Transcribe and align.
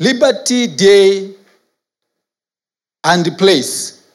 Liberty 0.00 0.66
Day 0.66 1.34
and 3.04 3.36
place. 3.36 4.06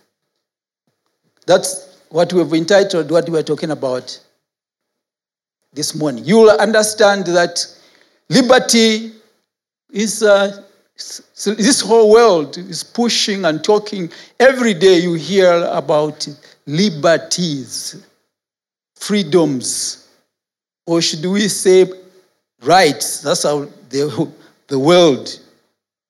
That's 1.45 1.99
what 2.09 2.33
we've 2.33 2.51
entitled 2.53 3.11
what 3.11 3.29
we're 3.29 3.43
talking 3.43 3.69
about 3.69 4.19
this 5.73 5.93
morning. 5.93 6.25
You 6.25 6.37
will 6.37 6.59
understand 6.59 7.27
that 7.27 7.63
liberty 8.29 9.11
is 9.91 10.23
uh, 10.23 10.63
this 10.95 11.81
whole 11.81 12.11
world 12.11 12.57
is 12.57 12.83
pushing 12.83 13.45
and 13.45 13.63
talking. 13.63 14.11
Every 14.39 14.73
day 14.73 14.97
you 14.97 15.13
hear 15.13 15.69
about 15.69 16.27
liberties, 16.65 18.03
freedoms, 18.95 20.09
or 20.87 20.99
should 21.03 21.23
we 21.23 21.47
say 21.47 21.85
rights? 22.63 23.21
That's 23.21 23.43
how 23.43 23.67
the, 23.89 24.31
the 24.67 24.79
world 24.79 25.41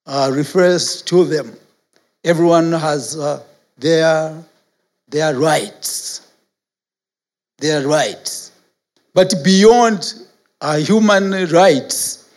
uh, 0.06 0.32
refers 0.34 1.02
to 1.04 1.26
them. 1.26 1.56
Everyone 2.24 2.72
has 2.72 3.18
uh, 3.18 3.44
their, 3.78 4.36
their 5.08 5.36
rights. 5.36 6.32
Their 7.58 7.88
rights. 7.88 8.52
But 9.14 9.34
beyond 9.44 10.14
our 10.62 10.78
human 10.80 11.32
rights, 11.48 12.30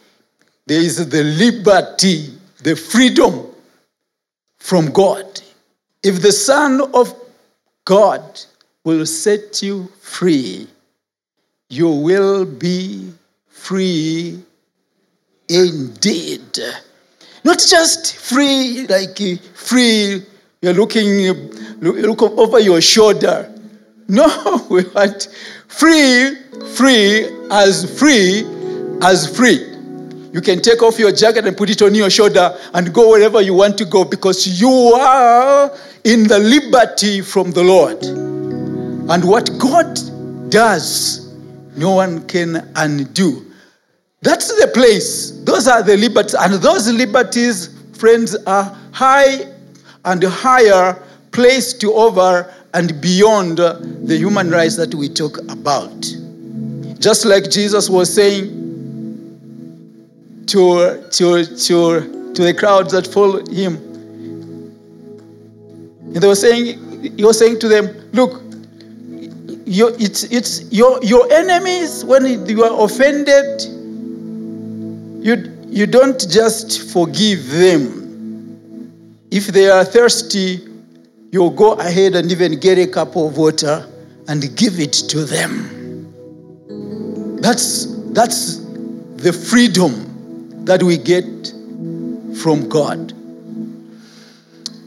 there 0.66 0.80
is 0.80 1.08
the 1.08 1.24
liberty, 1.24 2.28
the 2.62 2.76
freedom 2.76 3.46
from 4.58 4.92
God. 4.92 5.40
If 6.02 6.22
the 6.22 6.32
Son 6.32 6.80
of 6.94 7.14
God 7.84 8.22
will 8.84 9.06
set 9.06 9.62
you 9.62 9.88
free, 10.00 10.68
you 11.70 11.88
will 11.88 12.44
be 12.44 13.12
free 13.48 14.42
indeed. 15.48 16.58
Not 17.48 17.60
just 17.60 18.14
free, 18.16 18.86
like 18.88 19.16
free, 19.54 20.22
you're 20.60 20.74
looking, 20.74 21.32
look 21.80 22.20
over 22.20 22.60
your 22.60 22.82
shoulder. 22.82 23.50
No, 24.06 24.66
we 24.70 24.84
want 24.94 25.34
free, 25.66 26.36
free, 26.76 27.26
as 27.50 27.98
free 27.98 28.44
as 29.00 29.34
free. 29.34 29.64
You 30.30 30.42
can 30.42 30.60
take 30.60 30.82
off 30.82 30.98
your 30.98 31.10
jacket 31.10 31.46
and 31.46 31.56
put 31.56 31.70
it 31.70 31.80
on 31.80 31.94
your 31.94 32.10
shoulder 32.10 32.54
and 32.74 32.92
go 32.92 33.08
wherever 33.12 33.40
you 33.40 33.54
want 33.54 33.78
to 33.78 33.86
go 33.86 34.04
because 34.04 34.60
you 34.60 34.68
are 34.68 35.74
in 36.04 36.24
the 36.24 36.38
liberty 36.38 37.22
from 37.22 37.52
the 37.52 37.62
Lord. 37.62 38.04
And 39.10 39.24
what 39.24 39.48
God 39.58 39.98
does, 40.50 41.32
no 41.78 41.94
one 41.94 42.26
can 42.26 42.70
undo. 42.76 43.47
That's 44.20 44.48
the 44.60 44.68
place. 44.74 45.30
Those 45.44 45.68
are 45.68 45.82
the 45.82 45.96
liberties. 45.96 46.34
And 46.34 46.54
those 46.54 46.88
liberties, 46.88 47.70
friends, 47.92 48.34
are 48.46 48.76
high 48.92 49.46
and 50.04 50.22
higher 50.24 51.00
placed 51.30 51.84
over 51.84 52.52
and 52.74 53.00
beyond 53.00 53.58
the 53.58 54.16
human 54.16 54.50
rights 54.50 54.76
that 54.76 54.94
we 54.94 55.08
talk 55.08 55.38
about. 55.48 56.00
Just 56.98 57.24
like 57.24 57.48
Jesus 57.50 57.88
was 57.88 58.12
saying 58.12 58.66
to, 60.46 61.04
to, 61.10 61.44
to, 61.44 62.32
to 62.34 62.42
the 62.42 62.54
crowds 62.58 62.92
that 62.92 63.06
followed 63.06 63.48
him. 63.48 63.76
And 66.06 66.16
they 66.16 66.26
were 66.26 66.34
saying, 66.34 67.16
he 67.16 67.24
was 67.24 67.38
saying 67.38 67.60
to 67.60 67.68
them, 67.68 68.10
look, 68.12 68.42
you, 69.64 69.94
it's, 69.98 70.24
it's 70.24 70.72
your, 70.72 70.98
your 71.04 71.30
enemies, 71.30 72.04
when 72.04 72.46
you 72.48 72.64
are 72.64 72.84
offended, 72.84 73.77
you, 75.20 75.56
you 75.66 75.86
don't 75.86 76.18
just 76.30 76.92
forgive 76.92 77.50
them. 77.50 78.94
If 79.30 79.48
they 79.48 79.68
are 79.68 79.84
thirsty, 79.84 80.60
you 81.32 81.50
go 81.50 81.72
ahead 81.74 82.14
and 82.14 82.30
even 82.30 82.58
get 82.58 82.78
a 82.78 82.86
cup 82.86 83.16
of 83.16 83.36
water 83.36 83.86
and 84.28 84.56
give 84.56 84.78
it 84.78 84.92
to 84.92 85.24
them. 85.24 86.06
That's, 87.40 87.86
that's 88.12 88.58
the 89.16 89.32
freedom 89.32 90.64
that 90.64 90.82
we 90.82 90.96
get 90.96 91.24
from 92.40 92.68
God. 92.68 93.12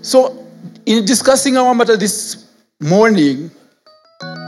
So, 0.02 0.38
in 0.86 1.06
discussing 1.06 1.58
our 1.58 1.76
matter 1.76 1.98
this 1.98 2.48
morning, 2.80 3.52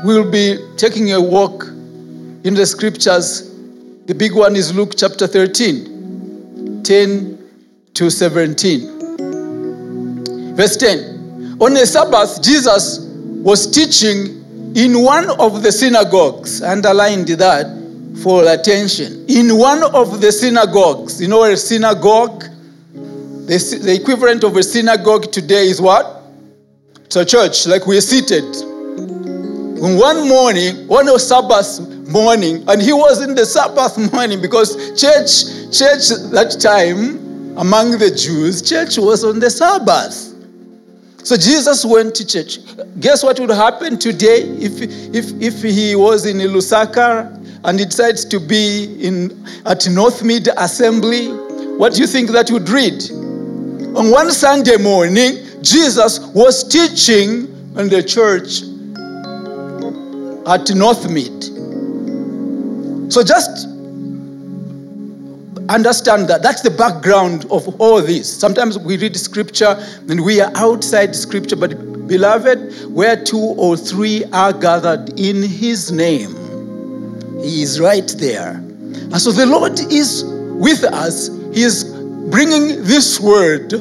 we'll 0.04 0.32
be 0.32 0.58
taking 0.78 1.12
a 1.12 1.22
walk 1.22 1.66
in 1.66 2.54
the 2.56 2.66
scriptures 2.66 3.53
the 4.06 4.14
big 4.14 4.34
one 4.34 4.58
is 4.58 4.76
Luke 4.76 4.96
chapter 4.98 5.28
13, 5.28 6.84
10 6.84 7.50
to 7.94 8.10
17. 8.10 10.56
Verse 10.56 10.76
10. 10.76 11.58
On 11.62 11.72
a 11.78 11.86
Sabbath, 11.86 12.44
Jesus 12.44 13.00
was 13.00 13.66
teaching 13.72 14.44
in 14.76 15.02
one 15.02 15.30
of 15.40 15.64
the 15.64 15.72
synagogues. 15.72 16.62
Underlined 16.62 17.30
that 17.30 17.68
for 18.22 18.44
attention. 18.52 19.26
In 19.30 19.58
one 19.58 19.84
of 19.84 20.20
the 20.20 20.34
synagogues. 20.34 21.22
You 21.22 21.30
know 21.30 21.46
a 21.46 21.56
synagogue? 21.56 22.44
The, 22.94 23.80
the 23.82 23.98
equivalent 24.02 24.44
of 24.44 24.58
a 24.58 24.64
synagogue 24.64 25.32
today 25.32 25.70
is 25.70 25.80
what? 25.80 26.24
It's 27.06 27.16
a 27.16 27.24
church, 27.24 27.68
like 27.68 27.88
we're 27.88 28.02
seated. 28.02 28.44
One 29.80 30.28
morning, 30.28 30.88
one 30.88 31.08
of 31.08 31.22
Sabbath 31.22 31.93
morning, 32.08 32.64
and 32.68 32.82
he 32.82 32.94
was 32.94 33.22
in 33.22 33.36
the 33.36 33.46
Sabbath 33.46 33.98
morning 34.14 34.42
because 34.42 34.76
church, 35.00 35.46
church 35.72 36.10
that 36.32 36.58
time 36.60 37.58
among 37.58 37.92
the 37.92 38.10
Jews, 38.10 38.62
church 38.62 38.98
was 38.98 39.24
on 39.24 39.40
the 39.40 39.50
Sabbath. 39.50 40.32
So 41.26 41.38
Jesus 41.38 41.86
went 41.86 42.16
to 42.16 42.28
church. 42.28 42.60
Guess 43.00 43.24
what 43.24 43.40
would 43.40 43.50
happen 43.50 43.98
today 43.98 44.42
if, 44.42 44.82
if, 45.16 45.32
if 45.42 45.62
he 45.64 45.96
was 45.96 46.26
in 46.26 46.38
Lusaka 46.38 47.40
and 47.64 47.80
he 47.80 47.86
decides 47.86 48.26
to 48.26 48.40
be 48.40 48.98
in, 49.00 49.32
at 49.66 49.80
Northmead 49.88 50.50
Assembly? 50.58 51.30
What 51.78 51.94
do 51.94 52.02
you 52.02 52.08
think 52.08 52.32
that 52.32 52.52
would 52.52 52.68
read? 52.68 53.10
On 53.96 54.12
one 54.12 54.32
Sunday 54.32 54.78
morning, 54.78 55.38
Jesus 55.62 56.20
was 56.20 56.68
teaching 56.68 57.48
in 57.78 57.88
the 57.88 58.04
church 58.04 58.64
at 60.46 60.68
Northmead. 60.76 61.53
So 63.10 63.24
just 63.24 63.68
understand 65.70 66.28
that. 66.28 66.42
That's 66.42 66.62
the 66.62 66.72
background 66.72 67.46
of 67.52 67.80
all 67.80 68.02
this. 68.02 68.32
Sometimes 68.32 68.78
we 68.78 68.98
read 68.98 69.16
scripture 69.16 69.76
and 70.10 70.24
we 70.24 70.42
are 70.42 70.52
outside 70.56 71.16
scripture, 71.16 71.56
but 71.56 72.08
beloved, 72.08 72.94
where 72.94 73.22
two 73.24 73.38
or 73.38 73.78
three 73.78 74.24
are 74.34 74.54
gathered 74.54 75.20
in 75.20 75.42
his 75.42 75.92
name, 75.92 76.32
he 77.42 77.62
is 77.62 77.80
right 77.80 78.14
there. 78.18 78.52
And 78.52 79.22
so 79.22 79.32
the 79.32 79.46
Lord 79.46 79.80
is 79.92 80.24
with 80.26 80.84
us. 80.84 81.28
He 81.54 81.64
is 81.64 81.84
bringing 82.30 82.84
this 82.84 83.20
word 83.20 83.72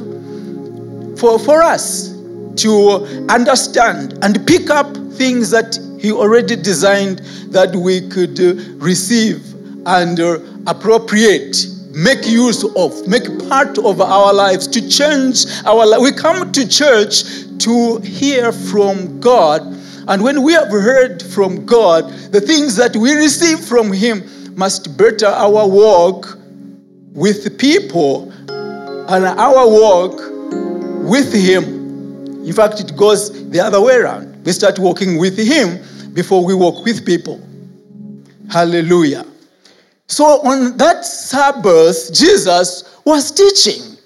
for, 1.18 1.38
for 1.38 1.62
us 1.62 2.10
to 2.56 3.26
understand 3.28 4.18
and 4.22 4.46
pick 4.46 4.70
up 4.70 4.96
things 5.14 5.50
that 5.50 5.78
he 6.02 6.10
already 6.10 6.56
designed 6.56 7.20
that 7.52 7.76
we 7.76 8.08
could 8.08 8.38
uh, 8.40 8.54
receive 8.78 9.54
and 9.86 10.18
uh, 10.18 10.40
appropriate, 10.66 11.64
make 11.92 12.26
use 12.26 12.64
of, 12.74 13.06
make 13.06 13.22
part 13.48 13.78
of 13.78 14.00
our 14.00 14.34
lives 14.34 14.66
to 14.66 14.88
change 14.88 15.46
our 15.64 15.86
life. 15.86 16.00
We 16.02 16.10
come 16.10 16.50
to 16.50 16.68
church 16.68 17.22
to 17.58 17.98
hear 17.98 18.50
from 18.50 19.20
God. 19.20 19.62
And 20.08 20.24
when 20.24 20.42
we 20.42 20.54
have 20.54 20.70
heard 20.70 21.22
from 21.22 21.64
God, 21.66 22.10
the 22.32 22.40
things 22.40 22.74
that 22.74 22.96
we 22.96 23.12
receive 23.12 23.60
from 23.60 23.92
Him 23.92 24.56
must 24.56 24.96
better 24.98 25.26
our 25.26 25.69
walk 25.69 26.36
with 27.12 27.56
people 27.58 28.32
and 28.48 29.24
our 29.24 29.69
walk 29.69 30.19
with 31.08 31.32
Him. 31.32 32.44
In 32.44 32.52
fact, 32.52 32.81
it 32.81 32.96
goes 32.96 33.49
the 33.50 33.60
other 33.60 33.81
way 33.81 33.94
around. 33.94 34.44
We 34.44 34.50
start 34.50 34.81
walking 34.81 35.19
with 35.19 35.38
Him 35.38 35.81
before 36.12 36.44
we 36.44 36.55
walk 36.55 36.85
with 36.85 37.05
people. 37.05 37.41
Hallelujah. 38.50 39.26
So 40.06 40.25
on 40.25 40.76
that 40.76 41.05
Sabbath, 41.05 42.12
Jesus 42.12 42.99
was 43.05 43.31
teaching. 43.31 43.97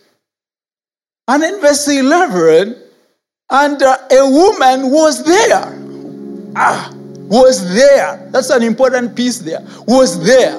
And 1.28 1.42
in 1.42 1.60
verse 1.60 1.88
11, 1.88 2.82
and 3.50 3.82
a 3.82 4.30
woman 4.30 4.90
was 4.90 5.24
there. 5.24 6.52
Ah, 6.56 6.92
was 7.28 7.74
there. 7.74 8.28
That's 8.30 8.50
an 8.50 8.62
important 8.62 9.16
piece 9.16 9.38
there. 9.38 9.60
Was 9.86 10.24
there. 10.24 10.58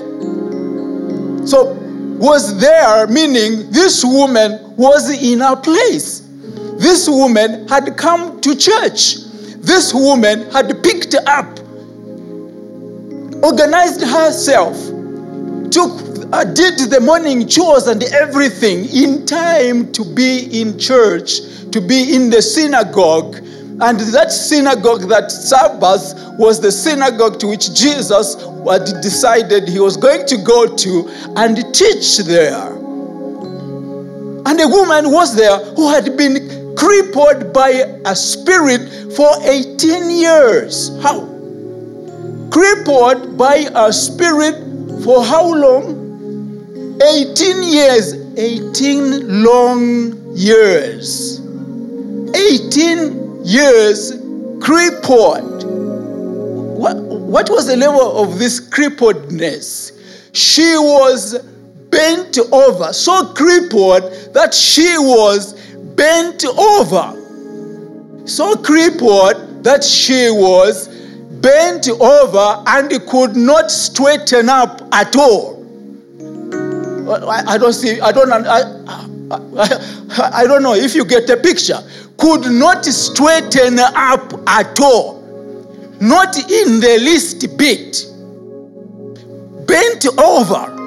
So, 1.46 1.74
was 2.20 2.60
there 2.60 3.08
meaning 3.08 3.72
this 3.72 4.04
woman 4.04 4.76
was 4.76 5.10
in 5.22 5.42
a 5.42 5.56
place. 5.56 6.22
This 6.78 7.08
woman 7.08 7.68
had 7.68 7.96
come 7.98 8.40
to 8.42 8.56
church 8.56 9.27
this 9.68 9.94
woman 9.94 10.50
had 10.52 10.82
picked 10.82 11.14
up, 11.14 11.60
organized 13.44 14.02
herself, 14.02 14.76
took 15.70 16.08
uh, 16.34 16.44
did 16.44 16.78
the 16.90 17.00
morning 17.00 17.48
chores 17.48 17.88
and 17.88 18.04
everything 18.04 18.86
in 18.94 19.26
time 19.26 19.92
to 19.94 20.04
be 20.04 20.62
in 20.62 20.78
church, 20.78 21.40
to 21.72 21.80
be 21.80 22.16
in 22.16 22.30
the 22.30 22.42
synagogue. 22.42 23.36
And 23.80 24.00
that 24.00 24.32
synagogue, 24.32 25.08
that 25.10 25.32
Sabbath, 25.32 26.14
was 26.38 26.60
the 26.60 26.72
synagogue 26.72 27.40
to 27.40 27.48
which 27.48 27.74
Jesus 27.74 28.36
had 28.36 29.02
decided 29.02 29.70
he 29.70 29.80
was 29.80 29.96
going 29.96 30.26
to 30.28 30.38
go 30.38 30.76
to 30.76 31.10
and 31.38 31.56
teach 31.74 32.18
there. 32.20 32.74
And 34.48 34.62
a 34.62 34.68
woman 34.68 35.12
was 35.12 35.36
there 35.36 35.60
who 35.76 35.90
had 35.90 36.18
been 36.18 36.67
crippled 36.78 37.52
by 37.52 37.70
a 38.06 38.16
spirit 38.16 39.14
for 39.16 39.30
18 39.42 40.12
years. 40.12 40.92
How? 41.02 41.22
Crippled 42.52 43.36
by 43.38 43.68
a 43.74 43.92
spirit 43.92 44.56
for 45.04 45.24
how 45.24 45.54
long? 45.54 47.00
18 47.02 47.64
years. 47.64 48.14
18 48.38 49.44
long 49.44 50.36
years. 50.36 51.40
18 52.36 53.44
years 53.44 54.12
crippled. 54.62 55.64
What, 56.78 56.98
what 56.98 57.50
was 57.50 57.66
the 57.66 57.76
level 57.76 58.22
of 58.22 58.38
this 58.38 58.60
crippledness? 58.60 59.94
She 60.34 60.78
was 60.78 61.40
bent 61.90 62.38
over, 62.52 62.94
so 62.94 63.34
crippled 63.34 64.04
that 64.34 64.54
she 64.54 64.96
was 65.00 65.57
bent 65.98 66.46
over. 66.46 67.14
So 68.26 68.56
crippled 68.56 69.64
that 69.66 69.84
she 69.84 70.30
was 70.32 70.88
bent 71.42 71.90
over 71.90 72.64
and 72.68 72.90
could 73.08 73.36
not 73.36 73.70
straighten 73.70 74.48
up 74.48 74.82
at 74.94 75.16
all. 75.18 75.58
I, 77.10 77.44
I 77.48 77.58
don't 77.58 77.74
see, 77.74 78.00
I 78.00 78.12
don't, 78.12 78.32
I, 78.32 78.62
I, 79.32 80.42
I 80.42 80.48
don't 80.48 80.64
know 80.64 80.74
if 80.74 80.96
you 80.96 81.04
get 81.04 81.28
the 81.28 81.38
picture. 81.38 81.80
Could 82.18 82.52
not 82.52 82.86
straighten 82.86 83.80
up 83.80 84.34
at 84.48 84.80
all. 84.80 85.18
Not 86.00 86.38
in 86.38 86.80
the 86.80 87.00
least 87.02 87.58
bit. 87.58 88.06
Bent 89.68 90.06
over 90.18 90.78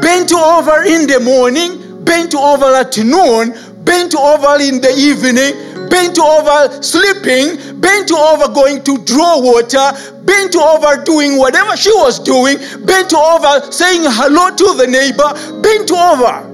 bent 0.00 0.32
over 0.32 0.84
in 0.84 1.06
the 1.06 1.20
morning, 1.20 1.87
bent 2.08 2.34
over 2.34 2.74
at 2.74 2.96
noon, 2.96 3.52
bent 3.84 4.14
over 4.16 4.56
in 4.62 4.80
the 4.80 4.92
evening, 4.96 5.52
bent 5.90 6.18
over 6.18 6.82
sleeping, 6.82 7.78
bent 7.80 8.10
over 8.10 8.48
going 8.54 8.82
to 8.82 8.96
draw 9.04 9.38
water, 9.38 9.92
bent 10.24 10.56
over 10.56 11.04
doing 11.04 11.36
whatever 11.36 11.76
she 11.76 11.92
was 11.92 12.18
doing, 12.18 12.56
bent 12.86 13.12
over 13.12 13.70
saying 13.70 14.00
hello 14.04 14.48
to 14.56 14.74
the 14.80 14.86
neighbor, 14.86 15.28
bent 15.60 15.90
over. 15.92 16.48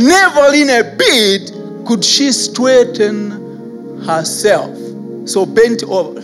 Never 0.00 0.54
in 0.54 0.70
a 0.70 0.96
bit 0.96 1.52
could 1.86 2.02
she 2.02 2.32
straighten 2.32 4.00
herself. 4.06 4.74
So 5.28 5.44
bent 5.44 5.82
over. 5.84 6.20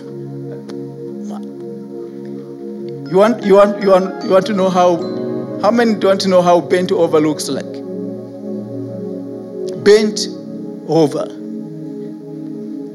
You 3.10 3.16
want, 3.16 3.44
you 3.44 3.54
want, 3.54 3.82
you 3.82 3.90
want, 3.90 4.24
you 4.24 4.30
want 4.30 4.46
to 4.46 4.54
know 4.54 4.70
how 4.70 4.96
how 5.60 5.70
many 5.72 5.94
don't 5.94 6.24
know 6.28 6.40
how 6.40 6.60
bent 6.60 6.92
over 6.92 7.20
looks 7.20 7.48
like? 7.48 7.87
Bent 9.88 10.28
over. 10.86 11.24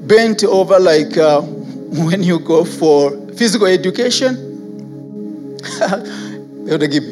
Bent 0.05 0.43
over 0.43 0.79
like 0.79 1.17
uh, 1.17 1.41
when 2.05 2.21
you 2.21 2.37
go 2.37 2.63
for 2.63 3.09
physical 3.33 3.65
education. 3.65 4.35
they 6.65 6.77
would 6.77 6.91
give. 6.91 7.03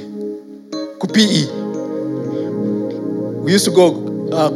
PE. 1.12 1.50
We 3.42 3.54
used 3.54 3.66
to 3.66 3.72
go 3.72 4.30
uh. 4.32 4.52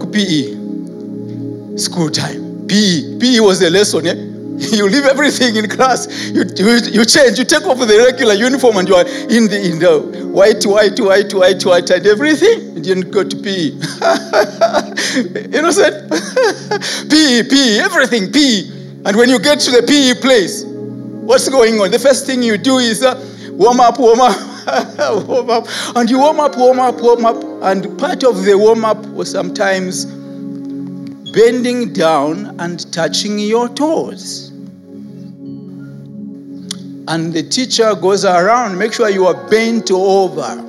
School 1.76 2.12
time. 2.12 2.68
PE. 2.68 3.18
PE 3.18 3.40
was 3.40 3.64
a 3.64 3.72
lesson, 3.72 4.06
eh? 4.06 4.14
you 4.78 4.88
leave 4.88 5.06
everything 5.06 5.56
in 5.56 5.68
class. 5.68 6.30
You, 6.30 6.44
you, 6.56 6.76
you 6.92 7.04
change. 7.04 7.40
You 7.40 7.46
take 7.46 7.64
off 7.66 7.80
the 7.80 8.06
regular 8.14 8.36
uniform 8.36 8.78
and 8.78 8.88
you 8.88 8.94
are 8.94 9.08
in 9.08 9.50
the, 9.50 9.60
in 9.60 9.80
the 9.80 10.28
white, 10.28 10.64
white, 10.66 11.00
white, 11.00 11.34
white, 11.34 11.66
white, 11.66 11.90
and 11.90 12.06
everything. 12.06 12.75
You 12.88 12.94
didn't 12.94 13.12
go 13.12 13.24
to 13.24 13.36
PE. 13.36 13.72
Innocent? 15.58 16.12
PE, 17.10 17.44
PE, 17.50 17.80
everything, 17.80 18.32
PE. 18.32 18.70
And 19.06 19.18
when 19.18 19.28
you 19.30 19.40
get 19.40 19.60
to 19.62 19.72
the 19.72 19.82
PE 19.82 20.22
place, 20.22 20.64
what's 20.66 21.50
going 21.50 21.80
on? 21.80 21.90
The 21.90 21.98
first 21.98 22.28
thing 22.28 22.44
you 22.44 22.60
do 22.60 22.78
is 22.78 23.02
uh, 23.02 23.16
warm 23.54 23.80
up, 23.80 23.98
warm 23.98 24.22
up, 24.22 24.38
warm 25.28 25.50
up. 25.50 25.66
And 25.96 26.08
you 26.08 26.20
warm 26.20 26.40
up, 26.40 26.58
warm 26.58 26.80
up, 26.80 27.02
warm 27.02 27.26
up. 27.26 27.44
And 27.64 27.98
part 27.98 28.24
of 28.24 28.46
the 28.46 28.56
warm 28.56 28.86
up 28.86 29.04
was 29.08 29.32
sometimes 29.32 30.06
bending 31.34 31.92
down 31.92 32.56
and 32.60 32.94
touching 32.94 33.40
your 33.40 33.68
toes. 33.70 34.50
And 37.08 37.34
the 37.34 37.42
teacher 37.50 37.96
goes 37.96 38.26
around, 38.26 38.78
make 38.78 38.94
sure 38.94 39.10
you 39.10 39.26
are 39.26 39.50
bent 39.50 39.90
over. 39.90 40.65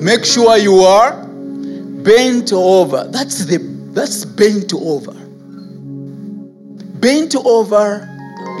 Make 0.00 0.24
sure 0.24 0.56
you 0.56 0.80
are 0.80 1.26
bent 2.02 2.52
over. 2.52 3.04
That's 3.04 3.44
the 3.44 3.58
that's 3.92 4.24
bent 4.24 4.72
over. 4.72 5.12
Bent 7.00 7.36
over 7.36 8.06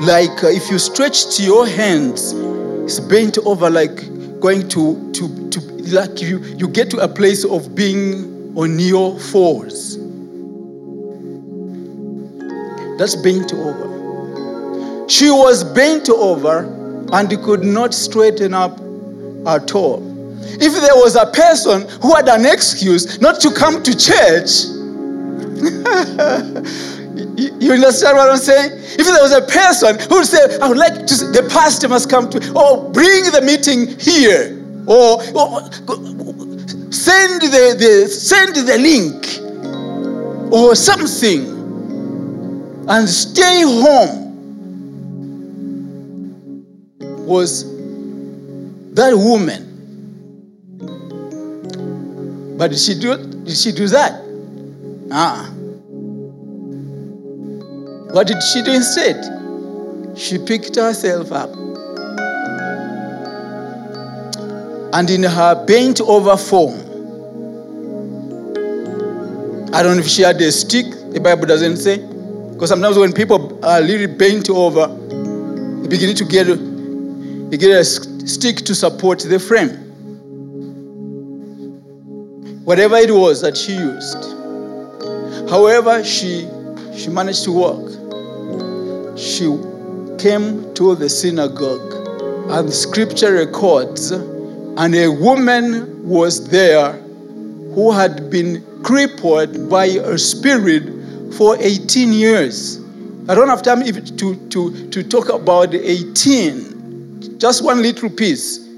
like 0.00 0.44
uh, 0.44 0.48
if 0.48 0.70
you 0.70 0.78
stretch 0.78 1.36
to 1.36 1.42
your 1.42 1.66
hands, 1.66 2.32
it's 2.84 3.00
bent 3.00 3.38
over 3.38 3.70
like 3.70 3.96
going 4.40 4.68
to 4.68 5.12
to 5.12 5.50
to 5.50 5.60
like 5.94 6.20
you 6.20 6.40
you 6.58 6.68
get 6.68 6.90
to 6.90 6.98
a 6.98 7.08
place 7.08 7.44
of 7.44 7.74
being 7.74 8.52
on 8.56 8.78
your 8.78 9.18
fours. 9.18 9.96
That's 12.98 13.16
bent 13.16 13.54
over. 13.54 15.08
She 15.08 15.30
was 15.30 15.64
bent 15.64 16.10
over 16.10 16.64
and 17.12 17.42
could 17.42 17.64
not 17.64 17.94
straighten 17.94 18.52
up 18.52 18.78
at 19.46 19.74
all. 19.74 20.09
If 20.54 20.72
there 20.80 20.96
was 20.96 21.16
a 21.16 21.26
person 21.26 21.88
who 22.00 22.14
had 22.14 22.28
an 22.28 22.46
excuse 22.46 23.20
not 23.20 23.40
to 23.40 23.50
come 23.52 23.82
to 23.82 23.96
church, 23.96 24.64
you 27.60 27.72
understand 27.72 28.16
what 28.16 28.30
I'm 28.30 28.38
saying? 28.38 28.72
If 28.98 29.06
there 29.06 29.22
was 29.22 29.32
a 29.32 29.42
person 29.42 29.98
who 30.08 30.16
would 30.16 30.26
say, 30.26 30.58
I 30.58 30.68
would 30.68 30.78
like 30.78 31.06
to, 31.06 31.14
the 31.32 31.46
pastor 31.50 31.88
must 31.88 32.10
come 32.10 32.28
to, 32.30 32.38
or 32.52 32.90
bring 32.90 33.30
the 33.30 33.42
meeting 33.42 33.98
here, 33.98 34.58
or, 34.86 35.22
or 35.36 35.60
send 36.90 37.42
the, 37.42 37.76
the, 37.78 38.08
send 38.08 38.56
the 38.56 38.78
link, 38.78 39.38
or 40.52 40.74
something 40.74 41.60
and 42.90 43.08
stay 43.08 43.62
home 43.62 44.26
was 47.24 47.64
that 48.94 49.14
woman. 49.14 49.69
But 52.60 52.72
did 52.72 52.78
she 52.78 52.94
do 52.94 53.16
did 53.16 53.56
she 53.56 53.72
do 53.72 53.88
that? 53.88 54.20
Ah. 55.10 55.50
What 58.12 58.26
did 58.26 58.42
she 58.42 58.60
do 58.60 58.72
instead? 58.72 59.16
She 60.14 60.36
picked 60.36 60.76
herself 60.76 61.32
up. 61.32 61.48
And 64.92 65.08
in 65.08 65.22
her 65.22 65.64
bent 65.64 66.02
over 66.02 66.36
form, 66.36 66.74
I 69.72 69.82
don't 69.82 69.96
know 69.96 70.02
if 70.02 70.08
she 70.08 70.20
had 70.20 70.38
a 70.42 70.52
stick, 70.52 70.84
the 71.12 71.20
Bible 71.20 71.46
doesn't 71.46 71.78
say. 71.78 71.96
Because 72.52 72.68
sometimes 72.68 72.98
when 72.98 73.14
people 73.14 73.58
are 73.64 73.80
really 73.80 74.06
bent 74.06 74.50
over, 74.50 74.86
they 75.80 75.88
begin 75.88 76.14
to 76.14 76.24
get, 76.26 76.44
they 77.50 77.56
get 77.56 77.70
a 77.70 77.84
stick 77.86 78.56
to 78.66 78.74
support 78.74 79.20
the 79.20 79.38
frame. 79.38 79.79
Whatever 82.70 82.98
it 82.98 83.10
was 83.10 83.40
that 83.40 83.56
she 83.56 83.72
used. 83.72 84.30
However, 85.50 86.04
she, 86.04 86.48
she 86.96 87.08
managed 87.10 87.42
to 87.42 87.50
walk. 87.50 89.18
She 89.18 89.46
came 90.22 90.72
to 90.74 90.94
the 90.94 91.08
synagogue, 91.08 91.92
and 92.48 92.72
scripture 92.72 93.32
records, 93.32 94.12
and 94.12 94.94
a 94.94 95.08
woman 95.08 96.08
was 96.08 96.48
there 96.48 96.92
who 96.92 97.90
had 97.90 98.30
been 98.30 98.64
crippled 98.84 99.68
by 99.68 99.86
a 99.86 100.16
spirit 100.16 100.84
for 101.34 101.56
18 101.58 102.12
years. 102.12 102.78
I 103.28 103.34
don't 103.34 103.48
have 103.48 103.62
time 103.62 103.82
to, 103.82 104.48
to, 104.48 104.90
to 104.90 105.02
talk 105.02 105.28
about 105.28 105.72
the 105.72 105.84
18, 105.84 107.40
just 107.40 107.64
one 107.64 107.82
little 107.82 108.10
piece. 108.10 108.69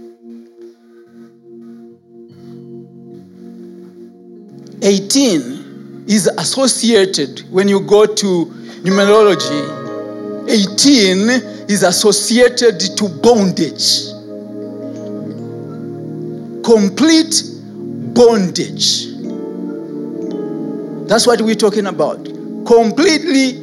18 4.82 6.04
is 6.08 6.26
associated 6.38 7.40
when 7.50 7.68
you 7.68 7.80
go 7.80 8.06
to 8.06 8.46
numerology. 8.82 9.80
18 10.48 11.30
is 11.70 11.82
associated 11.82 12.80
to 12.80 13.08
bondage. 13.22 14.12
complete 16.62 17.42
bondage. 18.14 19.06
That's 21.08 21.26
what 21.26 21.40
we're 21.42 21.54
talking 21.54 21.86
about. 21.86 22.24
Completely 22.64 23.60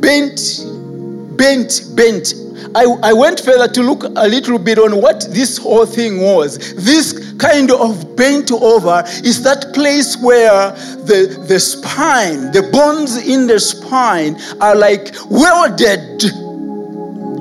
bent, 0.00 0.40
bent, 1.36 1.82
bent. 1.94 2.34
I, 2.74 2.84
I 3.02 3.12
went 3.12 3.40
further 3.40 3.68
to 3.72 3.82
look 3.82 4.04
a 4.04 4.28
little 4.28 4.58
bit 4.58 4.78
on 4.78 5.00
what 5.00 5.26
this 5.30 5.58
whole 5.58 5.86
thing 5.86 6.20
was. 6.20 6.74
This 6.74 7.34
kind 7.38 7.70
of 7.70 8.16
bent 8.16 8.50
over 8.52 9.02
is 9.24 9.42
that 9.44 9.72
place 9.74 10.16
where 10.18 10.72
the, 11.06 11.44
the 11.48 11.58
spine, 11.60 12.52
the 12.52 12.68
bones 12.72 13.16
in 13.16 13.46
the 13.46 13.60
spine 13.60 14.36
are 14.60 14.76
like 14.76 15.14
welded 15.30 16.24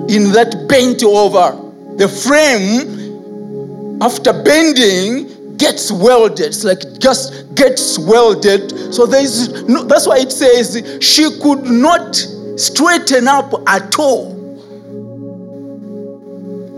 in 0.10 0.32
that 0.32 0.66
bent 0.70 1.04
over. 1.04 1.64
The 1.98 2.08
frame, 2.08 4.02
after 4.02 4.32
bending, 4.44 5.58
gets 5.58 5.92
welded. 5.92 6.48
It's 6.48 6.64
like 6.64 7.00
just 7.00 7.56
gets 7.56 7.98
welded. 7.98 8.94
So 8.94 9.06
there's 9.06 9.68
no, 9.68 9.84
that's 9.84 10.08
why 10.08 10.20
it 10.20 10.32
says 10.32 10.82
she 11.02 11.24
could 11.42 11.64
not 11.64 12.16
straighten 12.56 13.28
up 13.28 13.54
at 13.68 13.98
all 14.00 14.37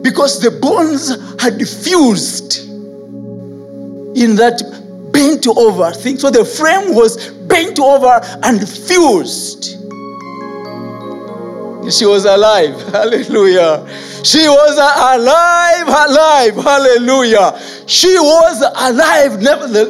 because 0.09 0.39
the 0.39 0.49
bones 0.49 1.09
had 1.39 1.55
fused 1.67 2.67
in 4.17 4.35
that 4.35 4.59
bent 5.13 5.47
over 5.47 5.91
thing. 5.91 6.17
So 6.17 6.31
the 6.31 6.43
frame 6.43 6.95
was 6.95 7.29
bent 7.47 7.79
over 7.79 8.19
and 8.41 8.67
fused. 8.67 9.75
She 11.93 12.05
was 12.05 12.25
alive. 12.25 12.81
Hallelujah. 12.91 13.87
She 14.23 14.47
was 14.47 14.77
alive, 14.77 15.87
alive. 15.87 16.55
Hallelujah. 16.55 17.59
She 17.85 18.15
was 18.17 18.61
alive, 18.61 19.41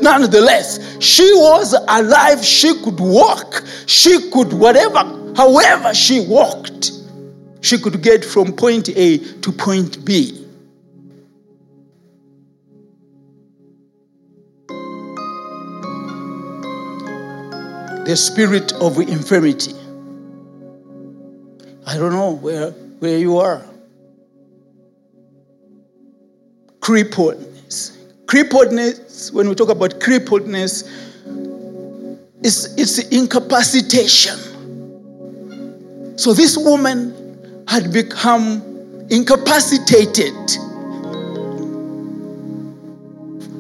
nonetheless. 0.02 1.02
She 1.02 1.32
was 1.34 1.74
alive. 1.88 2.44
She 2.44 2.76
could 2.84 3.00
walk. 3.00 3.64
She 3.86 4.30
could, 4.32 4.52
whatever, 4.52 5.00
however 5.36 5.94
she 5.94 6.26
walked, 6.28 6.92
she 7.62 7.78
could 7.78 8.02
get 8.02 8.24
from 8.24 8.54
point 8.54 8.90
A 8.90 9.18
to 9.18 9.52
point 9.52 10.04
B. 10.06 10.46
The 18.06 18.16
spirit 18.16 18.74
of 18.74 18.98
infirmity. 18.98 19.74
I 21.86 21.98
don't 21.98 22.12
know 22.12 22.32
where, 22.32 22.72
where 22.72 23.18
you 23.18 23.38
are. 23.38 23.64
Crippledness. 26.80 27.98
Crippledness, 28.26 29.32
when 29.34 29.50
we 29.50 29.56
talk 29.56 29.70
about 29.70 30.00
crippledness, 30.00 30.88
it's, 32.42 32.66
it's 32.78 33.00
incapacitation. 33.10 34.38
So 36.18 36.34
this 36.34 36.58
woman 36.58 37.19
had 37.70 37.94
become 37.94 38.64
incapacitated 39.12 40.34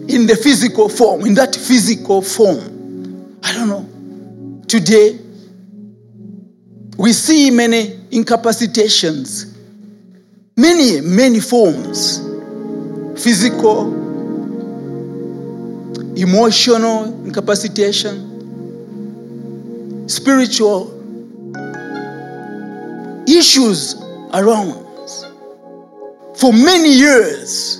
in 0.09 0.25
the 0.25 0.35
physical 0.41 0.89
form, 0.89 1.27
in 1.27 1.35
that 1.35 1.55
physical 1.55 2.19
form. 2.23 3.37
I 3.43 3.53
don't 3.53 3.69
know. 3.69 3.87
Today, 4.67 5.19
we 6.97 7.13
see 7.13 7.51
many 7.51 7.99
incapacitations, 8.09 9.55
many, 10.57 11.01
many 11.01 11.39
forms 11.39 12.17
physical, 13.23 13.93
emotional 16.15 17.05
incapacitation, 17.25 18.25
spiritual 20.09 20.98
issues 23.37 23.95
around 24.33 24.85
for 26.35 26.53
many 26.53 26.93
years. 26.93 27.77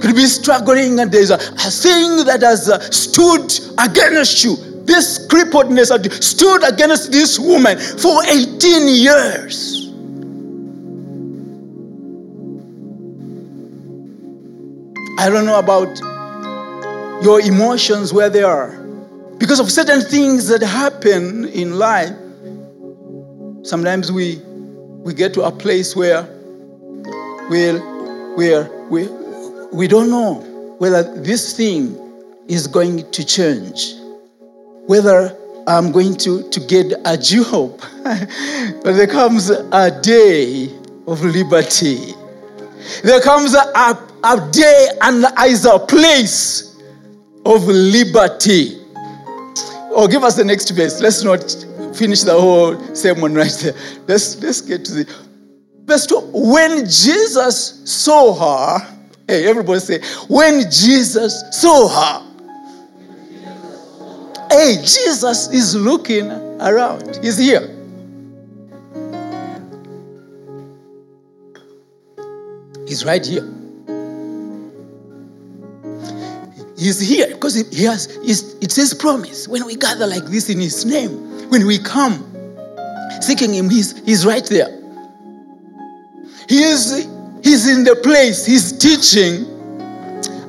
Could 0.00 0.16
be 0.16 0.26
struggling, 0.26 0.98
and 0.98 1.12
there's 1.12 1.30
a, 1.30 1.36
a 1.36 1.70
thing 1.70 2.24
that 2.26 2.40
has 2.42 2.68
uh, 2.68 2.80
stood 2.90 3.52
against 3.78 4.42
you 4.42 4.56
this 4.84 5.26
crippledness 5.28 5.90
had 5.90 6.12
stood 6.22 6.64
against 6.64 7.12
this 7.12 7.38
woman 7.38 7.78
for 7.78 8.22
18 8.24 8.88
years. 8.88 9.90
I 15.18 15.28
don't 15.30 15.46
know 15.46 15.58
about 15.58 16.00
your 17.22 17.40
emotions 17.40 18.12
where 18.12 18.28
they 18.28 18.42
are. 18.42 18.70
Because 19.38 19.60
of 19.60 19.70
certain 19.70 20.00
things 20.00 20.48
that 20.48 20.62
happen 20.62 21.46
in 21.48 21.78
life, 21.78 22.16
sometimes 23.62 24.12
we 24.12 24.36
we 25.04 25.14
get 25.14 25.34
to 25.34 25.42
a 25.42 25.50
place 25.50 25.96
where 25.96 26.22
we'll, 27.50 27.80
where 28.36 28.70
we, 28.88 29.08
we 29.72 29.88
don't 29.88 30.10
know 30.10 30.34
whether 30.78 31.02
this 31.22 31.56
thing 31.56 31.98
is 32.48 32.66
going 32.66 33.10
to 33.10 33.24
change 33.24 33.94
whether 34.86 35.36
I'm 35.66 35.92
going 35.92 36.16
to, 36.18 36.48
to 36.50 36.60
get 36.60 36.92
a 37.04 37.16
job. 37.16 37.80
but 38.02 38.92
there 38.92 39.06
comes 39.06 39.50
a 39.50 40.00
day 40.02 40.64
of 41.06 41.22
liberty. 41.22 42.14
There 43.04 43.20
comes 43.20 43.54
a, 43.54 43.60
a 44.24 44.48
day 44.50 44.88
and 45.02 45.24
is 45.46 45.64
a 45.64 45.78
place 45.78 46.76
of 47.46 47.64
liberty. 47.66 48.78
Oh, 49.94 50.08
give 50.10 50.24
us 50.24 50.36
the 50.36 50.44
next 50.44 50.70
verse. 50.70 51.00
Let's 51.00 51.22
not 51.22 51.40
finish 51.94 52.22
the 52.22 52.32
whole 52.32 52.78
sermon 52.94 53.34
right 53.34 53.56
there. 53.62 53.74
Let's, 54.06 54.40
let's 54.42 54.60
get 54.60 54.84
to 54.86 54.92
the 54.94 55.14
verse 55.84 56.06
2. 56.06 56.20
When 56.32 56.84
Jesus 56.86 57.82
saw 57.84 58.34
her, 58.34 58.96
hey, 59.28 59.46
everybody 59.48 59.80
say, 59.80 60.00
when 60.28 60.70
Jesus 60.70 61.42
saw 61.50 61.88
her, 61.88 62.32
Hey, 64.52 64.76
Jesus 64.82 65.48
is 65.48 65.74
looking 65.74 66.30
around. 66.60 67.18
He's 67.22 67.38
here. 67.38 67.74
He's 72.86 73.02
right 73.06 73.24
here. 73.24 73.48
He's 76.76 77.00
here 77.00 77.28
because 77.28 77.54
he 77.54 77.84
has, 77.84 78.14
it's 78.22 78.76
his 78.76 78.92
promise. 78.92 79.48
When 79.48 79.64
we 79.64 79.74
gather 79.74 80.06
like 80.06 80.24
this 80.26 80.50
in 80.50 80.60
his 80.60 80.84
name, 80.84 81.31
when 81.52 81.66
we 81.66 81.78
come 81.78 82.14
seeking 83.20 83.52
him, 83.52 83.68
he's, 83.68 84.02
he's 84.06 84.24
right 84.24 84.46
there. 84.46 84.70
He 86.48 86.62
is, 86.62 87.06
he's 87.44 87.68
in 87.68 87.84
the 87.84 87.94
place, 88.02 88.46
he's 88.46 88.72
teaching, 88.72 89.44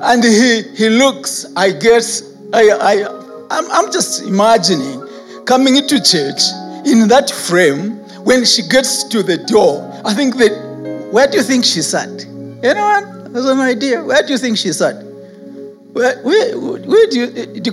and 0.00 0.24
he, 0.24 0.62
he 0.74 0.88
looks, 0.88 1.44
I 1.56 1.72
guess, 1.72 2.22
I, 2.54 2.70
I, 2.70 3.46
I'm, 3.50 3.70
I'm 3.70 3.92
just 3.92 4.22
imagining 4.22 5.06
coming 5.44 5.76
into 5.76 6.02
church 6.02 6.40
in 6.86 7.06
that 7.08 7.30
frame 7.30 7.98
when 8.24 8.46
she 8.46 8.62
gets 8.66 9.04
to 9.04 9.22
the 9.22 9.36
door. 9.36 9.86
I 10.06 10.14
think 10.14 10.36
that, 10.36 11.10
where 11.12 11.26
do 11.26 11.36
you 11.36 11.42
think 11.42 11.66
she 11.66 11.82
sat? 11.82 12.08
Anyone 12.64 13.34
has 13.34 13.44
an 13.44 13.60
idea? 13.60 14.02
Where 14.02 14.22
do 14.22 14.32
you 14.32 14.38
think 14.38 14.56
she 14.56 14.72
sat? 14.72 15.13
Where, 15.94 16.20
where, 16.24 16.58
where 16.58 17.06
do 17.06 17.20
you, 17.20 17.26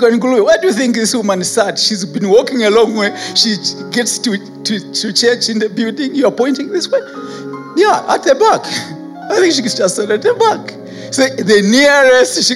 include, 0.08 0.46
where 0.46 0.62
do 0.62 0.68
you 0.68 0.74
think 0.74 0.94
this 0.94 1.16
woman 1.16 1.44
sat? 1.44 1.80
She's 1.80 2.06
been 2.06 2.30
walking 2.30 2.62
a 2.62 2.70
long 2.70 2.96
way. 2.96 3.10
She 3.34 3.56
gets 3.90 4.20
to, 4.20 4.38
to, 4.64 4.94
to 4.94 5.12
church 5.12 5.50
in 5.50 5.58
the 5.58 5.70
building. 5.76 6.14
You're 6.14 6.30
pointing 6.30 6.68
this 6.68 6.88
way? 6.88 7.00
Yeah, 7.76 8.06
at 8.08 8.22
the 8.22 8.36
back. 8.36 8.62
I 9.32 9.40
think 9.40 9.56
she 9.56 9.64
just 9.64 9.96
sat 9.96 10.08
at 10.08 10.22
the 10.22 10.36
back. 10.36 10.70
So 11.12 11.28
the 11.30 11.64
nearest, 11.64 12.44
she, 12.48 12.54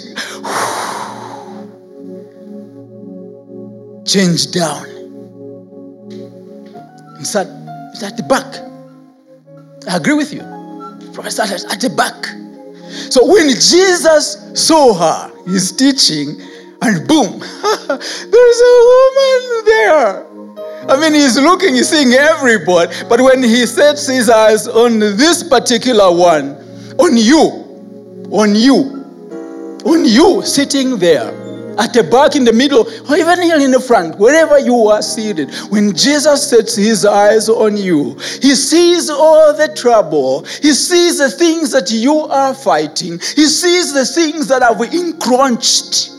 changed 4.06 4.54
down. 4.54 4.86
And 7.18 7.26
sat 7.26 7.48
at 8.04 8.18
the 8.18 8.24
back. 8.30 8.46
I 9.92 9.98
agree 9.98 10.14
with 10.14 10.32
you. 10.32 10.42
Sat 11.32 11.50
at 11.50 11.82
the 11.82 11.90
back. 11.90 12.45
So 13.10 13.26
when 13.26 13.50
Jesus 13.50 14.52
saw 14.54 14.94
her, 14.94 15.32
he's 15.46 15.72
teaching, 15.72 16.40
and 16.82 17.08
boom, 17.08 17.40
there's 17.88 18.62
a 18.62 18.76
woman 18.92 19.66
there. 19.66 20.26
I 20.88 20.98
mean, 21.00 21.14
he's 21.14 21.40
looking, 21.40 21.76
he's 21.76 21.90
seeing 21.90 22.14
everybody, 22.14 22.94
but 23.10 23.20
when 23.22 23.42
he 23.42 23.66
sets 23.66 24.08
his 24.08 24.30
eyes 24.30 24.68
on 24.68 25.00
this 25.00 25.44
particular 25.44 26.16
one, 26.16 26.56
on 27.00 27.18
you, 27.18 28.28
on 28.32 28.56
you, 28.56 29.82
on 29.86 30.06
you 30.06 30.42
sitting 30.44 30.98
there, 30.98 31.45
at 31.78 31.94
the 31.94 32.04
back, 32.04 32.36
in 32.36 32.44
the 32.44 32.54
middle, 32.54 32.88
or 33.10 33.18
even 33.18 33.42
here 33.42 33.60
in 33.60 33.72
the 33.72 33.80
front, 33.80 34.18
wherever 34.18 34.58
you 34.60 34.88
are 34.88 35.02
seated, 35.02 35.52
when 35.70 35.94
Jesus 35.96 36.50
sets 36.50 36.76
his 36.76 37.06
eyes 37.06 37.50
on 37.50 37.78
you, 37.78 38.14
he 38.42 38.56
sees 38.56 39.10
all 39.10 39.54
the 39.54 39.74
trouble. 39.76 40.44
He 40.62 40.74
sees 40.74 41.18
the 41.18 41.30
things 41.30 41.72
that 41.72 41.92
you 41.92 42.20
are 42.20 42.54
fighting. 42.54 43.14
He 43.20 43.46
sees 43.48 43.94
the 43.94 44.06
things 44.06 44.48
that 44.48 44.62
have 44.62 44.82
encroached 44.82 46.12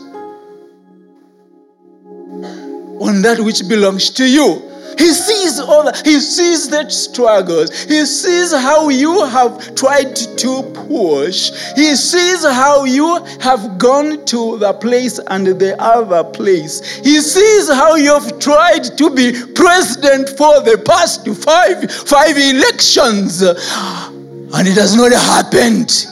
on 2.99 3.21
that 3.21 3.39
which 3.39 3.67
belongs 3.67 4.09
to 4.11 4.25
you. 4.25 4.61
He 4.97 5.13
sees 5.13 5.59
all 5.59 5.83
that. 5.83 6.05
He 6.05 6.19
sees 6.19 6.69
the 6.69 6.89
struggles. 6.89 7.83
He 7.83 8.05
sees 8.05 8.51
how 8.51 8.89
you 8.89 9.25
have 9.25 9.75
tried 9.75 10.15
to 10.15 10.63
push. 10.87 11.51
He 11.75 11.95
sees 11.95 12.43
how 12.43 12.85
you 12.85 13.23
have 13.39 13.77
gone 13.77 14.25
to 14.25 14.57
the 14.57 14.73
place 14.73 15.19
and 15.19 15.47
the 15.47 15.75
other 15.81 16.23
place. 16.23 16.97
He 16.97 17.21
sees 17.21 17.69
how 17.69 17.95
you 17.95 18.13
have 18.13 18.39
tried 18.39 18.83
to 18.97 19.09
be 19.09 19.33
president 19.53 20.29
for 20.29 20.61
the 20.61 20.81
past 20.85 21.27
five, 21.43 21.91
five 21.91 22.37
elections. 22.37 23.41
And 23.41 24.67
it 24.67 24.75
has 24.75 24.95
not 24.95 25.11
happened. 25.11 26.05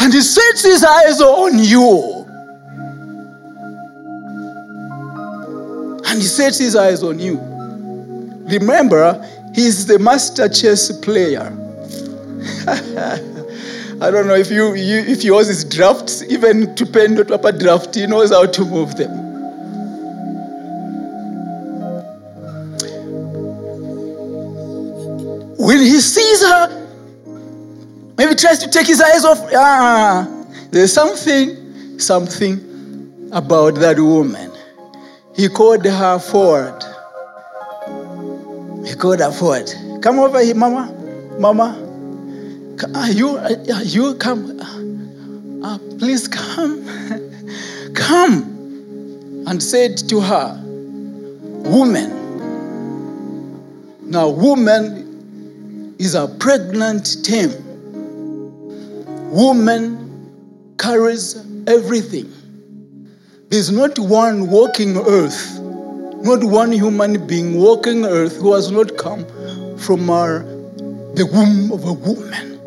And 0.00 0.12
he 0.12 0.20
sets 0.20 0.62
his 0.62 0.84
eyes 0.84 1.20
on 1.20 1.58
you. 1.58 2.24
And 6.06 6.18
he 6.18 6.26
sets 6.26 6.58
his 6.58 6.76
eyes 6.76 7.02
on 7.02 7.18
you. 7.18 7.47
Remember, 8.48 9.22
he's 9.54 9.86
the 9.86 9.98
master 9.98 10.48
chess 10.48 10.90
player. 11.00 11.52
I 14.00 14.10
don't 14.10 14.26
know 14.26 14.34
if 14.34 14.50
you, 14.50 14.74
you 14.74 15.00
if 15.00 15.22
yours 15.24 15.48
is 15.48 15.64
drafts, 15.64 16.22
even 16.22 16.74
to 16.76 16.86
pen 16.86 17.14
not 17.14 17.30
upper 17.30 17.52
draft, 17.52 17.94
he 17.94 18.06
knows 18.06 18.30
how 18.30 18.46
to 18.46 18.64
move 18.64 18.96
them. 18.96 19.10
When 25.58 25.80
he 25.80 26.00
sees 26.00 26.42
her, 26.42 26.86
maybe 28.16 28.34
tries 28.34 28.60
to 28.60 28.70
take 28.70 28.86
his 28.86 29.00
eyes 29.00 29.24
off. 29.24 29.40
Ah, 29.52 30.26
there's 30.70 30.92
something, 30.92 31.98
something 31.98 33.28
about 33.32 33.74
that 33.74 33.98
woman. 33.98 34.50
He 35.34 35.48
called 35.48 35.84
her 35.84 36.18
forward 36.18 36.87
he 38.88 38.94
could 38.94 39.20
afford. 39.20 39.70
Come 40.00 40.18
over 40.18 40.42
here, 40.42 40.54
Mama. 40.54 40.90
Mama. 41.38 41.84
Are 42.94 43.00
uh, 43.00 43.06
you, 43.08 43.36
are 43.36 43.82
you 43.82 44.14
come? 44.14 44.58
Uh, 45.62 45.78
please 45.98 46.26
come. 46.26 46.86
come. 47.94 49.44
And 49.46 49.62
said 49.62 49.98
to 50.08 50.20
her, 50.20 50.58
Woman. 50.64 52.14
Now, 54.10 54.30
woman 54.30 55.94
is 55.98 56.14
a 56.14 56.26
pregnant 56.26 57.24
term. 57.24 57.52
Woman 59.30 60.72
carries 60.78 61.36
everything. 61.66 62.32
There's 63.50 63.70
not 63.70 63.98
one 63.98 64.48
walking 64.48 64.96
earth 64.96 65.57
not 66.22 66.42
one 66.42 66.72
human 66.72 67.26
being 67.26 67.58
walking 67.58 68.04
earth 68.04 68.36
who 68.36 68.54
has 68.54 68.70
not 68.70 68.96
come 68.96 69.24
from 69.78 70.10
our, 70.10 70.40
the 71.14 71.26
womb 71.32 71.72
of 71.72 71.84
a 71.84 71.92
woman. 71.92 72.58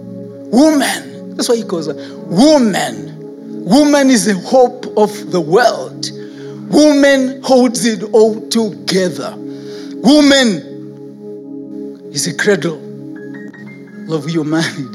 Woman. 0.52 1.36
That's 1.36 1.50
why 1.50 1.58
he 1.58 1.64
calls 1.64 1.88
her 1.88 1.96
woman. 2.26 3.66
Woman 3.66 4.10
is 4.10 4.26
the 4.26 4.36
hope 4.40 4.86
of 4.98 5.32
the 5.32 5.42
world. 5.42 6.10
Woman 6.74 7.42
holds 7.44 7.86
it 7.86 8.04
all 8.14 8.48
together. 8.50 9.36
Woman 9.38 10.70
is 12.12 12.28
a 12.28 12.36
cradle 12.36 12.80
of 14.14 14.26
humanity, 14.26 14.86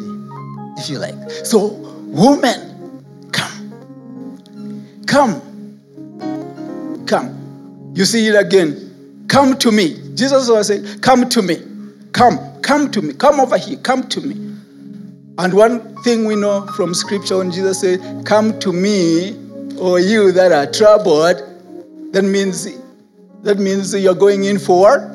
if 0.78 0.88
you 0.90 0.98
like. 0.98 1.14
So, 1.44 1.66
woman, 2.06 3.02
come. 3.32 3.72
Come. 5.06 5.42
Come. 7.06 7.36
You 7.97 8.05
see 8.05 8.26
it 8.29 8.35
again. 8.37 9.25
Come 9.26 9.56
to 9.56 9.73
me. 9.73 10.15
Jesus 10.15 10.50
was 10.50 10.69
saying, 10.69 11.00
Come 11.00 11.30
to 11.30 11.41
me. 11.41 11.56
Come, 12.13 12.39
come 12.61 12.91
to 12.91 13.00
me. 13.00 13.15
Come 13.15 13.41
over 13.41 13.56
here. 13.56 13.78
Come 13.78 14.06
to 14.09 14.21
me. 14.21 14.35
And 15.39 15.54
one 15.54 15.97
thing 16.02 16.26
we 16.26 16.37
know 16.37 16.67
from 16.76 16.93
scripture 16.93 17.39
when 17.39 17.50
Jesus 17.50 17.80
said, 17.80 18.26
Come 18.26 18.59
to 18.61 18.71
me, 18.71 19.35
or 19.78 19.99
you 19.99 20.30
that 20.32 20.52
are 20.52 20.71
troubled, 20.71 21.43
that 22.13 22.23
means 22.23 22.69
that 23.43 23.59
means 23.59 23.95
you're 23.95 24.15
going 24.15 24.45
in 24.45 24.59
for 24.59 25.13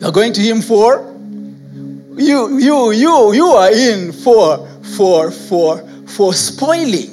you're 0.00 0.12
going 0.12 0.32
to 0.32 0.40
him 0.42 0.60
for 0.60 0.98
you 2.16 2.58
you 2.58 2.90
you 2.92 3.32
you 3.32 3.46
are 3.46 3.72
in 3.72 4.12
for 4.12 4.68
for 4.96 5.30
for 5.30 5.78
for 6.06 6.34
spoiling. 6.34 7.12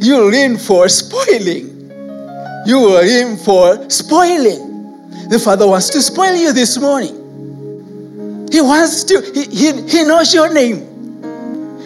You're 0.00 0.34
in 0.34 0.58
for 0.58 0.88
spoiling. 0.88 1.75
You 2.66 2.80
were 2.80 3.04
in 3.04 3.36
for 3.36 3.88
spoiling. 3.88 5.28
The 5.28 5.38
Father 5.38 5.66
wants 5.66 5.90
to 5.90 6.02
spoil 6.02 6.34
you 6.34 6.52
this 6.52 6.78
morning. 6.78 8.48
He 8.50 8.60
wants 8.60 9.04
to, 9.04 9.20
he, 9.34 9.44
he, 9.44 9.82
he 9.88 10.04
knows 10.04 10.34
your 10.34 10.52
name. 10.52 10.94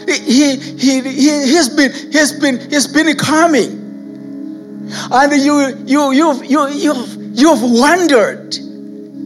He, 0.07 0.19
he, 0.19 0.57
he, 0.57 1.01
he, 1.01 1.55
has 1.55 1.69
been, 1.69 1.93
he 1.93 2.19
has 2.19 2.33
been, 2.33 2.71
he's 2.71 2.87
been 2.87 3.15
coming. 3.17 3.81
And 5.13 5.33
you, 5.33 5.77
you, 5.87 6.13
you've, 6.13 6.45
you, 6.45 6.69
you've, 6.69 7.39
you've 7.39 7.63
wondered 7.63 8.57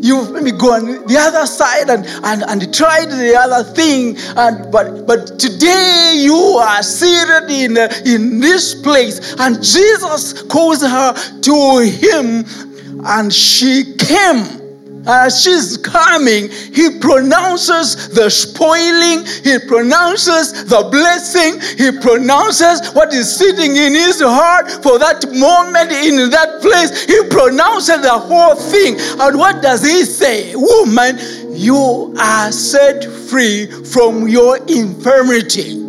You've 0.05 0.33
maybe 0.33 0.53
gone 0.53 1.07
the 1.07 1.17
other 1.19 1.47
side 1.47 1.89
and, 1.89 2.05
and, 2.25 2.43
and 2.43 2.75
tried 2.75 3.07
the 3.07 3.35
other 3.39 3.65
thing. 3.65 4.19
And, 4.37 4.71
but, 4.71 5.07
but 5.07 5.39
today 5.39 6.17
you 6.19 6.37
are 6.37 6.83
seated 6.83 7.51
in, 7.51 7.79
in 8.05 8.39
this 8.39 8.75
place. 8.75 9.35
And 9.39 9.65
Jesus 9.65 10.43
calls 10.43 10.83
her 10.83 11.15
to 11.15 11.79
him 11.79 12.45
and 13.07 13.33
she 13.33 13.95
came 13.97 14.64
as 15.07 15.43
she's 15.43 15.77
coming, 15.77 16.51
he 16.51 16.99
pronounces 16.99 18.09
the 18.09 18.31
spoiling, 18.31 19.25
he 19.45 19.59
pronounces 19.67 20.65
the 20.65 20.89
blessing, 20.91 21.61
he 21.77 21.99
pronounces 22.01 22.93
what 22.95 23.13
is 23.13 23.35
sitting 23.35 23.77
in 23.77 23.93
his 23.93 24.21
heart 24.21 24.71
for 24.83 24.99
that 24.99 25.25
moment 25.33 25.93
in 25.93 26.31
that 26.31 26.61
place. 26.63 27.05
He 27.05 27.23
pronounces 27.29 28.03
the 28.03 28.19
whole 28.19 28.55
thing. 28.55 28.97
And 29.21 29.39
what 29.39 29.63
does 29.63 29.83
he 29.83 30.05
say? 30.05 30.55
Woman, 30.55 31.19
you 31.55 32.15
are 32.19 32.51
set 32.51 33.05
free 33.05 33.67
from 33.67 34.29
your 34.29 34.57
infirmity. 34.69 35.81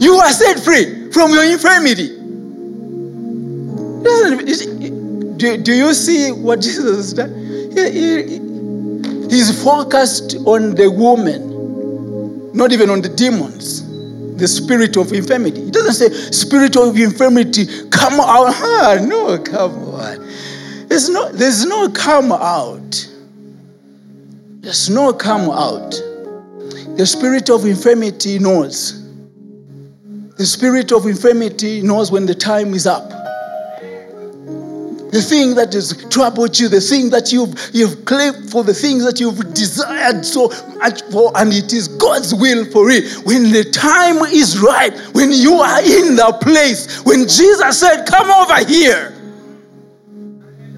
You 0.00 0.14
are 0.14 0.32
set 0.32 0.58
free 0.60 1.10
from 1.10 1.32
your 1.32 1.44
infirmity. 1.44 2.19
Do, 5.40 5.56
do 5.56 5.72
you 5.72 5.94
see 5.94 6.32
what 6.32 6.60
Jesus 6.60 6.96
has 6.96 7.12
done? 7.14 7.34
He, 7.72 7.90
he, 7.90 9.34
he's 9.34 9.62
focused 9.64 10.36
on 10.44 10.74
the 10.74 10.90
woman, 10.90 12.52
not 12.52 12.72
even 12.72 12.90
on 12.90 13.00
the 13.00 13.08
demons, 13.08 13.86
the 14.36 14.46
spirit 14.46 14.96
of 14.98 15.12
infirmity. 15.12 15.64
He 15.64 15.70
doesn't 15.70 15.94
say, 15.94 16.30
Spirit 16.30 16.76
of 16.76 16.96
infirmity, 16.96 17.66
come 17.90 18.20
out. 18.20 18.54
Ah, 18.82 18.98
no, 19.00 19.38
come 19.38 19.72
on. 19.94 20.28
There's 20.88 21.08
no, 21.08 21.30
there's 21.32 21.64
no 21.64 21.88
come 21.90 22.32
out. 22.32 23.08
There's 24.60 24.90
no 24.90 25.12
come 25.12 25.50
out. 25.50 25.90
The 26.96 27.06
spirit 27.06 27.48
of 27.48 27.64
infirmity 27.64 28.38
knows. 28.38 29.06
The 30.36 30.46
spirit 30.46 30.92
of 30.92 31.06
infirmity 31.06 31.80
knows 31.82 32.10
when 32.10 32.26
the 32.26 32.34
time 32.34 32.74
is 32.74 32.86
up 32.86 33.19
the 35.10 35.20
thing 35.20 35.54
that 35.56 35.72
has 35.72 36.04
troubled 36.08 36.58
you, 36.58 36.68
the 36.68 36.80
thing 36.80 37.10
that 37.10 37.32
you've, 37.32 37.54
you've 37.72 38.04
claimed 38.04 38.48
for, 38.50 38.62
the 38.62 38.74
things 38.74 39.04
that 39.04 39.18
you've 39.18 39.52
desired 39.54 40.24
so 40.24 40.48
much 40.76 41.02
for, 41.10 41.32
and 41.36 41.52
it 41.52 41.72
is 41.72 41.88
God's 41.88 42.32
will 42.34 42.64
for 42.66 42.90
it. 42.90 43.04
When 43.26 43.50
the 43.50 43.64
time 43.64 44.18
is 44.26 44.60
right, 44.60 44.96
when 45.12 45.32
you 45.32 45.54
are 45.54 45.80
in 45.80 46.14
the 46.14 46.38
place, 46.40 47.02
when 47.02 47.22
Jesus 47.22 47.80
said, 47.80 48.04
Come 48.06 48.30
over 48.30 48.64
here, 48.64 49.10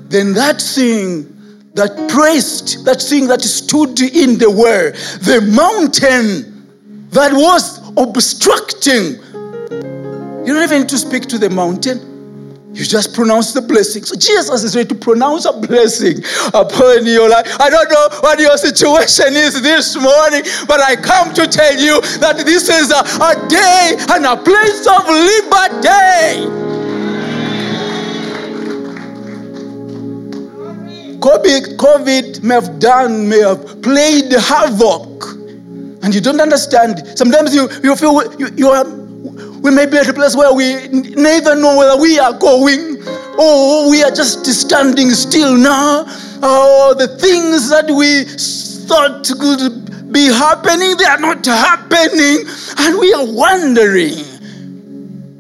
then 0.08 0.32
that 0.34 0.60
thing 0.62 1.28
that 1.74 2.10
praised, 2.10 2.84
that 2.86 3.02
thing 3.02 3.26
that 3.28 3.42
stood 3.42 4.00
in 4.00 4.38
the 4.38 4.50
way, 4.50 4.92
the 5.24 5.40
mountain 5.52 7.08
that 7.10 7.32
was 7.32 7.80
obstructing, 7.98 9.20
you 10.46 10.54
don't 10.54 10.62
even 10.62 10.86
to 10.86 10.96
speak 10.96 11.24
to 11.26 11.38
the 11.38 11.50
mountain. 11.50 12.11
You 12.72 12.84
just 12.86 13.14
pronounce 13.14 13.52
the 13.52 13.60
blessing. 13.60 14.02
So 14.04 14.16
Jesus 14.16 14.64
is 14.64 14.74
ready 14.74 14.88
to 14.88 14.94
pronounce 14.94 15.44
a 15.44 15.52
blessing 15.52 16.24
upon 16.54 17.04
your 17.04 17.28
life. 17.28 17.46
I 17.60 17.68
don't 17.68 17.90
know 17.90 18.08
what 18.20 18.40
your 18.40 18.56
situation 18.56 19.34
is 19.34 19.60
this 19.60 19.94
morning, 19.94 20.42
but 20.66 20.80
I 20.80 20.96
come 20.96 21.34
to 21.34 21.46
tell 21.46 21.78
you 21.78 22.00
that 22.20 22.38
this 22.46 22.70
is 22.70 22.90
a, 22.90 23.04
a 23.20 23.48
day 23.48 23.96
and 24.08 24.24
a 24.24 24.36
place 24.40 24.86
of 24.88 25.04
liberty. 25.06 26.72
COVID, 31.20 31.76
COVID 31.76 32.42
may 32.42 32.54
have 32.54 32.80
done, 32.80 33.28
may 33.28 33.40
have 33.40 33.82
played 33.82 34.32
havoc, 34.32 35.24
and 36.02 36.14
you 36.14 36.22
don't 36.22 36.40
understand. 36.40 37.06
Sometimes 37.18 37.54
you, 37.54 37.68
you 37.84 37.94
feel 37.96 38.34
you, 38.40 38.48
you 38.56 38.68
are 38.70 39.01
we 39.62 39.70
may 39.70 39.86
be 39.86 39.96
at 39.96 40.08
a 40.08 40.12
place 40.12 40.34
where 40.34 40.52
we 40.52 40.88
neither 40.88 41.54
know 41.54 41.76
whether 41.76 42.00
we 42.00 42.18
are 42.18 42.36
going 42.36 43.00
or 43.38 43.88
we 43.88 44.02
are 44.02 44.10
just 44.10 44.44
standing 44.44 45.10
still 45.10 45.56
now. 45.56 46.04
Oh, 46.42 46.94
the 46.98 47.06
things 47.06 47.70
that 47.70 47.88
we 47.88 48.24
thought 48.88 49.24
could 49.38 50.12
be 50.12 50.26
happening, 50.26 50.96
they 50.96 51.04
are 51.04 51.20
not 51.20 51.46
happening. 51.46 52.44
And 52.78 52.98
we 52.98 53.14
are 53.14 53.24
wondering 53.24 54.18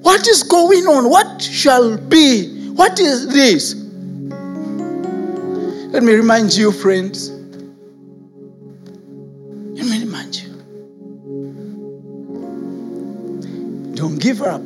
what 0.02 0.26
is 0.28 0.44
going 0.44 0.86
on? 0.86 1.10
What 1.10 1.42
shall 1.42 1.96
be? 1.96 2.70
What 2.70 3.00
is 3.00 3.26
this? 3.28 3.74
Let 5.92 6.04
me 6.04 6.14
remind 6.14 6.56
you, 6.56 6.70
friends. 6.70 7.41
Don't 14.02 14.18
give 14.18 14.42
up. 14.42 14.64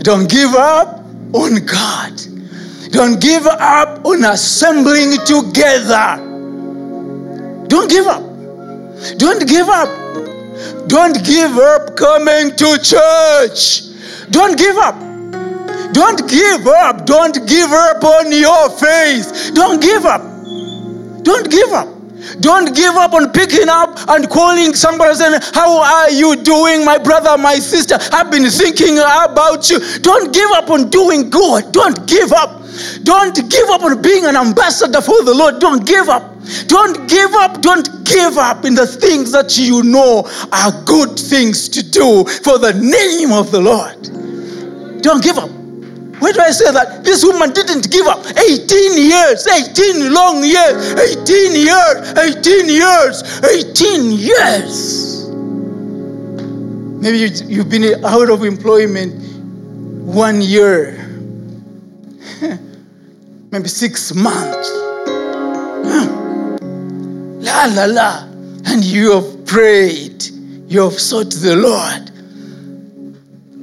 Don't 0.00 0.28
give 0.28 0.54
up 0.54 0.98
on 1.32 1.54
God. 1.64 2.20
Don't 2.90 3.18
give 3.18 3.46
up 3.46 4.04
on 4.04 4.24
assembling 4.24 5.12
together. 5.24 6.18
Don't 7.66 7.88
give 7.88 8.06
up. 8.06 8.22
Don't 9.16 9.48
give 9.48 9.70
up. 9.70 9.88
Don't 10.86 11.24
give 11.24 11.56
up 11.56 11.96
coming 11.96 12.54
to 12.56 12.78
church. 12.82 13.80
Don't 14.32 14.58
give 14.58 14.76
up. 14.76 14.94
Don't 15.94 16.28
give 16.28 16.66
up. 16.66 17.06
Don't 17.06 17.46
give 17.46 17.72
up 17.72 18.04
on 18.04 18.30
your 18.32 18.68
faith. 18.68 19.52
Don't 19.54 19.80
give 19.80 20.04
up. 20.04 20.20
Don't 21.22 21.50
give 21.50 21.72
up. 21.72 21.97
Don't 22.40 22.74
give 22.74 22.94
up 22.94 23.12
on 23.12 23.32
picking 23.32 23.68
up 23.68 23.98
and 24.08 24.28
calling 24.28 24.74
somebody 24.74 25.14
saying, 25.14 25.40
How 25.54 25.82
are 25.82 26.10
you 26.10 26.36
doing, 26.36 26.84
my 26.84 26.98
brother, 26.98 27.36
my 27.38 27.56
sister? 27.56 27.96
I've 28.12 28.30
been 28.30 28.48
thinking 28.50 28.98
about 28.98 29.70
you. 29.70 29.78
Don't 30.00 30.32
give 30.32 30.50
up 30.52 30.70
on 30.70 30.90
doing 30.90 31.30
good. 31.30 31.72
Don't 31.72 32.06
give 32.06 32.32
up. 32.32 32.62
Don't 33.02 33.34
give 33.50 33.68
up 33.70 33.82
on 33.82 34.00
being 34.02 34.24
an 34.24 34.36
ambassador 34.36 35.00
for 35.00 35.22
the 35.24 35.34
Lord. 35.34 35.58
Don't 35.58 35.86
give 35.86 36.08
up. 36.08 36.34
Don't 36.66 37.08
give 37.08 37.32
up. 37.34 37.60
Don't 37.60 38.04
give 38.04 38.38
up 38.38 38.64
in 38.64 38.74
the 38.74 38.86
things 38.86 39.32
that 39.32 39.58
you 39.58 39.82
know 39.82 40.28
are 40.52 40.72
good 40.84 41.18
things 41.18 41.68
to 41.70 41.82
do 41.82 42.24
for 42.24 42.58
the 42.58 42.72
name 42.74 43.32
of 43.32 43.50
the 43.50 43.60
Lord. 43.60 45.02
Don't 45.02 45.22
give 45.22 45.38
up. 45.38 45.50
Why 46.20 46.32
do 46.32 46.40
I 46.40 46.50
say 46.50 46.72
that? 46.72 47.04
This 47.04 47.24
woman 47.24 47.52
didn't 47.52 47.90
give 47.90 48.06
up. 48.06 48.26
18 48.26 48.98
years, 48.98 49.46
18 49.46 50.12
long 50.12 50.42
years, 50.42 50.94
18 50.98 51.54
years, 51.54 52.18
18 52.18 52.68
years, 52.68 53.22
18 53.44 54.12
years. 54.12 55.28
Maybe 57.00 57.18
you've 57.46 57.68
been 57.70 58.04
out 58.04 58.28
of 58.30 58.42
employment 58.44 59.14
one 60.04 60.40
year, 60.40 60.98
maybe 63.52 63.68
six 63.68 64.12
months. 64.14 64.68
La 67.44 67.66
la 67.66 67.84
la. 67.84 68.24
And 68.66 68.84
you 68.84 69.12
have 69.12 69.46
prayed, 69.46 70.24
you 70.66 70.82
have 70.82 70.98
sought 70.98 71.30
the 71.30 71.54
Lord. 71.54 72.10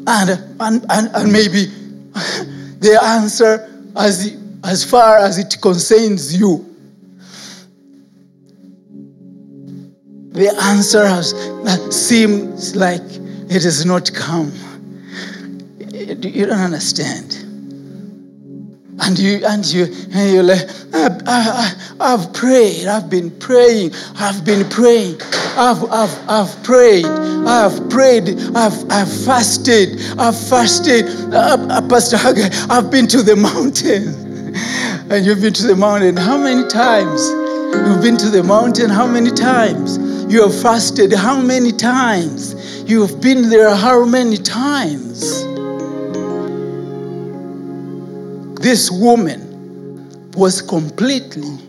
And, 0.07 0.29
and, 0.59 0.85
and, 0.89 1.09
and 1.13 1.31
maybe 1.31 1.67
the 2.79 2.97
answer 3.03 3.69
as, 3.95 4.37
as 4.63 4.83
far 4.83 5.17
as 5.17 5.37
it 5.37 5.57
concerns 5.61 6.37
you. 6.37 6.65
The 10.31 10.55
answer 10.63 11.05
has 11.05 11.33
seems 11.95 12.75
like 12.75 13.01
it 13.03 13.63
has 13.63 13.85
not 13.85 14.13
come. 14.13 14.51
You 15.79 16.45
don't 16.45 16.59
understand. 16.59 17.44
And 19.05 19.19
you 19.19 19.45
and 19.45 19.63
you 19.65 19.83
and 20.13 20.33
you're 20.33 20.43
like, 20.43 20.67
I, 20.93 21.19
I, 21.27 21.73
I've 21.99 22.33
prayed, 22.33 22.87
I've 22.87 23.07
been 23.07 23.29
praying, 23.29 23.91
I've 24.15 24.43
been 24.43 24.67
praying, 24.69 25.21
I've, 25.55 25.83
I've, 25.91 26.29
I've 26.29 26.63
prayed, 26.63 27.05
I've 27.05 27.87
prayed, 27.91 28.29
I've, 28.55 28.91
I've 28.91 29.25
fasted, 29.25 30.01
I've 30.17 30.35
fasted. 30.49 31.05
Uh, 31.31 31.67
uh, 31.69 31.87
Pastor 31.87 32.17
Haggai, 32.17 32.49
I've 32.69 32.89
been 32.89 33.05
to 33.07 33.21
the 33.21 33.35
mountain. 33.35 34.25
and 35.11 35.23
you've 35.23 35.41
been 35.41 35.53
to 35.53 35.67
the 35.67 35.75
mountain 35.75 36.17
how 36.17 36.37
many 36.37 36.67
times? 36.67 37.29
You've 37.87 38.01
been 38.01 38.17
to 38.17 38.29
the 38.29 38.41
mountain 38.41 38.89
how 38.89 39.05
many 39.05 39.29
times? 39.29 39.99
You 40.33 40.41
have 40.43 40.61
fasted 40.61 41.13
how 41.13 41.39
many 41.39 41.71
times? 41.71 42.55
You've 42.89 43.21
been 43.21 43.49
there 43.49 43.75
how 43.75 44.03
many 44.03 44.37
times? 44.37 45.54
This 48.65 48.89
woman 48.89 50.31
was 50.31 50.59
completely 50.59 51.59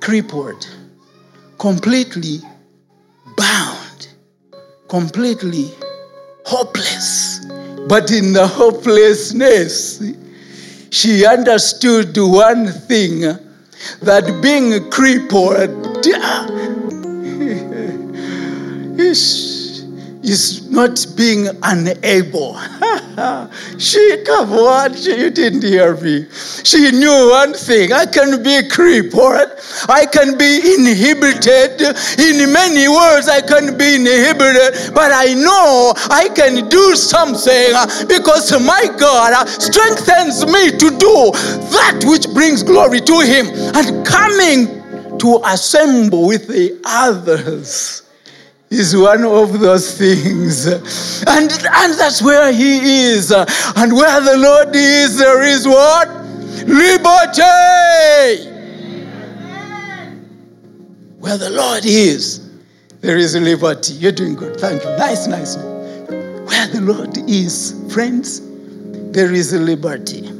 crippled, 0.00 0.68
completely 1.56 2.40
bound, 3.38 4.08
completely 4.86 5.70
hopeless. 6.44 7.46
But 7.88 8.10
in 8.10 8.34
the 8.34 8.46
hopelessness, 8.46 10.02
she 10.90 11.24
understood 11.24 12.14
one 12.18 12.66
thing 12.66 13.20
that 14.02 14.40
being 14.42 14.90
crippled 14.90 16.04
is 20.22 20.70
not 20.70 21.06
being 21.16 21.48
unable. 21.62 22.58
she 23.78 24.22
come 24.26 24.50
what 24.50 24.98
you 25.06 25.30
didn't 25.30 25.62
hear 25.62 25.96
me. 25.96 26.26
She 26.30 26.90
knew 26.90 27.30
one 27.30 27.54
thing. 27.54 27.92
I 27.92 28.06
can 28.06 28.42
be 28.42 28.68
crippled. 28.68 29.50
I 29.88 30.06
can 30.06 30.36
be 30.36 30.74
inhibited. 30.74 31.80
In 32.18 32.52
many 32.52 32.88
words, 32.88 33.28
I 33.28 33.40
can 33.40 33.78
be 33.78 33.96
inhibited, 33.96 34.94
but 34.94 35.10
I 35.12 35.34
know 35.34 35.94
I 36.10 36.28
can 36.34 36.68
do 36.68 36.96
something 36.96 37.72
because 38.06 38.52
my 38.60 38.86
God 38.98 39.48
strengthens 39.48 40.44
me 40.46 40.70
to 40.70 40.90
do 40.98 41.30
that 41.72 42.02
which 42.04 42.26
brings 42.34 42.62
glory 42.62 43.00
to 43.00 43.20
Him 43.20 43.46
and 43.74 44.06
coming 44.06 45.18
to 45.18 45.40
assemble 45.44 46.26
with 46.26 46.46
the 46.46 46.80
others 46.84 48.09
is 48.70 48.96
one 48.96 49.24
of 49.24 49.58
those 49.58 49.98
things. 49.98 50.66
And, 50.66 51.50
and 51.50 51.94
that's 51.98 52.22
where 52.22 52.52
he 52.52 53.10
is. 53.10 53.32
And 53.32 53.92
where 53.92 54.20
the 54.20 54.36
Lord 54.36 54.74
is, 54.74 55.18
there 55.18 55.42
is 55.42 55.66
what? 55.66 56.08
Liberty. 56.66 57.42
Where 61.18 61.36
the 61.36 61.50
Lord 61.50 61.84
is, 61.84 62.48
there 63.00 63.18
is 63.18 63.34
liberty. 63.34 63.94
You're 63.94 64.12
doing 64.12 64.36
good. 64.36 64.58
Thank 64.60 64.84
you. 64.84 64.90
Nice, 64.90 65.26
nice. 65.26 65.56
Where 65.56 66.66
the 66.68 66.80
Lord 66.80 67.18
is, 67.28 67.74
friends, 67.92 68.40
there 69.12 69.34
is 69.34 69.52
liberty. 69.52 70.30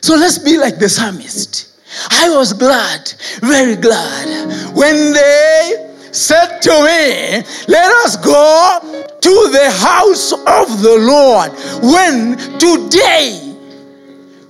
So 0.00 0.14
let's 0.14 0.38
be 0.38 0.58
like 0.58 0.78
the 0.78 0.88
psalmist. 0.88 1.66
I 2.10 2.30
was 2.36 2.52
glad, 2.52 3.12
very 3.40 3.74
glad, 3.74 4.74
when 4.76 5.12
they 5.12 5.87
said 6.18 6.60
to 6.60 6.70
me, 6.70 7.42
Let 7.68 7.90
us 8.04 8.16
go 8.16 8.80
to 9.20 9.48
the 9.52 9.70
house 9.70 10.32
of 10.32 10.82
the 10.82 10.96
Lord. 10.98 11.52
When? 11.82 12.36
Today. 12.58 13.44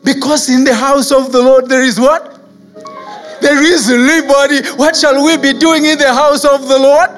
Because 0.02 0.48
in 0.48 0.64
the 0.64 0.74
house 0.74 1.12
of 1.12 1.32
the 1.32 1.42
Lord 1.42 1.68
there 1.68 1.82
is 1.82 2.00
what? 2.00 2.40
There 3.40 3.62
is 3.62 3.88
liberty. 3.88 4.68
What 4.76 4.96
shall 4.96 5.22
we 5.24 5.36
be 5.36 5.52
doing 5.52 5.84
in 5.84 5.98
the 5.98 6.12
house 6.12 6.44
of 6.44 6.66
the 6.66 6.78
Lord? 6.78 7.10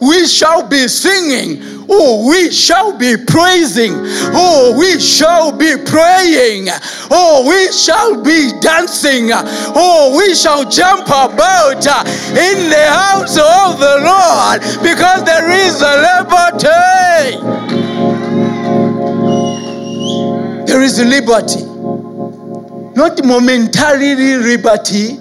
We 0.00 0.26
shall 0.26 0.66
be 0.66 0.88
singing 0.88 1.75
Oh, 1.88 2.28
we 2.28 2.50
shall 2.50 2.96
be 2.96 3.16
praising. 3.16 3.92
Oh, 4.34 4.74
we 4.78 4.98
shall 4.98 5.52
be 5.52 5.76
praying. 5.76 6.68
Oh, 7.10 7.44
we 7.48 7.72
shall 7.72 8.22
be 8.22 8.50
dancing. 8.60 9.30
Oh, 9.32 10.14
we 10.16 10.34
shall 10.34 10.68
jump 10.68 11.06
about 11.06 11.86
in 12.34 12.70
the 12.70 12.86
house 12.88 13.36
of 13.36 13.78
the 13.78 13.98
Lord 14.02 14.60
because 14.82 15.24
there 15.24 15.50
is 15.50 15.80
a 15.80 15.96
liberty. 16.10 16.66
There 20.66 20.82
is 20.82 20.98
liberty. 20.98 21.64
Not 22.96 23.24
momentarily 23.24 24.36
liberty, 24.38 25.18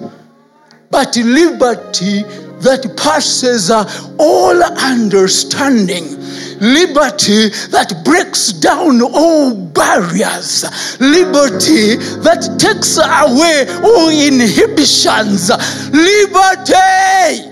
but 0.90 1.16
liberty 1.18 2.24
that 2.62 2.96
passes 2.98 3.70
all 3.70 4.64
understanding. 4.64 6.25
Liberty 6.60 7.50
that 7.70 8.02
breaks 8.04 8.54
down 8.54 9.02
all 9.02 9.56
barriers. 9.56 10.64
Liberty 11.00 11.96
that 12.24 12.58
takes 12.58 12.98
away 12.98 13.66
all 13.84 14.10
inhibitions. 14.10 15.50
Liberty! 15.92 17.52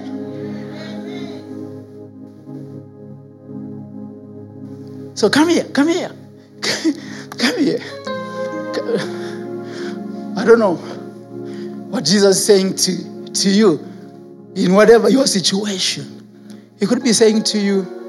So 5.16 5.30
come 5.30 5.50
here, 5.50 5.66
come 5.66 5.88
here, 5.88 6.12
come 6.62 7.60
here. 7.60 7.80
I 10.36 10.44
don't 10.44 10.60
know 10.60 10.76
what 11.90 12.04
Jesus 12.04 12.38
is 12.38 12.46
saying 12.46 12.76
to, 12.76 13.32
to 13.32 13.50
you 13.50 13.80
in 14.56 14.74
whatever 14.74 15.10
your 15.10 15.28
situation. 15.28 16.20
He 16.80 16.86
could 16.86 17.04
be 17.04 17.14
saying 17.14 17.44
to 17.44 17.60
you, 17.60 18.03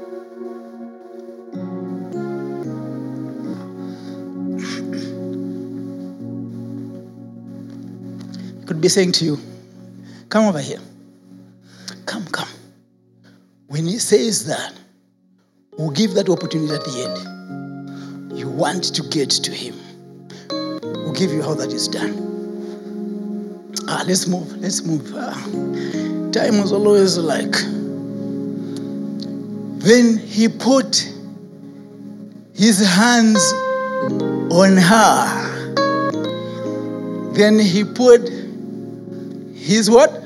could 8.65 8.81
be 8.81 8.89
saying 8.89 9.11
to 9.13 9.25
you, 9.25 9.39
Come 10.29 10.45
over 10.45 10.59
here. 10.59 10.79
Come, 12.05 12.25
come. 12.25 12.49
When 13.67 13.85
he 13.85 13.99
says 13.99 14.45
that, 14.47 14.73
we'll 15.77 15.91
give 15.91 16.13
that 16.15 16.29
opportunity 16.29 16.73
at 16.73 16.83
the 16.83 17.03
end. 17.05 18.37
You 18.37 18.49
want 18.49 18.95
to 18.95 19.03
get 19.03 19.29
to 19.29 19.51
him. 19.51 19.75
We'll 20.49 21.13
give 21.13 21.31
you 21.31 21.41
how 21.41 21.53
that 21.53 21.71
is 21.71 21.87
done. 21.87 23.73
Ah, 23.87 24.03
let's 24.07 24.27
move. 24.27 24.51
Let's 24.57 24.83
move. 24.83 25.09
Ah, 25.15 25.31
time 26.31 26.59
was 26.59 26.71
always 26.71 27.17
like. 27.17 27.53
Then 29.83 30.17
he 30.17 30.49
put 30.49 31.09
his 32.53 32.85
hands 32.85 33.53
on 34.51 34.75
her. 34.77 35.45
Then 37.33 37.59
he 37.59 37.83
put 37.83 38.44
his 39.65 39.89
what? 39.89 40.21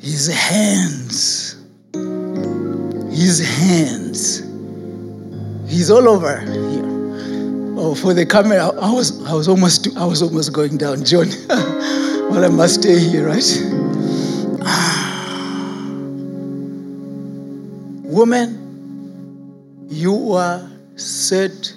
His 0.00 0.26
hands. 0.26 1.56
His 3.12 3.46
hands. 3.46 4.38
He's 5.70 5.90
all 5.90 6.08
over 6.08 6.40
here. 6.40 6.82
Oh, 7.76 7.94
for 7.94 8.14
the 8.14 8.24
camera, 8.24 8.68
I 8.68 8.90
was, 8.90 9.22
I 9.26 9.34
was 9.34 9.48
almost, 9.48 9.94
I 9.98 10.06
was 10.06 10.22
almost 10.22 10.54
going 10.54 10.78
down, 10.78 11.04
John. 11.04 11.28
well, 11.48 12.42
I 12.42 12.48
must 12.48 12.80
stay 12.80 12.98
here, 12.98 13.26
right? 13.26 13.34
Woman, 18.06 19.86
you 19.90 20.32
are 20.32 20.70
set 20.96 21.74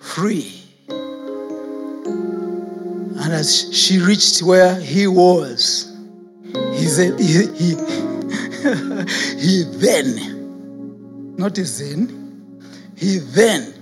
free. 0.00 0.63
And 3.24 3.32
as 3.32 3.74
she 3.74 3.98
reached 4.00 4.42
where 4.42 4.78
he 4.78 5.06
was, 5.06 5.90
he 6.74 6.84
said, 6.84 7.18
he, 7.18 7.46
he, 7.56 7.70
he 9.40 9.64
then, 9.78 11.34
not 11.38 11.56
his 11.56 11.78
then, 11.78 12.62
he 12.94 13.18
then 13.18 13.72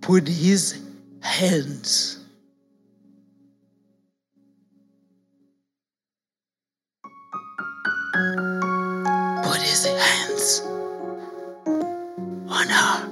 put 0.00 0.26
his 0.26 0.80
hands 1.20 2.18
put 9.42 9.60
his 9.60 9.86
hands 9.86 10.60
on 12.48 12.68
her. 12.68 13.08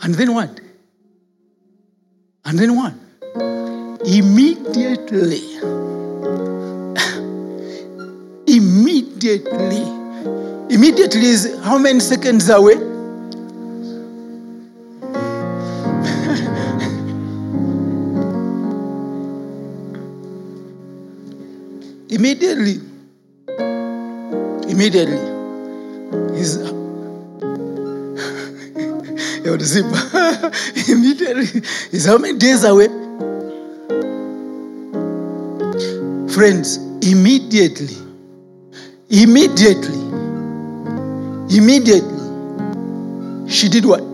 And 0.00 0.14
then 0.14 0.34
what? 0.34 0.60
And 2.46 2.58
then 2.58 2.76
what? 2.76 2.92
Immediately, 4.06 5.40
immediately, 8.46 9.82
immediately 10.68 11.26
is 11.26 11.58
how 11.64 11.78
many 11.78 12.00
seconds 12.00 12.50
away? 12.50 12.74
immediately, 22.10 22.80
immediately, 24.68 25.18
he's 26.36 26.58
Yo, 29.44 29.58
the 29.58 29.64
zip. 29.66 29.84
immediately, 30.88 31.60
is 31.92 32.06
how 32.06 32.16
many 32.16 32.38
days 32.38 32.64
away? 32.64 32.88
Friends, 36.32 36.78
immediately, 37.06 37.94
immediately, 39.10 40.00
immediately, 41.54 43.50
she 43.50 43.68
did 43.68 43.84
what? 43.84 44.13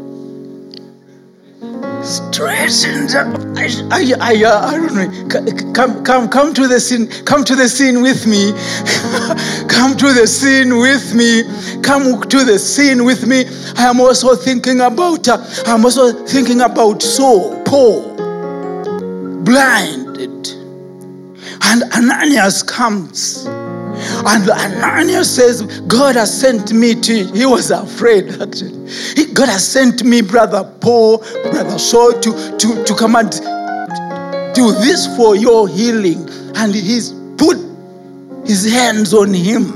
I, 2.70 3.66
I, 3.90 4.14
I, 4.20 4.44
uh, 4.44 4.66
I 4.68 4.76
don't 4.76 4.94
know. 4.94 5.72
Come, 5.72 6.04
come, 6.04 6.28
come 6.28 6.54
to 6.54 6.68
the 6.68 6.78
scene. 6.78 7.08
Come 7.24 7.44
to 7.44 7.56
the 7.56 7.68
scene 7.68 8.00
with 8.00 8.28
me. 8.28 8.52
come 9.68 9.96
to 9.96 10.12
the 10.12 10.24
scene 10.28 10.78
with 10.78 11.12
me. 11.12 11.42
Come 11.82 12.22
to 12.28 12.44
the 12.44 12.60
scene 12.60 13.04
with 13.04 13.26
me. 13.26 13.44
I 13.76 13.90
am 13.90 13.98
also 14.00 14.36
thinking 14.36 14.82
about. 14.82 15.26
Uh, 15.26 15.44
I'm 15.66 15.84
also 15.84 16.24
thinking 16.26 16.60
about 16.60 17.02
Saul, 17.02 17.60
Paul, 17.64 18.14
blinded, 19.42 20.48
and 21.62 21.82
Ananias 21.92 22.62
comes. 22.62 23.48
And 24.26 24.50
Ananias 24.50 25.34
says, 25.34 25.62
God 25.82 26.16
has 26.16 26.40
sent 26.40 26.72
me 26.72 26.94
to. 26.94 27.24
He 27.32 27.46
was 27.46 27.70
afraid, 27.70 28.28
actually. 28.40 28.90
He, 29.14 29.32
God 29.32 29.48
has 29.48 29.66
sent 29.66 30.04
me, 30.04 30.20
brother 30.20 30.64
Paul, 30.80 31.18
brother 31.50 31.78
Saul, 31.78 32.12
to, 32.20 32.58
to, 32.58 32.84
to 32.84 32.94
come 32.94 33.16
and 33.16 33.30
do 34.54 34.72
this 34.72 35.06
for 35.16 35.36
your 35.36 35.68
healing. 35.68 36.28
And 36.56 36.74
he's 36.74 37.12
put 37.38 37.56
his 38.46 38.70
hands 38.70 39.14
on 39.14 39.32
him. 39.32 39.72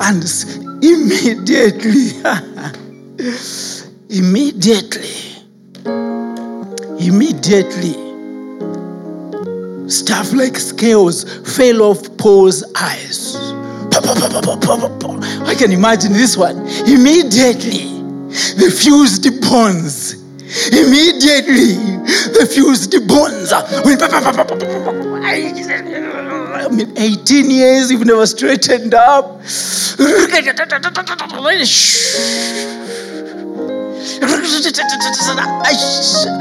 And 0.00 0.22
immediately, 0.82 2.10
immediately, 4.10 5.10
immediately, 6.98 8.03
stuff 9.88 10.32
like 10.32 10.56
scales 10.56 11.24
fell 11.56 11.82
off 11.82 12.16
Paul's 12.16 12.64
eyes. 12.74 13.36
I 15.46 15.54
can 15.56 15.72
imagine 15.72 16.12
this 16.12 16.36
one. 16.36 16.58
Immediately, 16.86 17.84
the 18.58 18.70
fused 18.76 19.24
bones. 19.40 20.14
Immediately, 20.68 21.74
the 22.32 22.46
fused 22.50 22.92
bones. 23.08 23.52
I 26.56 26.68
mean, 26.68 26.92
18 26.96 27.50
years, 27.50 27.90
you've 27.90 28.06
never 28.06 28.26
straightened 28.26 28.94
up. 28.94 29.40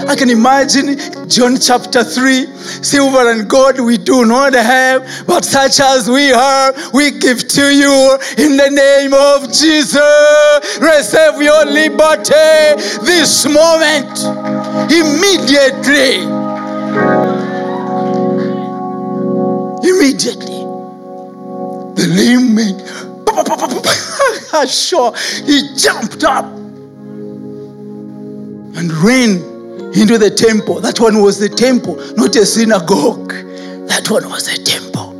I, 0.07 0.15
can 0.17 0.29
imagine 0.29 0.97
John 1.29 1.57
chapter 1.57 2.03
3 2.03 2.45
silver 2.83 3.31
and 3.31 3.49
gold 3.49 3.79
we 3.79 3.97
do 3.97 4.25
not 4.25 4.53
have, 4.53 5.25
but 5.25 5.45
such 5.45 5.79
as 5.79 6.09
we 6.09 6.27
have, 6.27 6.93
we 6.93 7.11
give 7.11 7.47
to 7.47 7.73
you 7.73 8.17
in 8.37 8.57
the 8.57 8.69
name 8.69 9.13
of 9.13 9.47
Jesus. 9.47 10.77
Receive 10.79 11.41
your 11.41 11.65
liberty 11.65 12.75
this 13.05 13.45
moment, 13.45 14.19
immediately. 14.91 16.23
Immediately. 19.87 20.63
The 21.95 22.07
lame 22.09 22.55
man, 22.55 22.81
sure, 24.67 25.13
he 25.45 25.73
jumped 25.75 26.23
up 26.25 26.62
and 28.75 28.91
ran 28.91 29.41
into 29.93 30.17
the 30.17 30.29
temple. 30.29 30.79
That 30.81 30.99
one 30.99 31.21
was 31.21 31.39
the 31.39 31.49
temple, 31.49 31.95
not 32.15 32.35
a 32.35 32.45
synagogue. 32.45 33.33
That 33.87 34.07
one 34.09 34.29
was 34.29 34.47
a 34.47 34.61
temple. 34.63 35.11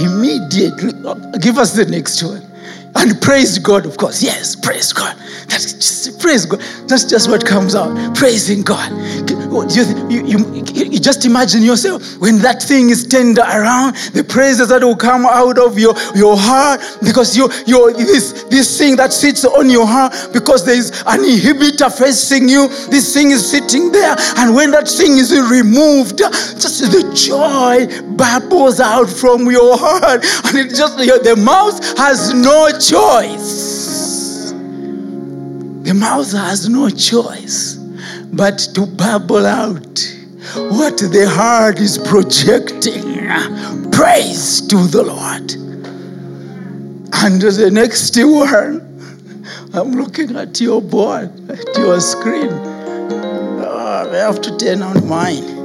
Immediately, 0.00 0.92
oh, 1.04 1.38
give 1.40 1.58
us 1.58 1.74
the 1.74 1.86
next 1.86 2.22
one. 2.22 2.51
And 2.94 3.20
praised 3.20 3.62
God, 3.62 3.86
of 3.86 3.96
course. 3.96 4.22
Yes, 4.22 4.54
praise 4.54 4.92
God. 4.92 5.16
That's 5.48 5.72
just, 5.72 6.20
praise 6.20 6.46
God. 6.46 6.60
That's 6.88 7.04
just 7.04 7.28
what 7.28 7.44
comes 7.44 7.74
out. 7.74 8.16
Praising 8.16 8.62
God. 8.62 8.90
You, 9.70 9.84
you, 10.08 10.26
you, 10.26 10.64
you 10.74 10.98
just 10.98 11.26
imagine 11.26 11.62
yourself 11.62 12.18
when 12.18 12.38
that 12.38 12.62
thing 12.62 12.90
is 12.90 13.06
turned 13.06 13.38
around, 13.38 13.96
the 14.14 14.24
praises 14.24 14.68
that 14.68 14.82
will 14.82 14.96
come 14.96 15.26
out 15.26 15.58
of 15.58 15.78
your, 15.78 15.94
your 16.14 16.36
heart 16.36 16.80
because 17.04 17.36
you, 17.36 17.50
you, 17.66 17.92
this, 17.94 18.44
this 18.44 18.78
thing 18.78 18.96
that 18.96 19.12
sits 19.12 19.44
on 19.44 19.68
your 19.68 19.86
heart 19.86 20.12
because 20.32 20.64
there 20.64 20.76
is 20.76 20.90
an 21.06 21.20
inhibitor 21.20 21.92
facing 21.92 22.48
you. 22.48 22.68
This 22.88 23.12
thing 23.12 23.30
is 23.30 23.48
sitting 23.48 23.92
there, 23.92 24.16
and 24.38 24.54
when 24.54 24.70
that 24.72 24.88
thing 24.88 25.18
is 25.18 25.32
removed, 25.32 26.18
just 26.18 26.80
the 26.80 27.12
joy 27.14 27.86
bubbles 28.16 28.80
out 28.80 29.08
from 29.08 29.50
your 29.50 29.76
heart, 29.76 30.24
and 30.46 30.58
it 30.58 30.74
just 30.74 30.96
the 30.96 31.36
mouth 31.36 31.76
has 31.98 32.32
no 32.32 32.68
choice. 32.90 34.52
The 35.84 35.94
mouth 35.94 36.32
has 36.32 36.68
no 36.68 36.90
choice 36.90 37.74
but 38.32 38.58
to 38.74 38.86
babble 38.86 39.46
out 39.46 39.98
what 40.56 40.98
the 40.98 41.26
heart 41.30 41.78
is 41.78 41.98
projecting. 41.98 43.12
Praise 43.92 44.60
to 44.68 44.76
the 44.88 45.02
Lord. 45.04 45.52
And 47.14 47.40
the 47.40 47.70
next 47.70 48.16
one, 48.16 48.80
I'm 49.74 49.92
looking 49.92 50.34
at 50.36 50.60
your 50.60 50.82
board, 50.82 51.30
at 51.50 51.76
your 51.76 52.00
screen. 52.00 52.50
Oh, 52.50 54.10
I 54.12 54.16
have 54.16 54.40
to 54.42 54.56
turn 54.56 54.82
on 54.82 55.06
mine. 55.06 55.61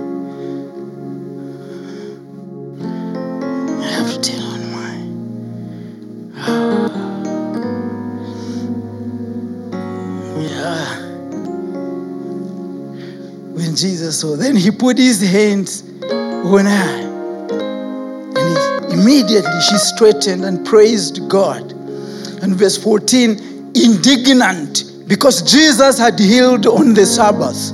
Jesus 13.78 14.22
saw, 14.22 14.36
then 14.36 14.56
he 14.56 14.72
put 14.72 14.98
his 14.98 15.22
hands 15.22 15.84
on 16.04 16.66
her. 16.66 17.08
And 18.36 18.92
he, 18.92 19.00
immediately 19.00 19.62
she 19.70 19.78
straightened 19.78 20.44
and 20.46 20.66
praised 20.66 21.30
God. 21.30 21.72
And 22.42 22.56
verse 22.56 22.76
14, 22.76 23.74
indignant 23.76 24.84
because 25.08 25.42
Jesus 25.44 26.00
had 26.00 26.20
healed 26.20 26.66
on 26.66 26.94
the 26.94 27.06
Sabbath. 27.06 27.72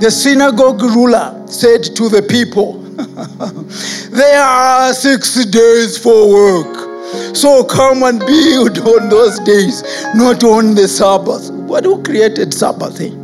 The 0.00 0.10
synagogue 0.10 0.82
ruler 0.82 1.42
said 1.46 1.82
to 1.96 2.08
the 2.08 2.22
people, 2.22 2.78
There 4.10 4.42
are 4.42 4.94
six 4.94 5.44
days 5.46 5.98
for 5.98 6.32
work. 6.32 7.36
So 7.36 7.64
come 7.64 8.04
and 8.04 8.20
build 8.20 8.78
on 8.78 9.08
those 9.08 9.40
days, 9.40 9.82
not 10.14 10.44
on 10.44 10.74
the 10.74 10.86
Sabbath. 10.86 11.50
What 11.50 11.84
who 11.84 12.02
created 12.02 12.54
Sabbath? 12.54 13.00
Eh? 13.00 13.19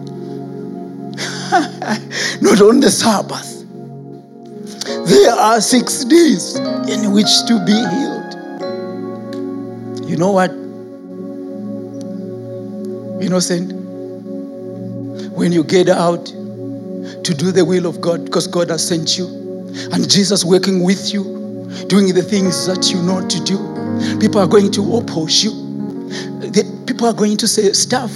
not 2.40 2.61
on 2.61 2.81
the 2.81 2.90
Sabbath. 2.90 3.62
There 5.09 5.31
are 5.31 5.61
six 5.61 6.05
days 6.05 6.57
in 6.57 7.12
which 7.12 7.29
to 7.46 7.64
be 7.64 7.72
healed. 7.72 8.35
You 10.09 10.16
know 10.16 10.33
what? 10.33 10.51
Innocent. 13.22 13.72
When 15.33 15.53
you 15.53 15.62
get 15.62 15.88
out 15.88 16.27
to 16.27 17.35
do 17.35 17.53
the 17.53 17.64
will 17.64 17.87
of 17.87 18.01
God, 18.01 18.25
because 18.25 18.49
God 18.49 18.70
has 18.70 18.87
sent 18.87 19.16
you, 19.16 19.27
and 19.92 20.11
Jesus 20.11 20.44
working 20.44 20.83
with 20.83 21.12
you, 21.14 21.22
doing 21.87 22.12
the 22.12 22.22
things 22.22 22.66
that 22.66 22.90
you 22.90 23.01
know 23.03 23.27
to 23.29 23.44
do, 23.44 24.18
people 24.18 24.40
are 24.40 24.49
going 24.49 24.72
to 24.72 24.96
oppose 24.96 25.44
you. 25.44 25.51
The, 26.40 26.85
people 26.87 27.07
are 27.07 27.12
going 27.12 27.37
to 27.37 27.46
say 27.46 27.72
stuff 27.72 28.12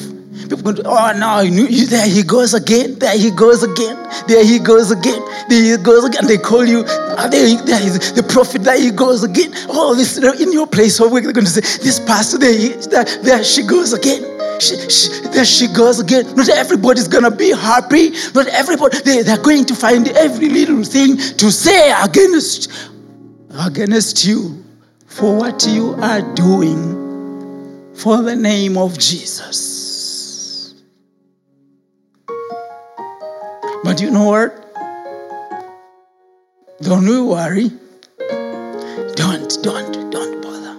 People 0.51 0.73
going 0.73 0.85
oh 0.85 1.13
no, 1.17 1.45
there 1.45 2.09
he 2.09 2.25
goes 2.25 2.55
again, 2.55 2.99
there 2.99 3.17
he 3.17 3.31
goes 3.31 3.63
again, 3.63 3.97
there 4.27 4.45
he 4.45 4.59
goes 4.59 4.91
again, 4.91 5.23
there 5.49 5.63
he 5.63 5.81
goes 5.81 6.05
again. 6.05 6.27
They 6.27 6.39
call 6.39 6.67
you, 6.67 6.83
oh, 6.89 7.29
there, 7.31 7.55
there 7.63 7.81
is 7.81 8.13
the 8.15 8.25
prophet, 8.25 8.65
there 8.65 8.77
he 8.77 8.91
goes 8.91 9.23
again. 9.23 9.53
Oh, 9.69 9.95
this 9.95 10.19
in 10.19 10.53
your 10.53 10.67
place 10.67 10.99
of 10.99 11.13
work, 11.13 11.23
they're 11.23 11.33
going 11.33 11.45
to 11.45 11.51
say, 11.51 11.61
this 11.61 12.01
pastor, 12.01 12.39
there, 12.39 12.53
he, 12.53 12.71
there, 12.91 13.05
there 13.23 13.45
she 13.45 13.63
goes 13.63 13.93
again. 13.93 14.23
She, 14.61 14.75
she, 14.91 15.21
there 15.29 15.45
she 15.45 15.69
goes 15.69 16.01
again. 16.01 16.35
Not 16.35 16.49
everybody's 16.49 17.07
gonna 17.07 17.31
be 17.31 17.51
happy. 17.51 18.11
Not 18.35 18.49
everybody. 18.49 18.99
They, 19.03 19.23
they're 19.23 19.39
going 19.39 19.67
to 19.67 19.75
find 19.77 20.09
every 20.09 20.49
little 20.49 20.83
thing 20.83 21.17
to 21.17 21.53
say 21.53 21.93
against 22.03 22.73
against 23.65 24.25
you 24.25 24.65
for 25.07 25.37
what 25.37 25.65
you 25.69 25.95
are 26.03 26.23
doing 26.35 27.95
for 27.95 28.21
the 28.23 28.35
name 28.35 28.77
of 28.77 28.99
Jesus. 28.99 29.90
You 34.01 34.11
know 34.11 34.25
what? 34.25 34.57
Don't 36.81 37.05
you 37.07 37.27
worry. 37.27 37.69
Don't, 39.15 39.59
don't, 39.63 40.11
don't 40.11 40.41
bother. 40.41 40.75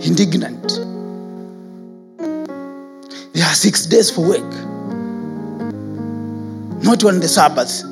Indignant. 0.00 0.68
There 3.32 3.46
are 3.46 3.54
six 3.54 3.86
days 3.86 4.10
for 4.10 4.26
work. 4.26 4.52
Not 6.82 7.04
on 7.04 7.20
the 7.20 7.28
Sabbath. 7.28 7.82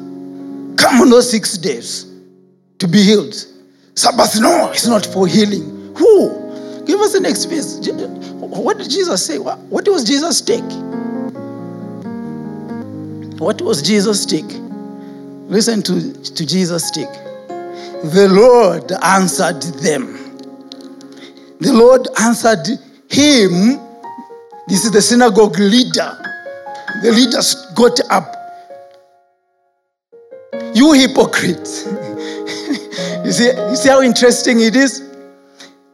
Come 0.77 1.03
on 1.03 1.11
those 1.11 1.31
six 1.31 1.57
days 1.57 2.13
to 2.79 2.89
be 2.89 3.01
healed. 3.01 3.37
Sabbath, 3.95 4.41
no, 4.41 4.73
it's 4.73 4.89
not 4.89 5.07
for 5.07 5.29
healing. 5.29 5.95
Who? 5.97 6.85
Give 6.85 6.99
us 7.01 7.13
the 7.13 7.21
next 7.21 7.45
verse. 7.45 7.79
What 8.41 8.79
did 8.79 8.91
Jesus 8.91 9.25
say? 9.25 9.39
What 9.39 9.87
was 9.87 10.03
Jesus' 10.03 10.41
take? 10.41 10.88
What 13.39 13.63
was 13.63 13.83
Jesus' 13.83 14.27
take? 14.27 14.51
Listen 15.49 15.81
to, 15.83 16.13
to 16.23 16.47
Jesus' 16.47 16.91
take. 16.91 17.13
The 18.05 18.29
Lord 18.31 18.91
answered 19.03 19.63
them. 19.81 20.17
The 21.61 21.73
Lord 21.73 22.09
answered 22.21 22.67
him. 23.09 23.81
This 24.67 24.85
is 24.85 24.91
the 24.91 25.01
synagogue 25.01 25.59
leader. 25.59 26.17
The 27.03 27.13
leaders 27.13 27.55
got 27.75 28.01
up. 28.11 28.35
You 30.75 30.93
hypocrites. 30.93 31.87
you, 33.25 33.33
see, 33.33 33.53
you 33.53 33.77
see 33.77 33.89
how 33.89 34.03
interesting 34.03 34.61
it 34.61 34.75
is? 34.75 35.01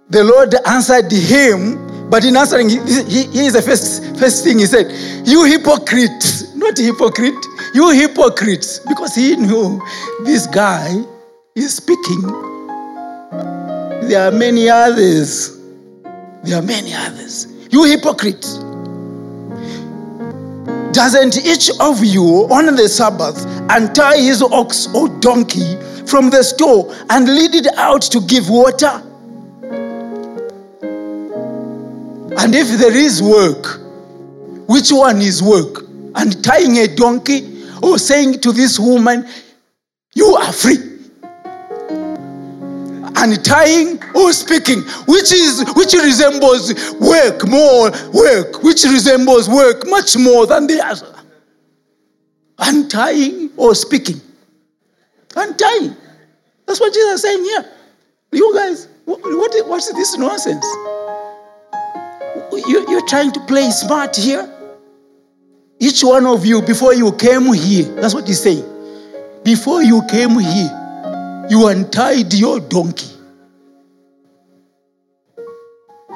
The 0.08 0.24
Lord 0.24 0.54
answered 0.66 1.12
him, 1.12 1.93
but 2.14 2.24
in 2.24 2.36
answering, 2.36 2.68
he, 2.68 2.78
he, 2.78 3.46
is 3.46 3.54
the 3.54 3.62
first, 3.62 4.16
first 4.16 4.44
thing 4.44 4.60
he 4.60 4.66
said, 4.66 4.86
You 5.26 5.46
hypocrite 5.46 6.44
not 6.64 6.78
hypocrite. 6.78 7.46
You 7.74 7.90
hypocrites. 7.90 8.78
Because 8.78 9.14
he 9.14 9.36
knew 9.36 9.82
this 10.24 10.46
guy 10.46 10.94
is 11.54 11.76
speaking. 11.76 12.22
There 14.08 14.28
are 14.28 14.32
many 14.32 14.68
others. 14.68 15.58
There 16.42 16.58
are 16.58 16.62
many 16.62 16.94
others. 16.94 17.48
You 17.70 17.84
hypocrites. 17.84 18.58
Doesn't 20.92 21.44
each 21.44 21.70
of 21.80 22.04
you 22.04 22.46
on 22.50 22.74
the 22.76 22.88
Sabbath 22.88 23.44
untie 23.70 24.18
his 24.18 24.40
ox 24.40 24.86
or 24.94 25.08
donkey 25.20 25.76
from 26.06 26.30
the 26.30 26.42
store 26.42 26.94
and 27.10 27.26
lead 27.26 27.54
it 27.54 27.66
out 27.76 28.02
to 28.02 28.20
give 28.20 28.48
water? 28.48 29.02
And 32.38 32.54
if 32.54 32.78
there 32.78 32.96
is 32.96 33.22
work, 33.22 33.80
which 34.68 34.90
one 34.90 35.20
is 35.20 35.42
work? 35.42 35.84
and 36.14 36.42
tying 36.44 36.78
a 36.78 36.86
donkey 36.88 37.64
or 37.82 37.98
saying 37.98 38.40
to 38.40 38.52
this 38.52 38.78
woman, 38.78 39.26
You 40.14 40.36
are 40.36 40.52
free. 40.52 40.92
And 43.16 43.42
tying 43.44 44.02
or 44.14 44.32
speaking, 44.32 44.82
which 45.06 45.32
is 45.32 45.64
which 45.74 45.94
resembles 45.94 46.74
work 47.00 47.46
more 47.46 47.90
work, 48.12 48.62
which 48.62 48.84
resembles 48.84 49.48
work 49.48 49.86
much 49.86 50.16
more 50.16 50.46
than 50.46 50.66
the 50.66 50.84
other. 50.84 51.14
Untying 52.58 53.50
or 53.56 53.70
oh, 53.70 53.72
speaking. 53.72 54.20
Untying. 55.36 55.96
That's 56.66 56.80
what 56.80 56.92
Jesus 56.92 57.14
is 57.14 57.22
saying 57.22 57.44
here. 57.44 57.72
You 58.32 58.54
guys, 58.54 58.88
what, 59.04 59.20
what, 59.22 59.68
what's 59.68 59.92
this 59.92 60.16
nonsense? 60.16 60.66
You, 62.56 62.86
you're 62.88 63.06
trying 63.06 63.32
to 63.32 63.40
play 63.40 63.70
smart 63.70 64.16
here. 64.16 64.50
Each 65.78 66.02
one 66.02 66.26
of 66.26 66.46
you, 66.46 66.62
before 66.62 66.94
you 66.94 67.12
came 67.12 67.52
here, 67.52 67.84
that's 67.96 68.14
what 68.14 68.26
he's 68.26 68.40
saying. 68.40 68.64
Before 69.42 69.82
you 69.82 70.02
came 70.08 70.38
here, 70.38 71.46
you 71.50 71.66
untied 71.66 72.32
your 72.32 72.60
donkey. 72.60 73.10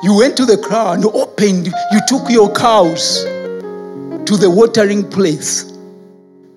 You 0.03 0.17
went 0.17 0.37
to 0.37 0.47
the 0.47 0.57
crowd 0.57 0.99
and 0.99 1.05
opened, 1.07 1.67
you 1.67 2.01
took 2.07 2.31
your 2.31 2.53
cows 2.53 3.25
to 3.25 4.37
the 4.37 4.49
watering 4.49 5.09
place. 5.11 5.65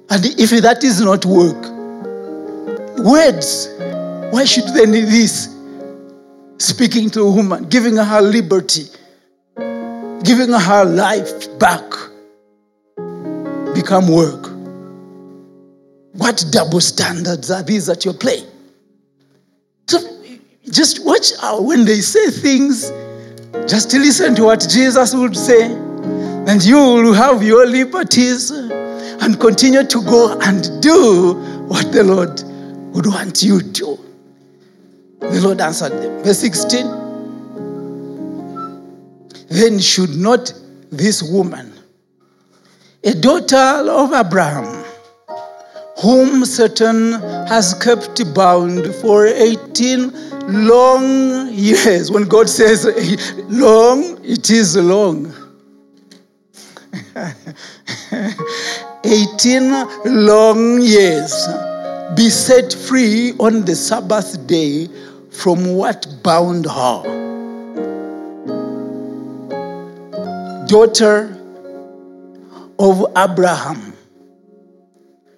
And 0.10 0.26
if 0.26 0.52
that 0.62 0.84
is 0.84 1.02
not 1.02 1.26
work, 1.26 1.58
words, 3.00 3.68
why 4.32 4.46
should 4.46 4.68
they 4.76 4.86
need 4.86 5.06
this? 5.06 5.56
Speaking 6.60 7.10
to 7.12 7.22
a 7.22 7.32
woman, 7.32 7.68
giving 7.68 7.96
her 7.96 8.22
liberty, 8.22 8.84
giving 10.24 10.52
her 10.52 10.86
life 10.86 11.60
back 11.60 11.84
become 13.74 14.08
work. 14.08 14.48
What 16.14 16.44
double 16.52 16.82
standards 16.82 17.50
are 17.50 17.64
these 17.64 17.86
that 17.88 18.06
you're 18.06 18.14
playing? 18.14 18.46
So 19.88 20.00
just 20.70 21.06
watch 21.06 21.32
out 21.42 21.64
when 21.64 21.86
they 21.86 22.02
say 22.02 22.30
things, 22.30 22.92
just 23.68 23.94
listen 23.94 24.36
to 24.36 24.44
what 24.44 24.68
Jesus 24.70 25.16
would 25.16 25.36
say, 25.36 25.72
and 25.72 26.64
you 26.64 26.76
will 26.76 27.14
have 27.14 27.42
your 27.44 27.66
liberties 27.66 28.52
and 28.52 29.40
continue 29.40 29.86
to 29.86 30.02
go 30.04 30.38
and 30.42 30.82
do 30.82 31.34
what 31.68 31.92
the 31.92 32.04
Lord 32.04 32.42
would 32.94 33.08
want 33.08 33.42
you 33.42 33.62
to. 33.62 33.98
The 35.20 35.42
Lord 35.42 35.62
answered 35.62 35.94
them. 35.94 36.24
Verse 36.24 36.40
16 36.40 37.11
Then 39.52 39.80
should 39.80 40.16
not 40.16 40.54
this 40.92 41.22
woman, 41.22 41.74
a 43.04 43.14
daughter 43.14 43.58
of 43.58 44.14
Abraham, 44.14 44.86
whom 46.02 46.46
Satan 46.46 47.12
has 47.50 47.74
kept 47.74 48.34
bound 48.34 48.96
for 48.96 49.28
18 49.28 50.12
long 50.66 51.50
years. 51.52 52.10
When 52.10 52.30
God 52.30 52.48
says 52.48 52.86
long, 53.50 54.24
it 54.24 54.50
is 54.50 54.78
long. 54.78 55.34
18 59.04 59.86
long 60.06 60.82
years. 60.82 61.34
Be 62.16 62.30
set 62.30 62.72
free 62.74 63.34
on 63.38 63.66
the 63.66 63.76
Sabbath 63.76 64.48
day 64.48 64.88
from 65.30 65.76
what 65.76 66.08
bound 66.24 66.66
her. 66.66 67.22
Daughter 70.72 71.38
of 72.80 73.06
Abraham. 73.18 73.92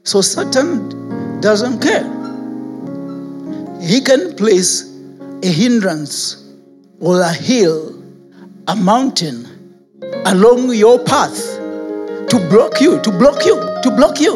So 0.04 0.22
Satan 0.22 1.42
doesn't 1.42 1.80
care. 1.82 2.04
He 3.82 4.00
can 4.02 4.36
place 4.36 4.96
a 5.42 5.48
hindrance 5.48 6.54
or 7.00 7.20
a 7.20 7.34
hill, 7.34 8.00
a 8.68 8.76
mountain 8.76 9.48
along 10.28 10.72
your 10.76 11.00
path 11.00 11.36
to 12.30 12.48
block 12.52 12.80
you, 12.80 13.02
to 13.02 13.10
block 13.10 13.44
you, 13.44 13.56
to 13.82 13.90
block 13.90 14.20
you, 14.20 14.36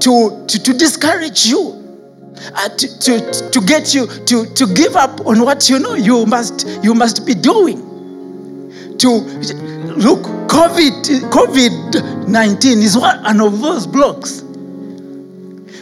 to, 0.00 0.46
to, 0.48 0.62
to 0.64 0.72
discourage 0.72 1.46
you, 1.46 1.62
uh, 2.56 2.68
to, 2.70 2.98
to, 2.98 3.50
to 3.52 3.60
get 3.60 3.94
you 3.94 4.08
to, 4.08 4.52
to 4.52 4.66
give 4.74 4.96
up 4.96 5.24
on 5.24 5.42
what 5.42 5.70
you 5.70 5.78
know 5.78 5.94
you 5.94 6.26
must, 6.26 6.66
you 6.82 6.92
must 6.92 7.24
be 7.24 7.34
doing. 7.34 7.85
To 8.98 9.08
look, 9.08 10.22
COVID, 10.48 11.30
COVID-19 11.30 12.82
is 12.82 12.96
one 12.96 13.40
of 13.40 13.60
those 13.60 13.86
blocks. 13.86 14.42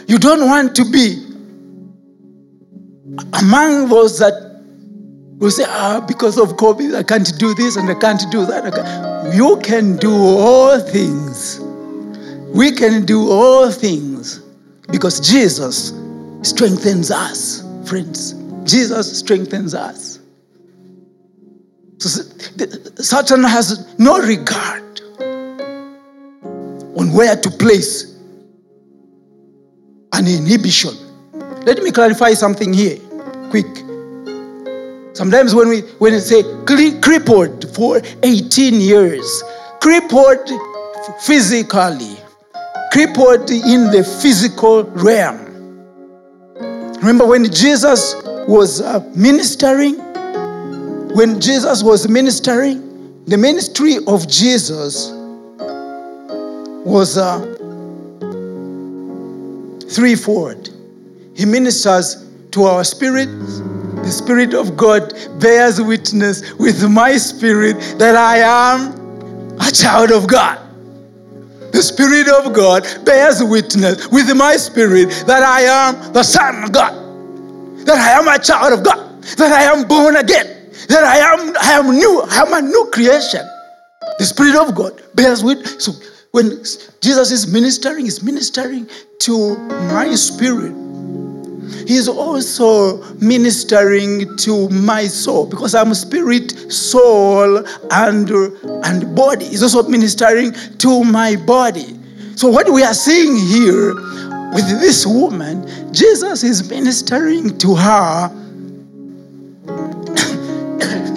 You 0.07 0.17
don't 0.19 0.47
want 0.47 0.75
to 0.75 0.85
be 0.85 1.25
among 3.33 3.89
those 3.89 4.19
that 4.19 4.45
will 5.37 5.51
say, 5.51 5.65
ah, 5.67 6.03
because 6.07 6.37
of 6.37 6.57
COVID, 6.57 6.95
I 6.95 7.03
can't 7.03 7.37
do 7.37 7.53
this 7.53 7.75
and 7.75 7.89
I 7.89 7.95
can't 7.95 8.23
do 8.31 8.45
that. 8.45 9.33
You 9.33 9.59
can 9.63 9.97
do 9.97 10.13
all 10.13 10.79
things. 10.79 11.59
We 12.53 12.71
can 12.71 13.05
do 13.05 13.29
all 13.29 13.71
things 13.71 14.39
because 14.91 15.19
Jesus 15.19 15.93
strengthens 16.41 17.11
us, 17.11 17.63
friends. 17.87 18.33
Jesus 18.63 19.19
strengthens 19.19 19.73
us. 19.73 20.14
So 21.97 22.21
Satan 23.01 23.43
has 23.43 23.97
no 23.97 24.19
regard 24.19 25.01
on 26.97 27.13
where 27.13 27.35
to 27.35 27.49
place 27.49 28.15
an 30.13 30.27
inhibition. 30.27 30.91
Let 31.65 31.81
me 31.81 31.91
clarify 31.91 32.33
something 32.33 32.73
here, 32.73 32.97
quick. 33.49 33.65
Sometimes 35.15 35.55
when 35.55 35.69
we 35.69 35.81
when 35.99 36.13
we 36.13 36.19
say 36.19 36.43
crippled 37.01 37.73
for 37.73 38.01
18 38.23 38.81
years, 38.81 39.43
crippled 39.79 40.49
physically, 41.21 42.17
crippled 42.91 43.49
in 43.49 43.91
the 43.91 44.03
physical 44.21 44.83
realm. 44.83 45.45
Remember 46.99 47.25
when 47.25 47.45
Jesus 47.51 48.15
was 48.47 48.81
uh, 48.81 48.99
ministering? 49.15 50.04
When 51.15 51.39
Jesus 51.39 51.81
was 51.81 52.09
ministering, 52.09 53.23
the 53.23 53.37
ministry 53.37 53.99
of 54.05 54.27
Jesus 54.27 55.11
was 56.85 57.17
uh, 57.17 57.39
threefold. 59.89 60.71
He 61.33 61.45
ministers 61.45 62.29
to 62.51 62.63
our 62.63 62.83
spirit. 62.83 63.27
The 64.03 64.11
Spirit 64.11 64.53
of 64.53 64.75
God 64.75 65.13
bears 65.39 65.81
witness 65.81 66.51
with 66.55 66.83
my 66.89 67.15
spirit 67.15 67.79
that 67.97 68.17
I 68.17 68.39
am 68.39 69.55
a 69.61 69.71
child 69.71 70.11
of 70.11 70.27
God. 70.27 70.59
The 71.71 71.81
Spirit 71.81 72.27
of 72.27 72.51
God 72.53 72.83
bears 73.05 73.41
witness 73.41 74.05
with 74.09 74.35
my 74.35 74.57
spirit 74.57 75.23
that 75.27 75.43
I 75.43 75.61
am 75.61 76.11
the 76.11 76.23
Son 76.23 76.61
of 76.61 76.73
God, 76.73 76.93
that 77.85 77.97
I 77.97 78.19
am 78.19 78.27
a 78.27 78.37
child 78.37 78.73
of 78.73 78.83
God, 78.83 79.23
that 79.23 79.53
I 79.53 79.63
am 79.63 79.87
born 79.87 80.17
again, 80.17 80.54
that 80.87 81.03
I 81.03 81.17
am, 81.17 81.55
I 81.57 81.71
am 81.73 81.95
new, 81.95 82.21
I 82.21 82.41
am 82.41 82.53
a 82.53 82.61
new 82.61 82.89
creation. 82.91 83.41
The 84.19 84.25
Spirit 84.25 84.55
of 84.55 84.75
God 84.75 85.01
bears 85.15 85.43
with. 85.43 85.81
So 85.81 85.93
when 86.31 86.63
Jesus 87.01 87.31
is 87.31 87.51
ministering, 87.51 88.05
he's 88.05 88.21
ministering 88.21 88.89
to 89.19 89.57
my 89.89 90.13
spirit. 90.15 90.73
He's 91.87 92.07
also 92.07 93.03
ministering 93.15 94.35
to 94.37 94.69
my 94.69 95.07
soul 95.07 95.45
because 95.45 95.75
I'm 95.75 95.93
spirit, 95.93 96.51
soul, 96.71 97.65
and, 97.91 98.29
and 98.29 99.15
body. 99.15 99.45
He's 99.45 99.63
also 99.63 99.83
ministering 99.83 100.53
to 100.79 101.03
my 101.03 101.35
body. 101.35 101.99
So, 102.35 102.49
what 102.49 102.69
we 102.71 102.83
are 102.83 102.93
seeing 102.93 103.37
here 103.37 103.93
with 104.53 104.67
this 104.81 105.05
woman, 105.05 105.65
Jesus 105.93 106.43
is 106.43 106.69
ministering 106.69 107.57
to 107.59 107.75
her, 107.75 108.29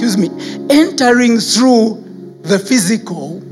excuse 0.08 0.30
me, 0.30 0.66
entering 0.70 1.38
through 1.38 2.02
the 2.42 2.58
physical 2.58 3.42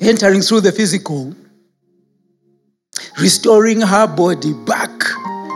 entering 0.00 0.40
through 0.40 0.60
the 0.60 0.72
physical 0.72 1.32
restoring 3.20 3.80
her 3.80 4.06
body 4.08 4.54
back, 4.66 4.90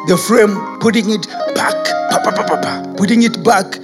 the 0.07 0.17
frame, 0.29 0.79
putting 0.79 1.11
it 1.11 1.27
back, 1.55 1.75
pa, 2.11 2.21
pa, 2.23 2.31
pa, 2.31 2.95
putting 2.97 3.23
it 3.23 3.43
back. 3.43 3.77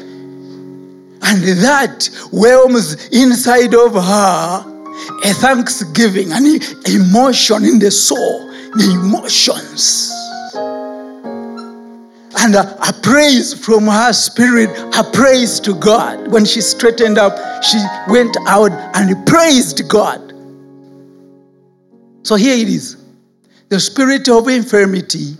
And 1.22 1.42
that 1.64 2.08
whelms 2.30 3.08
inside 3.08 3.74
of 3.74 3.94
her 3.94 4.64
a 5.24 5.34
thanksgiving, 5.34 6.30
an 6.30 6.60
emotion 6.86 7.64
in 7.64 7.78
the 7.78 7.90
soul, 7.90 8.46
the 8.74 9.00
emotions. 9.02 10.19
And 12.42 12.54
a, 12.54 12.88
a 12.88 12.92
praise 12.92 13.52
from 13.52 13.86
her 13.86 14.12
spirit, 14.12 14.70
a 14.96 15.04
praise 15.12 15.60
to 15.60 15.74
God. 15.74 16.32
When 16.32 16.44
she 16.44 16.60
straightened 16.60 17.18
up, 17.18 17.62
she 17.62 17.78
went 18.08 18.36
out 18.46 18.72
and 18.94 19.26
praised 19.26 19.86
God. 19.88 20.32
So 22.22 22.36
here 22.36 22.56
it 22.56 22.68
is 22.68 22.96
the 23.68 23.78
spirit 23.78 24.28
of 24.28 24.48
infirmity 24.48 25.36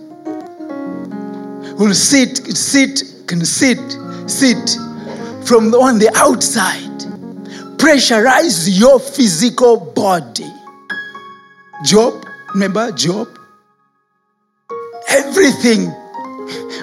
will 1.80 1.94
sit, 1.94 2.36
sit, 2.56 3.02
can 3.26 3.44
sit, 3.44 3.80
sit 4.26 4.70
from 5.44 5.74
on 5.74 5.98
the 5.98 6.12
outside, 6.14 6.98
pressurize 7.78 8.68
your 8.78 9.00
physical 9.00 9.78
body. 9.78 10.52
Job, 11.84 12.24
remember 12.54 12.92
Job? 12.92 13.28
Everything. 15.08 15.92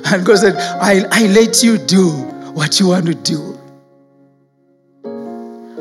And 0.13 0.25
God 0.25 0.37
said, 0.37 0.55
I, 0.55 1.03
I 1.11 1.27
let 1.27 1.63
you 1.63 1.77
do 1.77 2.09
what 2.53 2.79
you 2.79 2.87
want 2.89 3.07
to 3.07 3.15
do. 3.15 3.59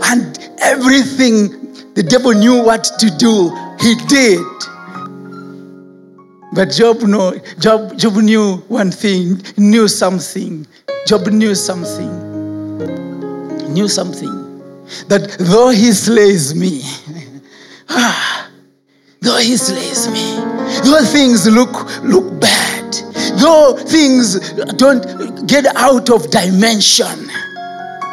And 0.03 0.39
everything 0.61 1.67
the 1.95 2.03
devil 2.03 2.33
knew 2.33 2.63
what 2.63 2.85
to 2.99 3.11
do, 3.17 3.55
he 3.81 3.95
did. 4.07 4.45
But 6.53 6.71
Job, 6.73 7.03
know, 7.03 7.39
Job, 7.59 7.97
Job 7.99 8.17
knew 8.17 8.57
one 8.69 8.91
thing, 8.91 9.43
knew 9.57 9.87
something. 9.87 10.67
Job 11.07 11.27
knew 11.29 11.55
something. 11.55 12.11
Knew 13.73 13.89
something. 13.89 14.33
That 15.09 15.37
though 15.39 15.69
he 15.71 15.93
slays 15.93 16.55
me, 16.55 16.83
ah, 17.91 18.51
though 19.21 19.39
he 19.39 19.57
slays 19.57 20.09
me, 20.09 20.35
though 20.83 21.05
things 21.05 21.47
look, 21.47 21.73
look 22.03 22.41
bad, 22.41 22.66
though 23.39 23.77
things 23.77 24.53
don't 24.75 25.47
get 25.47 25.67
out 25.77 26.11
of 26.11 26.31
dimension, 26.31 27.29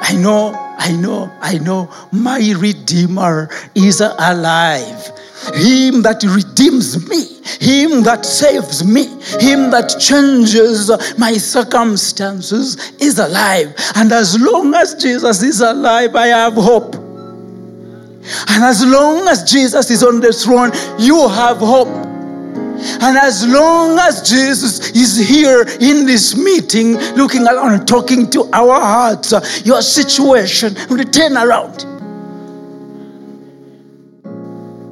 I 0.06 0.16
know, 0.18 0.54
I 0.78 0.92
know, 0.92 1.32
I 1.40 1.58
know 1.60 1.90
my 2.12 2.54
Redeemer 2.58 3.50
is 3.76 4.02
alive. 4.02 5.12
Him 5.56 6.02
that 6.04 6.24
redeems 6.24 7.08
me, 7.10 7.26
Him 7.60 8.04
that 8.04 8.26
saves 8.26 8.84
me, 8.84 9.08
Him 9.40 9.72
that 9.72 9.96
changes 10.00 10.90
my 11.18 11.34
circumstances 11.34 12.94
is 13.02 13.20
alive. 13.20 13.76
And 13.96 14.12
as 14.12 14.40
long 14.40 14.74
as 14.74 14.96
Jesus 14.96 15.44
is 15.44 15.60
alive, 15.60 16.16
I 16.16 16.28
have 16.28 16.54
hope. 16.54 16.96
And 16.96 18.64
as 18.64 18.86
long 18.86 19.28
as 19.28 19.44
Jesus 19.44 19.92
is 19.92 20.02
on 20.02 20.22
the 20.22 20.32
throne, 20.32 20.72
you 20.98 21.28
have 21.28 21.58
hope. 21.58 22.13
And 23.02 23.18
as 23.18 23.46
long 23.48 23.98
as 24.00 24.28
Jesus 24.28 24.92
is 24.92 25.18
here 25.18 25.62
in 25.80 26.06
this 26.06 26.36
meeting, 26.36 26.94
looking 27.16 27.46
around 27.46 27.74
and 27.74 27.88
talking 27.88 28.30
to 28.32 28.50
our 28.54 28.80
hearts, 28.80 29.34
uh, 29.34 29.46
your 29.64 29.82
situation 29.82 30.76
will 30.90 31.04
turn 31.06 31.38
around. 31.38 31.86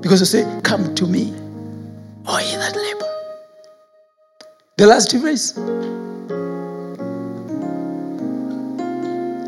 Because 0.01 0.19
you 0.19 0.25
say, 0.25 0.61
Come 0.63 0.93
to 0.95 1.07
me, 1.07 1.33
all 2.25 2.41
ye 2.41 2.55
that 2.57 2.75
labor. 2.75 3.07
The 4.77 4.87
last 4.87 5.11
verse. 5.13 5.55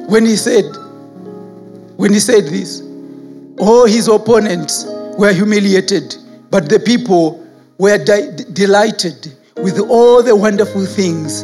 When 0.10 0.26
he 0.26 0.36
said, 0.36 0.66
when 1.98 2.14
he 2.14 2.20
said 2.20 2.46
this, 2.46 2.82
all 3.58 3.86
his 3.86 4.08
opponents 4.08 4.86
were 5.18 5.34
humiliated, 5.34 6.16
but 6.52 6.70
the 6.70 6.80
people 6.80 7.43
were 7.78 7.98
de- 8.04 8.32
delighted 8.54 9.34
with 9.58 9.80
all 9.80 10.24
the 10.24 10.36
wonderful 10.36 10.86
things 10.86 11.44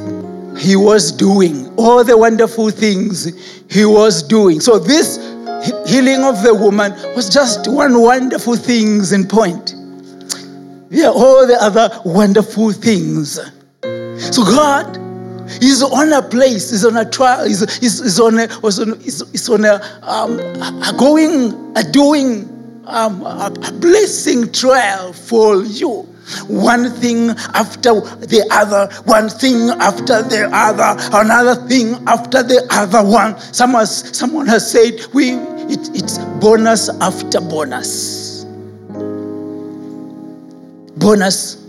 he 0.59 0.75
was 0.75 1.11
doing. 1.11 1.73
All 1.77 2.03
the 2.03 2.17
wonderful 2.17 2.69
things 2.69 3.25
he 3.71 3.85
was 3.85 4.21
doing. 4.23 4.59
So, 4.59 4.77
this 4.79 5.17
healing 5.87 6.23
of 6.23 6.43
the 6.43 6.53
woman 6.53 6.91
was 7.15 7.29
just 7.29 7.69
one 7.71 8.01
wonderful 8.01 8.55
things 8.55 9.11
in 9.11 9.27
point. 9.27 9.75
Yeah, 10.89 11.09
all 11.09 11.45
the 11.45 11.57
other 11.61 11.89
wonderful 12.03 12.71
things. 12.73 13.39
So, 13.81 14.43
God 14.43 14.97
is 15.61 15.81
on 15.81 16.11
a 16.13 16.21
place, 16.21 16.71
is 16.71 16.85
on 16.85 16.97
a 16.97 17.09
trial, 17.09 17.45
is, 17.45 17.61
is, 17.81 18.01
is 18.01 18.19
on 18.19 18.39
a, 18.39 18.43
is 18.65 18.79
on, 18.79 18.93
is, 19.01 19.21
is 19.33 19.49
on 19.49 19.65
a, 19.65 19.81
um, 20.01 20.39
a 20.39 20.93
going, 20.97 21.53
a 21.77 21.83
doing, 21.83 22.83
um, 22.85 23.21
a, 23.21 23.53
a 23.63 23.71
blessing 23.73 24.51
trial 24.51 25.13
for 25.13 25.63
you. 25.63 26.08
One 26.47 26.91
thing 26.91 27.31
after 27.53 28.01
the 28.01 28.47
other, 28.51 28.87
one 29.05 29.29
thing 29.29 29.69
after 29.79 30.21
the 30.21 30.49
other, 30.53 30.95
another 31.17 31.67
thing 31.67 31.95
after 32.07 32.43
the 32.43 32.65
other 32.71 33.03
one. 33.03 33.39
Someone, 33.53 33.85
someone 33.85 34.47
has 34.47 34.69
said, 34.69 34.99
we, 35.13 35.31
it, 35.69 35.89
it's 35.95 36.17
bonus 36.39 36.89
after 37.01 37.41
bonus. 37.41 38.45
Bonus 40.97 41.65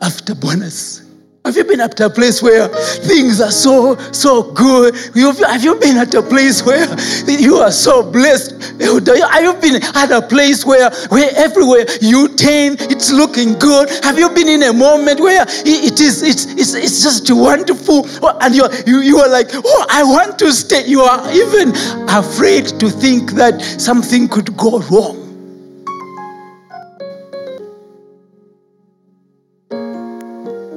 after 0.00 0.34
bonus. 0.34 1.09
Have 1.50 1.56
you 1.56 1.64
been 1.64 1.80
at 1.80 1.98
a 1.98 2.08
place 2.08 2.40
where 2.40 2.68
things 2.68 3.40
are 3.40 3.50
so, 3.50 3.96
so 4.12 4.52
good? 4.52 4.94
You've, 5.16 5.38
have 5.38 5.64
you 5.64 5.74
been 5.74 5.96
at 5.96 6.14
a 6.14 6.22
place 6.22 6.64
where 6.64 6.86
you 7.26 7.56
are 7.56 7.72
so 7.72 8.08
blessed? 8.08 8.52
Have 8.80 9.42
you 9.42 9.54
been 9.60 9.82
at 9.82 10.12
a 10.12 10.22
place 10.22 10.64
where, 10.64 10.92
where 11.08 11.28
everywhere 11.34 11.86
you 12.00 12.28
turn, 12.36 12.76
it's 12.78 13.10
looking 13.10 13.58
good? 13.58 13.90
Have 14.04 14.16
you 14.16 14.30
been 14.30 14.46
in 14.46 14.62
a 14.62 14.72
moment 14.72 15.18
where 15.18 15.44
it 15.48 16.00
is, 16.00 16.22
it's, 16.22 16.46
it's, 16.52 16.74
it's 16.74 17.02
just 17.02 17.28
wonderful? 17.32 18.06
Oh, 18.22 18.38
and 18.42 18.54
you're, 18.54 18.72
you, 18.86 19.00
you 19.00 19.18
are 19.18 19.28
like, 19.28 19.48
oh, 19.52 19.86
I 19.90 20.04
want 20.04 20.38
to 20.38 20.52
stay. 20.52 20.86
You 20.86 21.00
are 21.00 21.32
even 21.32 21.70
afraid 22.08 22.66
to 22.78 22.88
think 22.88 23.32
that 23.32 23.60
something 23.60 24.28
could 24.28 24.56
go 24.56 24.78
wrong. 24.82 25.26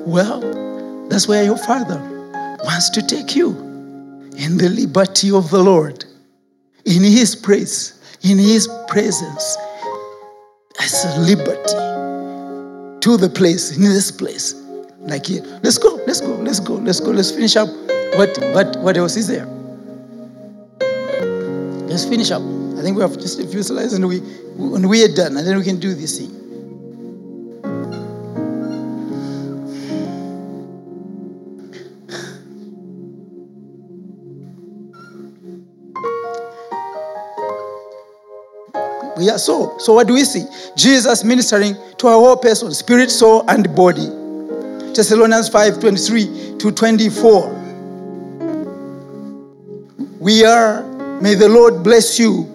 Well, 0.06 0.63
that's 1.14 1.28
where 1.28 1.44
your 1.44 1.58
Father 1.58 2.00
wants 2.64 2.90
to 2.90 3.06
take 3.06 3.36
you 3.36 3.50
in 4.36 4.58
the 4.58 4.68
liberty 4.70 5.30
of 5.32 5.48
the 5.52 5.62
Lord, 5.62 6.04
in 6.86 7.04
His 7.04 7.36
praise, 7.36 8.02
in 8.24 8.40
His 8.40 8.68
presence, 8.88 9.58
as 10.82 11.06
a 11.06 11.20
liberty 11.20 13.00
to 13.02 13.18
the 13.18 13.30
place, 13.30 13.78
in 13.78 13.84
this 13.84 14.10
place. 14.10 14.56
Like 15.02 15.28
here. 15.28 15.44
Let's 15.62 15.78
go, 15.78 16.02
let's 16.08 16.20
go, 16.20 16.34
let's 16.38 16.60
go, 16.60 16.76
let's 16.76 17.00
go, 17.00 17.12
let's 17.12 17.30
finish 17.30 17.58
up. 17.58 17.68
What 18.18 18.36
what 18.54 18.78
what 18.78 18.98
else 18.98 19.16
is 19.16 19.28
there? 19.28 19.46
Let's 21.86 22.06
finish 22.06 22.32
up. 22.32 22.42
I 22.42 22.82
think 22.82 22.96
we 22.98 23.04
have 23.04 23.20
just 23.20 23.40
a 23.40 23.46
few 23.46 23.62
slides 23.62 23.94
and 23.94 24.08
we 24.08 24.20
when 24.58 24.88
we 24.90 25.04
are 25.04 25.14
done, 25.14 25.38
and 25.38 25.46
then 25.46 25.58
we 25.58 25.64
can 25.64 25.80
do 25.80 25.94
this 25.94 26.18
thing. 26.18 26.43
Yeah, 39.24 39.38
so 39.38 39.78
so 39.78 39.94
what 39.94 40.08
do 40.08 40.14
we 40.14 40.24
see? 40.26 40.46
Jesus 40.76 41.24
ministering 41.24 41.76
to 41.98 42.08
our 42.08 42.20
whole 42.20 42.38
person, 42.38 42.72
spirit, 42.74 43.10
soul, 43.10 43.46
and 43.50 43.74
body. 43.76 44.08
Thessalonians 44.94 45.50
5 45.50 45.80
23 45.80 46.58
to 46.60 46.72
24. 46.72 47.64
We 50.20 50.46
are, 50.46 50.84
may 51.22 51.36
the 51.36 51.50
Lord 51.50 51.84
bless 51.84 52.18
you, 52.20 52.48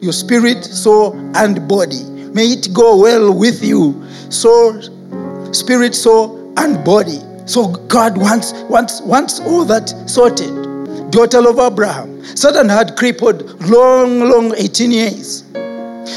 your 0.00 0.12
spirit, 0.12 0.64
soul, 0.64 1.14
and 1.36 1.68
body. 1.68 2.02
May 2.32 2.52
it 2.52 2.72
go 2.72 2.98
well 3.00 3.36
with 3.36 3.62
you, 3.62 4.06
soul, 4.30 4.80
spirit, 5.52 5.94
soul, 5.94 6.54
and 6.56 6.82
body. 6.84 7.20
So 7.46 7.72
God 7.88 8.16
wants, 8.16 8.52
wants, 8.70 9.00
wants 9.02 9.40
all 9.40 9.64
that 9.64 9.88
sorted. 10.08 11.10
Daughter 11.10 11.46
of 11.46 11.58
Abraham. 11.58 12.24
Satan 12.24 12.68
had 12.68 12.96
crippled 12.96 13.60
long, 13.68 14.20
long 14.20 14.54
18 14.56 14.90
years. 14.90 15.42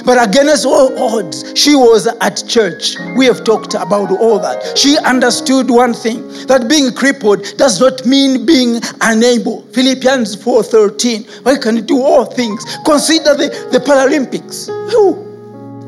But 0.06 0.28
against 0.28 0.66
all 0.66 0.98
odds, 0.98 1.54
she 1.56 1.76
was 1.76 2.08
at 2.08 2.44
church. 2.48 2.98
We 3.18 3.26
have 3.26 3.44
talked 3.44 3.74
about 3.74 4.12
all 4.12 4.39
that. 4.39 4.78
She 4.78 4.98
understood 4.98 5.70
one 5.70 5.94
thing 5.94 6.28
that 6.48 6.68
being 6.68 6.94
crippled 6.94 7.44
does 7.58 7.80
not 7.80 8.06
mean 8.06 8.46
being 8.46 8.82
unable. 9.02 9.62
Philippians 9.74 10.36
4:13. 10.38 11.46
I 11.46 11.58
can 11.58 11.86
do 11.86 12.02
all 12.02 12.26
things. 12.26 12.64
Consider 12.86 13.36
the, 13.36 13.50
the 13.72 13.80
Paralympics. 13.80 14.70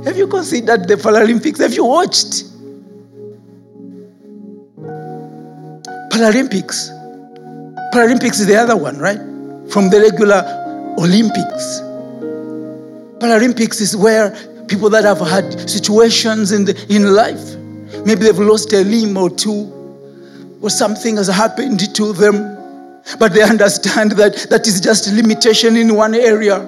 Have 0.06 0.18
you 0.18 0.28
considered 0.28 0.88
the 0.88 0.96
Paralympics? 0.96 1.60
Have 1.60 1.74
you 1.74 1.86
watched? 1.86 2.46
Paralympics. 6.12 6.92
Paralympics 7.92 8.40
is 8.40 8.46
the 8.46 8.56
other 8.56 8.78
one, 8.78 8.98
right? 9.00 9.20
From 9.70 9.90
the 9.90 10.00
regular 10.00 10.44
Olympics. 10.98 11.82
Paralympics 13.20 13.82
is 13.82 13.96
where 13.96 14.32
people 14.68 14.90
that 14.90 15.04
have 15.04 15.20
had 15.20 15.70
situations 15.70 16.52
in, 16.52 16.66
the, 16.66 16.86
in 16.90 17.14
life, 17.14 17.56
maybe 18.06 18.24
they've 18.24 18.40
lost 18.40 18.74
a 18.74 18.84
limb 18.84 19.16
or 19.18 19.30
two, 19.30 19.72
or 20.62 20.70
something 20.70 21.18
has 21.18 21.28
happened 21.28 21.96
to 21.96 22.14
them, 22.14 22.36
but 23.20 23.34
they 23.34 23.42
understand 23.42 24.12
that 24.14 24.48
that 24.50 24.68
is 24.68 24.82
just 24.82 25.12
limitation 25.14 25.78
in 25.78 25.96
one 25.96 26.16
area. 26.16 26.60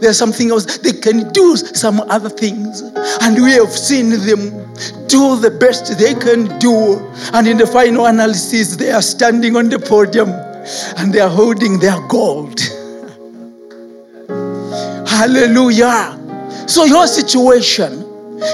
There's 0.00 0.18
something 0.18 0.50
else. 0.50 0.78
They 0.78 0.92
can 0.92 1.32
do 1.32 1.56
some 1.56 2.00
other 2.02 2.28
things. 2.28 2.82
And 3.22 3.42
we 3.42 3.52
have 3.52 3.72
seen 3.72 4.10
them 4.10 4.50
do 5.08 5.36
the 5.40 5.56
best 5.58 5.98
they 5.98 6.14
can 6.14 6.58
do. 6.58 6.98
And 7.32 7.48
in 7.48 7.56
the 7.56 7.66
final 7.66 8.06
analysis, 8.06 8.76
they 8.76 8.90
are 8.90 9.02
standing 9.02 9.56
on 9.56 9.68
the 9.68 9.78
podium 9.78 10.30
and 10.98 11.12
they 11.12 11.20
are 11.20 11.30
holding 11.30 11.78
their 11.78 11.98
gold. 12.08 12.60
Hallelujah. 15.20 16.16
So 16.66 16.86
your 16.86 17.06
situation 17.06 18.00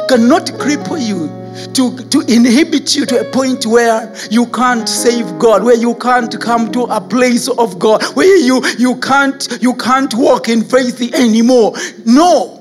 cannot 0.09 0.47
cripple 0.59 1.01
you 1.01 1.29
to, 1.75 1.97
to 2.09 2.21
inhibit 2.23 2.97
you 2.97 3.07
to 3.07 3.21
a 3.21 3.31
point 3.31 3.67
where 3.67 4.13
you 4.33 4.47
can't 4.47 4.89
save 4.89 5.39
God, 5.39 5.63
where 5.63 5.77
you 5.77 5.95
can't 5.95 6.41
come 6.41 6.73
to 6.73 6.83
a 6.83 7.01
place 7.01 7.47
of 7.47 7.79
God, 7.79 8.03
where 8.17 8.37
you, 8.39 8.67
you 8.79 8.97
can't 8.97 9.47
you 9.61 9.75
can't 9.75 10.13
walk 10.15 10.49
in 10.49 10.65
faith 10.65 11.01
anymore. 11.15 11.75
No. 12.05 12.61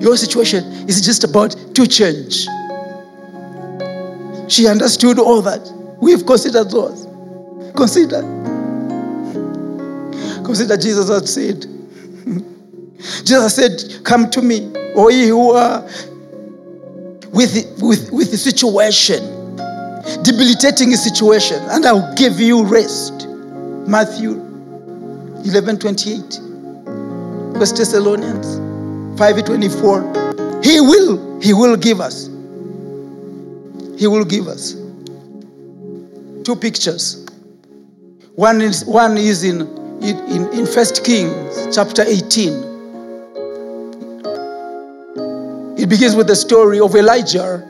Your 0.00 0.16
situation 0.16 0.64
is 0.88 1.02
just 1.02 1.22
about 1.22 1.54
to 1.74 1.86
change. 1.86 2.46
She 4.50 4.66
understood 4.66 5.18
all 5.18 5.42
that. 5.42 5.70
We've 6.00 6.24
considered 6.24 6.70
those. 6.70 7.06
Consider. 7.76 8.49
Consider 10.50 10.76
Jesus 10.76 11.08
had 11.08 11.28
said. 11.28 11.64
Jesus 13.24 13.54
said, 13.54 14.04
Come 14.04 14.28
to 14.30 14.42
me, 14.42 14.72
all 14.96 15.08
ye 15.08 15.28
who 15.28 15.52
are 15.52 15.80
with, 17.32 17.54
with, 17.80 18.10
with 18.10 18.32
the 18.32 18.36
situation, 18.36 19.22
debilitating 20.24 20.90
situation, 20.96 21.60
and 21.70 21.86
I'll 21.86 22.12
give 22.16 22.40
you 22.40 22.64
rest. 22.64 23.28
Matthew 23.86 24.32
11 25.44 25.78
28. 25.78 26.18
First 27.56 27.76
Thessalonians 27.76 28.58
5 29.20 29.44
24. 29.44 30.60
He 30.64 30.80
will, 30.80 31.40
He 31.40 31.54
will 31.54 31.76
give 31.76 32.00
us. 32.00 32.26
He 33.96 34.08
will 34.08 34.24
give 34.24 34.48
us. 34.48 34.72
Two 36.42 36.56
pictures. 36.56 37.24
One 38.34 38.60
is, 38.60 38.84
one 38.84 39.16
is 39.16 39.44
in, 39.44 39.79
in, 40.02 40.48
in 40.52 40.66
First 40.66 41.04
Kings 41.04 41.74
chapter 41.74 42.02
18. 42.02 42.70
It 45.78 45.88
begins 45.88 46.14
with 46.16 46.26
the 46.26 46.36
story 46.36 46.80
of 46.80 46.94
Elijah 46.94 47.62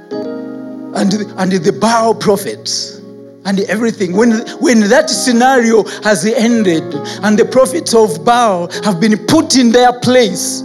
and, 0.94 1.12
and 1.12 1.52
the 1.52 1.76
Baal 1.80 2.14
prophets 2.14 2.98
and 3.44 3.60
everything. 3.60 4.12
When, 4.12 4.46
when 4.58 4.80
that 4.88 5.10
scenario 5.10 5.84
has 6.02 6.24
ended 6.24 6.82
and 7.22 7.38
the 7.38 7.44
prophets 7.44 7.94
of 7.94 8.24
Baal 8.24 8.70
have 8.84 9.00
been 9.00 9.16
put 9.26 9.56
in 9.56 9.72
their 9.72 9.98
place, 10.00 10.62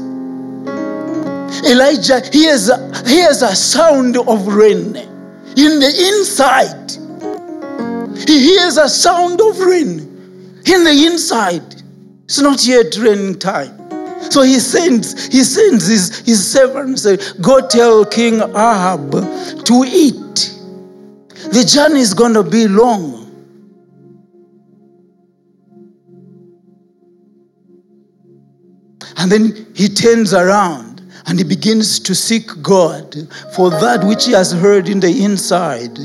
Elijah 1.65 2.21
hears, 2.31 2.69
hears 3.07 3.41
a 3.41 3.55
sound 3.55 4.17
of 4.17 4.47
rain 4.47 4.95
in 4.95 5.79
the 5.79 5.91
inside. 6.13 6.91
He 8.27 8.39
hears 8.39 8.77
a 8.77 8.89
sound 8.89 9.41
of 9.41 9.59
rain 9.59 10.14
in 10.67 10.83
the 10.83 11.05
inside. 11.05 11.83
It's 12.25 12.41
not 12.41 12.65
yet 12.65 12.97
rain 12.97 13.37
time. 13.37 13.85
So 14.31 14.41
he 14.41 14.59
sends, 14.59 15.27
he 15.27 15.43
sends 15.43 15.87
his, 15.87 16.19
his 16.19 16.51
servants, 16.51 17.03
say, 17.03 17.17
go 17.41 17.65
tell 17.67 18.05
King 18.05 18.41
Ahab 18.41 19.11
to 19.11 19.83
eat. 19.85 20.51
The 21.51 21.63
journey 21.63 21.99
is 21.99 22.13
going 22.13 22.33
to 22.33 22.43
be 22.43 22.67
long. 22.67 23.25
And 29.17 29.31
then 29.31 29.67
he 29.75 29.87
turns 29.87 30.33
around 30.33 31.03
and 31.27 31.37
he 31.37 31.45
begins 31.45 31.99
to 31.99 32.13
seek 32.13 32.47
God 32.61 33.15
for 33.55 33.69
that 33.69 34.03
which 34.03 34.25
he 34.25 34.31
has 34.33 34.51
heard 34.51 34.89
in 34.89 34.99
the 34.99 35.23
inside. 35.23 35.97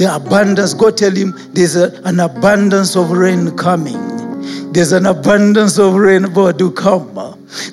The 0.00 0.16
abundance, 0.16 0.72
God 0.72 0.96
tell 0.96 1.14
him 1.14 1.34
there's 1.52 1.76
a, 1.76 2.00
an 2.06 2.20
abundance 2.20 2.96
of 2.96 3.10
rain 3.10 3.54
coming. 3.54 4.72
There's 4.72 4.92
an 4.92 5.04
abundance 5.04 5.78
of 5.78 5.94
rain 5.94 6.24
about 6.24 6.58
to 6.60 6.72
come. 6.72 7.12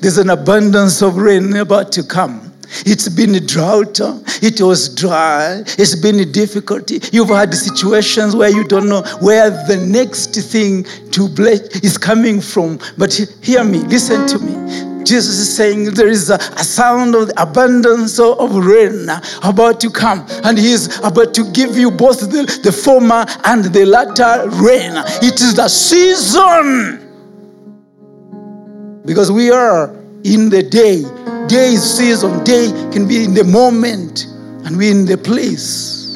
There's 0.01 0.17
an 0.17 0.29
abundance 0.29 1.01
of 1.01 1.15
rain 1.15 1.55
about 1.55 1.93
to 1.93 2.03
come. 2.03 2.51
It's 2.85 3.07
been 3.07 3.33
a 3.35 3.39
drought. 3.39 4.01
It 4.43 4.59
was 4.59 4.93
dry. 4.93 5.63
It's 5.77 5.95
been 5.95 6.19
a 6.19 6.25
difficulty. 6.25 6.99
You've 7.13 7.29
had 7.29 7.53
situations 7.53 8.35
where 8.35 8.49
you 8.49 8.65
don't 8.65 8.89
know 8.89 9.03
where 9.21 9.49
the 9.49 9.77
next 9.77 10.35
thing 10.35 10.83
to 11.11 11.29
bless 11.29 11.79
is 11.79 11.97
coming 11.97 12.41
from. 12.41 12.77
But 12.97 13.13
hear 13.41 13.63
me, 13.63 13.77
listen 13.77 14.27
to 14.27 14.39
me. 14.39 14.96
Jesus 15.07 15.39
is 15.39 15.55
saying 15.55 15.93
there 15.93 16.09
is 16.09 16.29
a, 16.29 16.35
a 16.35 16.63
sound 16.63 17.15
of 17.15 17.31
abundance 17.37 18.19
of 18.19 18.53
rain 18.53 19.07
about 19.41 19.79
to 19.79 19.89
come, 19.89 20.25
and 20.43 20.57
He 20.57 20.73
is 20.73 20.99
about 20.99 21.33
to 21.35 21.49
give 21.51 21.77
you 21.77 21.89
both 21.89 22.19
the, 22.19 22.43
the 22.63 22.71
former 22.71 23.25
and 23.45 23.63
the 23.65 23.85
latter 23.85 24.49
rain. 24.61 24.91
It 25.23 25.39
is 25.39 25.55
the 25.55 25.69
season. 25.69 27.03
Because 29.05 29.31
we 29.31 29.49
are 29.49 29.95
in 30.25 30.49
the 30.49 30.61
day. 30.61 31.03
Day 31.47 31.73
is 31.73 31.97
season. 31.97 32.43
Day 32.43 32.67
can 32.91 33.07
be 33.07 33.23
in 33.23 33.33
the 33.33 33.45
moment, 33.45 34.25
and 34.65 34.75
we're 34.75 34.91
in 34.91 35.05
the 35.05 35.17
place. 35.17 36.13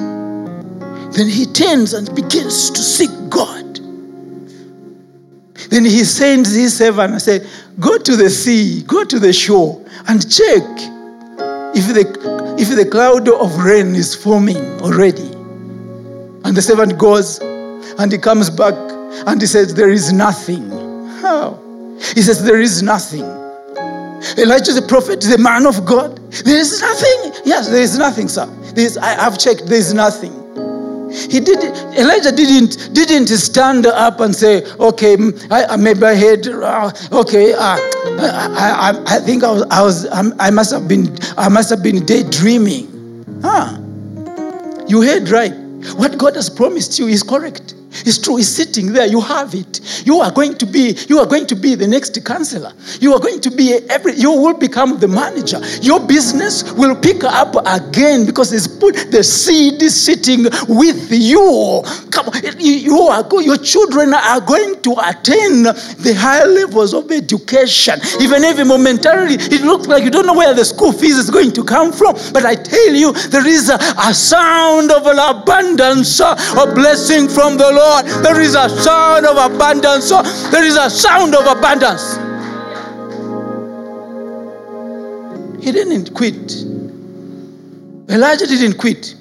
Then 1.15 1.29
he 1.29 1.45
turns 1.45 1.93
and 1.93 2.13
begins 2.13 2.69
to 2.71 2.81
seek 2.81 3.11
God. 3.29 3.60
Then 5.71 5.85
he 5.85 6.03
sends 6.03 6.53
his 6.53 6.77
servant 6.77 7.13
and 7.13 7.21
said, 7.21 7.47
Go 7.79 7.97
to 7.97 8.15
the 8.17 8.29
sea, 8.29 8.83
go 8.83 9.05
to 9.05 9.17
the 9.19 9.31
shore, 9.31 9.81
and 10.09 10.21
check 10.29 10.61
if 11.73 11.87
the, 11.93 12.55
if 12.59 12.75
the 12.75 12.85
cloud 12.85 13.29
of 13.29 13.55
rain 13.57 13.95
is 13.95 14.13
forming 14.13 14.57
already. 14.81 15.31
And 16.43 16.57
the 16.57 16.61
servant 16.61 16.97
goes 16.97 17.39
and 17.39 18.11
he 18.11 18.17
comes 18.17 18.49
back 18.49 18.73
and 19.25 19.39
he 19.39 19.47
says, 19.47 19.73
There 19.73 19.89
is 19.89 20.11
nothing. 20.11 20.69
How? 21.21 21.57
He 22.15 22.21
says, 22.21 22.43
There 22.43 22.59
is 22.59 22.83
nothing. 22.83 23.23
Elijah 24.37 24.73
the 24.73 24.85
prophet, 24.87 25.21
the 25.21 25.37
man 25.37 25.65
of 25.65 25.85
God, 25.85 26.17
there 26.43 26.57
is 26.57 26.81
nothing. 26.81 27.41
Yes, 27.45 27.69
there 27.69 27.81
is 27.81 27.97
nothing, 27.97 28.27
sir. 28.27 28.45
There 28.75 28.85
is, 28.85 28.97
I 28.97 29.13
have 29.13 29.39
checked, 29.39 29.67
there 29.67 29.77
is 29.77 29.93
nothing. 29.93 30.40
He 31.11 31.39
did 31.39 31.63
Elijah 31.97 32.31
didn't 32.31 32.93
didn't 32.93 33.27
stand 33.27 33.85
up 33.85 34.19
and 34.19 34.35
say, 34.35 34.63
"Okay, 34.79 35.17
I, 35.49 35.75
maybe 35.75 36.03
I 36.03 36.13
had 36.13 36.47
uh, 36.47 36.91
okay, 37.11 37.53
uh, 37.53 37.77
I, 38.17 38.93
I, 38.93 39.15
I 39.15 39.19
think 39.19 39.43
I 39.43 39.51
was 39.51 39.63
I 39.69 39.81
was 39.81 40.07
I 40.39 40.49
must 40.49 40.71
have 40.71 40.87
been 40.87 41.15
I 41.37 41.49
must 41.49 41.69
have 41.69 41.83
been 41.83 42.05
daydreaming." 42.05 42.87
Huh? 43.41 43.77
You 44.87 45.01
heard 45.01 45.29
right. 45.29 45.53
What 45.95 46.17
God 46.17 46.35
has 46.35 46.49
promised 46.49 46.99
you 46.99 47.07
is 47.07 47.23
correct. 47.23 47.75
It's 47.91 48.17
true. 48.17 48.37
It's 48.37 48.47
sitting 48.47 48.93
there. 48.93 49.07
You 49.07 49.21
have 49.21 49.53
it. 49.53 50.05
You 50.05 50.21
are 50.21 50.31
going 50.31 50.57
to 50.57 50.65
be. 50.65 50.97
You 51.09 51.19
are 51.19 51.25
going 51.25 51.45
to 51.47 51.55
be 51.55 51.75
the 51.75 51.87
next 51.87 52.23
counselor. 52.25 52.73
You 52.99 53.13
are 53.13 53.19
going 53.19 53.41
to 53.41 53.51
be 53.51 53.73
every. 53.89 54.13
You 54.15 54.31
will 54.31 54.57
become 54.57 54.99
the 54.99 55.07
manager. 55.07 55.59
Your 55.81 55.99
business 55.99 56.71
will 56.73 56.95
pick 56.95 57.23
up 57.23 57.55
again 57.65 58.25
because 58.25 58.53
it's 58.53 58.67
put 58.67 58.95
the 59.11 59.23
seed 59.23 59.81
sitting 59.81 60.43
with 60.67 61.11
you. 61.11 61.83
Come 62.11 62.29
you 62.59 62.97
are. 63.07 63.27
Your 63.41 63.57
children 63.57 64.13
are 64.13 64.41
going 64.41 64.81
to 64.81 64.91
attain 65.03 65.63
the 65.63 66.15
higher 66.17 66.47
levels 66.47 66.93
of 66.93 67.11
education. 67.11 67.99
Even 68.21 68.43
if 68.43 68.65
momentarily 68.65 69.35
it 69.35 69.61
looks 69.61 69.87
like 69.87 70.03
you 70.03 70.11
don't 70.11 70.25
know 70.25 70.33
where 70.33 70.53
the 70.53 70.65
school 70.65 70.91
fees 70.91 71.17
is 71.17 71.29
going 71.29 71.51
to 71.53 71.63
come 71.63 71.91
from, 71.91 72.15
but 72.33 72.45
I 72.45 72.55
tell 72.55 72.93
you, 72.93 73.11
there 73.29 73.47
is 73.47 73.69
a, 73.69 73.75
a 73.75 74.13
sound 74.13 74.91
of 74.91 75.07
an 75.07 75.19
abundance, 75.19 76.19
a 76.19 76.35
blessing 76.73 77.27
from 77.27 77.57
the 77.57 77.71
Lord. 77.71 77.80
Lord, 77.81 78.05
there 78.23 78.39
is 78.39 78.53
a 78.53 78.69
sound 78.69 79.25
of 79.25 79.37
abundance. 79.37 80.09
There 80.51 80.63
is 80.63 80.77
a 80.77 80.87
sound 80.89 81.33
of 81.33 81.47
abundance. 81.47 82.15
He 85.63 85.71
didn't 85.71 86.13
quit. 86.13 86.51
Elijah 88.09 88.45
didn't 88.45 88.77
quit. 88.77 89.15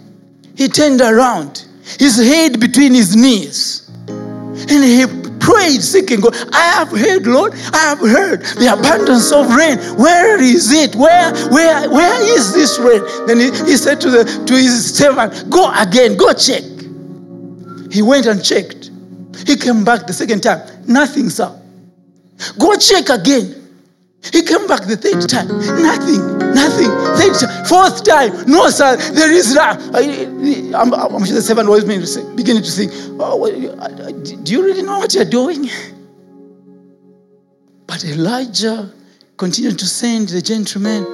He 0.57 0.69
turned 0.69 1.01
around, 1.01 1.65
his 1.99 2.19
head 2.19 2.61
between 2.61 2.93
his 2.93 3.17
knees, 3.17 3.89
and 4.09 4.85
he 4.85 5.07
prayed, 5.41 5.81
seeking 5.81 6.21
God. 6.21 6.35
I 6.53 6.65
have 6.79 6.91
heard, 6.91 7.27
Lord, 7.27 7.55
I 7.73 7.79
have 7.79 8.01
heard 8.01 8.43
the 8.43 8.73
abundance 8.73 9.33
of 9.33 9.55
rain. 9.55 9.79
Where 9.97 10.41
is 10.41 10.71
it? 10.71 10.95
Where, 10.97 11.33
where, 11.49 11.89
where 11.89 12.23
is 12.37 12.53
this 12.53 12.79
rain? 12.79 13.03
Then 13.27 13.39
he, 13.39 13.51
he 13.71 13.77
said 13.79 14.01
to, 14.03 14.11
the, 14.11 14.25
to 14.25 14.55
his 14.55 14.95
servant, 14.95 15.49
Go 15.49 15.73
again, 15.75 16.17
go 16.17 16.33
check. 16.35 16.63
He 17.91 18.03
went 18.03 18.27
and 18.27 18.45
checked. 18.45 18.91
He 19.47 19.57
came 19.57 19.85
back 19.85 20.07
the 20.07 20.13
second 20.13 20.43
time. 20.43 20.61
Nothing, 20.87 21.31
sir. 21.31 21.61
Go 22.59 22.77
check 22.77 23.09
again. 23.09 23.57
He 24.23 24.43
came 24.43 24.67
back 24.67 24.85
the 24.85 24.97
third 24.97 25.29
time. 25.29 25.49
Nothing, 25.83 26.21
nothing. 26.55 26.91
Third 27.17 27.35
time, 27.41 27.65
fourth 27.65 28.05
time. 28.05 28.45
No, 28.47 28.69
sir, 28.69 28.97
there 29.13 29.33
is 29.33 29.55
not. 29.55 29.81
I'm, 29.95 30.93
I'm 30.93 31.25
sure 31.25 31.35
the 31.35 31.43
servant 31.43 31.69
was 31.69 31.85
beginning 31.85 32.63
to 32.63 32.71
think, 32.71 32.93
oh, 33.19 33.51
do 34.43 34.53
you 34.53 34.63
really 34.63 34.83
know 34.83 34.99
what 34.99 35.15
you're 35.15 35.25
doing? 35.25 35.71
But 37.87 38.05
Elijah 38.05 38.93
continued 39.39 39.79
to 39.79 39.87
send 39.87 40.29
the 40.29 40.43
gentleman 40.43 41.05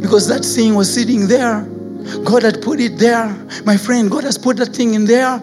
because 0.00 0.28
that 0.28 0.44
thing 0.44 0.76
was 0.76 0.92
sitting 0.92 1.26
there. 1.26 1.66
God 2.24 2.42
had 2.42 2.62
put 2.62 2.80
it 2.80 2.98
there. 2.98 3.28
My 3.64 3.76
friend, 3.76 4.10
God 4.10 4.24
has 4.24 4.38
put 4.38 4.56
that 4.58 4.74
thing 4.74 4.94
in 4.94 5.04
there. 5.04 5.40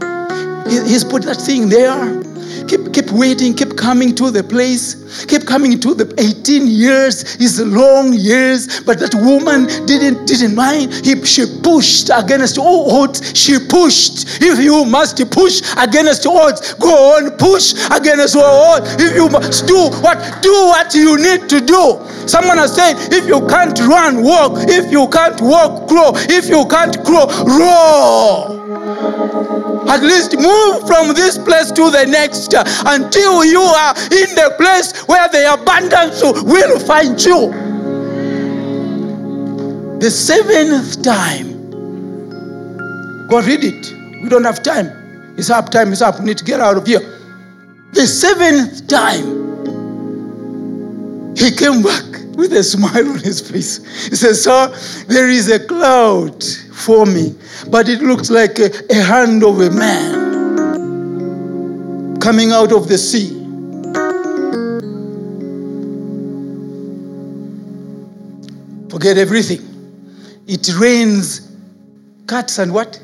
He's 0.68 1.04
put 1.04 1.24
that 1.24 1.38
thing 1.38 1.70
there. 1.70 2.24
Keep, 2.68 2.94
keep 2.94 3.12
waiting, 3.12 3.54
keep 3.54 3.78
coming 3.78 4.16
to 4.16 4.32
the 4.32 4.44
place, 4.44 5.26
keep 5.26 5.46
coming 5.46 5.80
to 5.80 5.94
the 5.94 6.12
18 6.18 6.68
years 6.68 7.36
is 7.36 7.60
long 7.62 8.14
years, 8.14 8.82
but 8.82 9.00
that 9.00 9.14
woman 9.14 9.68
didn't 9.86 10.26
didn't 10.26 10.56
mind. 10.56 10.94
He, 11.06 11.24
she 11.26 11.46
pushed 11.62 12.10
against 12.14 12.58
all 12.58 13.04
odds. 13.04 13.38
She 13.38 13.60
pushed. 13.60 14.42
If 14.42 14.60
you 14.60 14.86
must 14.86 15.18
push 15.32 15.62
against 15.78 16.26
odds, 16.26 16.74
go 16.76 17.16
on, 17.16 17.32
push 17.38 17.74
against 17.92 18.36
all 18.36 18.76
odds. 18.76 18.96
If 19.00 19.16
you 19.16 19.30
must 19.30 19.68
do 19.68 19.90
what, 20.02 20.42
do 20.42 20.52
what 20.52 20.94
you 20.94 21.18
need 21.18 21.48
to 21.50 21.62
do. 21.62 22.02
Someone 22.28 22.58
has 22.58 22.74
said, 22.76 22.96
if 23.14 23.28
you 23.28 23.46
can't 23.48 23.78
run, 23.80 24.24
walk. 24.24 24.54
If 24.68 24.92
you 24.92 25.08
can't 25.10 25.40
walk, 25.42 25.88
crawl. 25.88 26.14
If 26.16 26.50
you 26.50 26.66
can't 26.66 26.98
crawl, 27.06 27.28
roar. 27.46 28.65
At 29.90 30.02
least 30.02 30.36
move 30.38 30.88
from 30.88 31.14
this 31.14 31.38
place 31.38 31.72
to 31.72 31.90
the 31.92 32.06
next 32.08 32.54
uh, 32.54 32.64
until 32.86 33.44
you 33.46 33.62
are 33.62 33.96
in 33.96 34.36
the 34.36 34.54
place 34.58 35.02
where 35.08 35.28
the 35.30 35.54
abundance 35.54 36.22
will 36.22 36.80
find 36.80 37.24
you. 37.24 37.52
The 40.00 40.12
seventh 40.12 41.02
time, 41.04 41.56
Go 43.28 43.42
read 43.42 43.64
it. 43.64 43.92
We 44.22 44.30
don't 44.30 44.44
have 44.44 44.62
time. 44.62 44.92
It's 45.38 45.50
up, 45.50 45.70
time 45.70 45.92
is 45.92 46.02
up. 46.02 46.20
We 46.20 46.26
need 46.26 46.38
to 46.38 46.46
get 46.46 46.60
out 46.60 46.78
of 46.78 46.86
here. 46.86 47.00
The 47.94 48.06
seventh 48.06 48.88
time, 48.88 49.44
he 51.36 51.50
came 51.52 51.82
back 51.82 52.06
with 52.36 52.54
a 52.54 52.64
smile 52.64 53.10
on 53.10 53.20
his 53.20 53.42
face. 53.42 53.84
He 54.10 54.16
says, 54.16 54.44
Sir, 54.44 54.68
there 55.08 55.28
is 55.28 55.50
a 55.50 55.66
cloud 55.66 56.44
for 56.76 57.06
me, 57.06 57.34
but 57.70 57.88
it 57.88 58.02
looks 58.02 58.30
like 58.30 58.60
a, 58.60 58.70
a 58.90 59.02
hand 59.02 59.44
of 59.44 59.62
a 59.62 59.72
man 59.72 60.26
coming 62.20 62.52
out 62.52 62.74
of 62.74 62.88
the 62.90 62.98
sea. 62.98 63.42
Forget 68.90 69.18
everything. 69.18 69.62
It 70.48 70.70
rains 70.78 71.52
cats 72.28 72.60
and 72.60 72.74
what? 72.74 73.00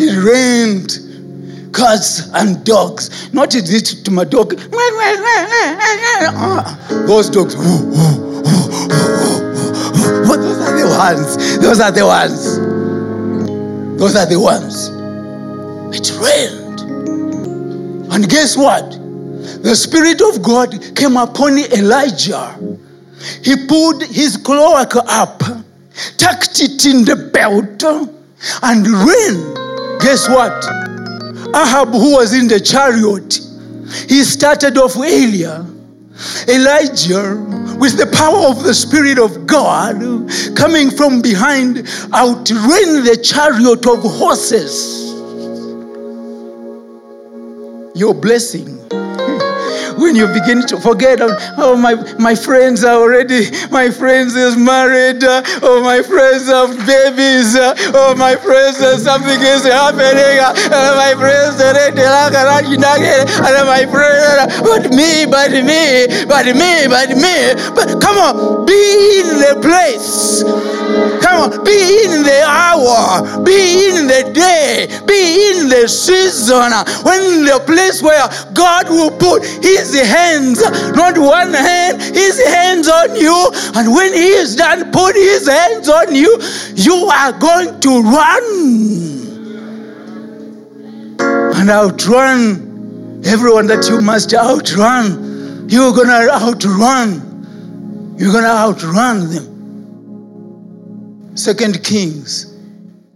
It 0.00 0.14
rained 0.24 1.74
cats 1.74 2.30
and 2.34 2.64
dogs. 2.64 3.32
Not 3.32 3.54
it 3.54 4.04
to 4.04 4.10
my 4.10 4.24
dog. 4.24 4.50
Those 7.06 7.28
dogs. 7.30 7.54
Are 7.54 7.60
the 7.60 8.17
ones. 10.98 11.58
Those 11.58 11.80
are 11.80 11.92
the 11.92 12.04
ones. 12.04 12.58
Those 13.98 14.16
are 14.16 14.26
the 14.26 14.38
ones. 14.38 14.88
It 15.96 16.10
rained. 16.18 16.80
And 18.12 18.28
guess 18.28 18.56
what? 18.56 18.90
The 19.62 19.74
Spirit 19.74 20.20
of 20.20 20.42
God 20.42 20.96
came 20.96 21.16
upon 21.16 21.58
Elijah. 21.58 22.58
He 23.42 23.66
pulled 23.66 24.02
his 24.04 24.36
cloak 24.36 24.96
up, 24.96 25.42
tucked 26.16 26.60
it 26.60 26.84
in 26.86 27.04
the 27.04 27.30
belt, 27.32 27.82
and 28.62 28.86
ran. 28.86 29.98
Guess 30.00 30.28
what? 30.28 30.64
Ahab, 31.54 31.88
who 31.88 32.12
was 32.12 32.34
in 32.34 32.46
the 32.48 32.60
chariot, 32.60 33.40
he 34.08 34.22
started 34.22 34.76
off 34.78 34.96
earlier. 34.96 35.64
Elijah, 36.48 37.36
with 37.78 37.96
the 37.96 38.06
power 38.12 38.48
of 38.48 38.64
the 38.64 38.74
Spirit 38.74 39.18
of 39.18 39.46
God 39.46 40.00
coming 40.56 40.90
from 40.90 41.22
behind, 41.22 41.78
outran 42.12 43.04
the 43.04 43.18
chariot 43.22 43.86
of 43.86 44.02
horses. 44.02 45.06
Your 47.94 48.14
blessing 48.14 48.78
when 50.08 50.16
you 50.16 50.26
begin 50.32 50.66
to 50.66 50.80
forget, 50.80 51.18
oh, 51.20 51.76
my, 51.76 51.92
my 52.16 52.34
friends 52.34 52.82
are 52.82 52.96
already, 52.96 53.44
my 53.68 53.90
friends 53.90 54.34
is 54.34 54.56
married, 54.56 55.22
uh, 55.22 55.42
oh, 55.60 55.82
my 55.84 56.00
friends 56.00 56.48
have 56.48 56.72
babies, 56.88 57.54
uh, 57.54 57.76
oh, 57.92 58.14
my 58.16 58.34
friends, 58.34 58.80
uh, 58.80 58.96
something 58.96 59.36
is 59.36 59.64
happening, 59.68 60.40
uh, 60.40 60.96
my 60.96 61.12
friends, 61.12 61.60
are 61.60 61.76
uh, 61.76 61.92
and 61.92 63.68
my 63.68 63.84
friends, 63.84 64.56
but 64.64 64.88
me, 64.88 65.26
but 65.28 65.52
me, 65.52 66.08
but 66.24 66.46
me, 66.56 66.88
but 66.88 67.10
me, 67.12 67.52
but 67.76 68.00
come 68.00 68.16
on, 68.16 68.64
be 68.64 68.80
in 69.20 69.44
the 69.44 69.60
place. 69.60 70.42
Come 71.20 71.52
on, 71.52 71.64
be 71.64 72.04
in 72.04 72.22
the 72.22 72.42
hour, 72.46 73.44
be 73.44 73.90
in 73.90 74.06
the 74.06 74.32
day, 74.32 74.88
be 75.04 75.50
in 75.52 75.68
the 75.68 75.86
season, 75.86 76.72
when 77.04 77.44
the 77.44 77.62
place 77.66 78.02
where 78.02 78.26
God 78.54 78.88
will 78.88 79.10
put 79.10 79.44
His 79.44 79.97
hands, 80.04 80.60
not 80.94 81.18
one 81.18 81.52
hand, 81.54 82.00
His 82.02 82.42
hands 82.46 82.88
on 82.88 83.16
you. 83.16 83.50
And 83.74 83.92
when 83.92 84.12
He 84.12 84.28
is 84.28 84.56
done, 84.56 84.90
put 84.92 85.14
His 85.14 85.48
hands 85.48 85.88
on 85.88 86.14
you, 86.14 86.38
you 86.74 86.94
are 87.06 87.32
going 87.32 87.80
to 87.80 88.02
run 88.02 88.78
and 91.56 91.70
outrun 91.70 93.22
everyone 93.24 93.66
that 93.66 93.88
you 93.88 94.00
must 94.00 94.32
outrun. 94.34 95.68
You're 95.68 95.92
gonna 95.92 96.30
outrun. 96.32 98.16
You're 98.18 98.32
gonna 98.32 98.46
outrun 98.48 99.28
them. 99.28 99.58
Second 101.36 101.84
Kings 101.84 102.54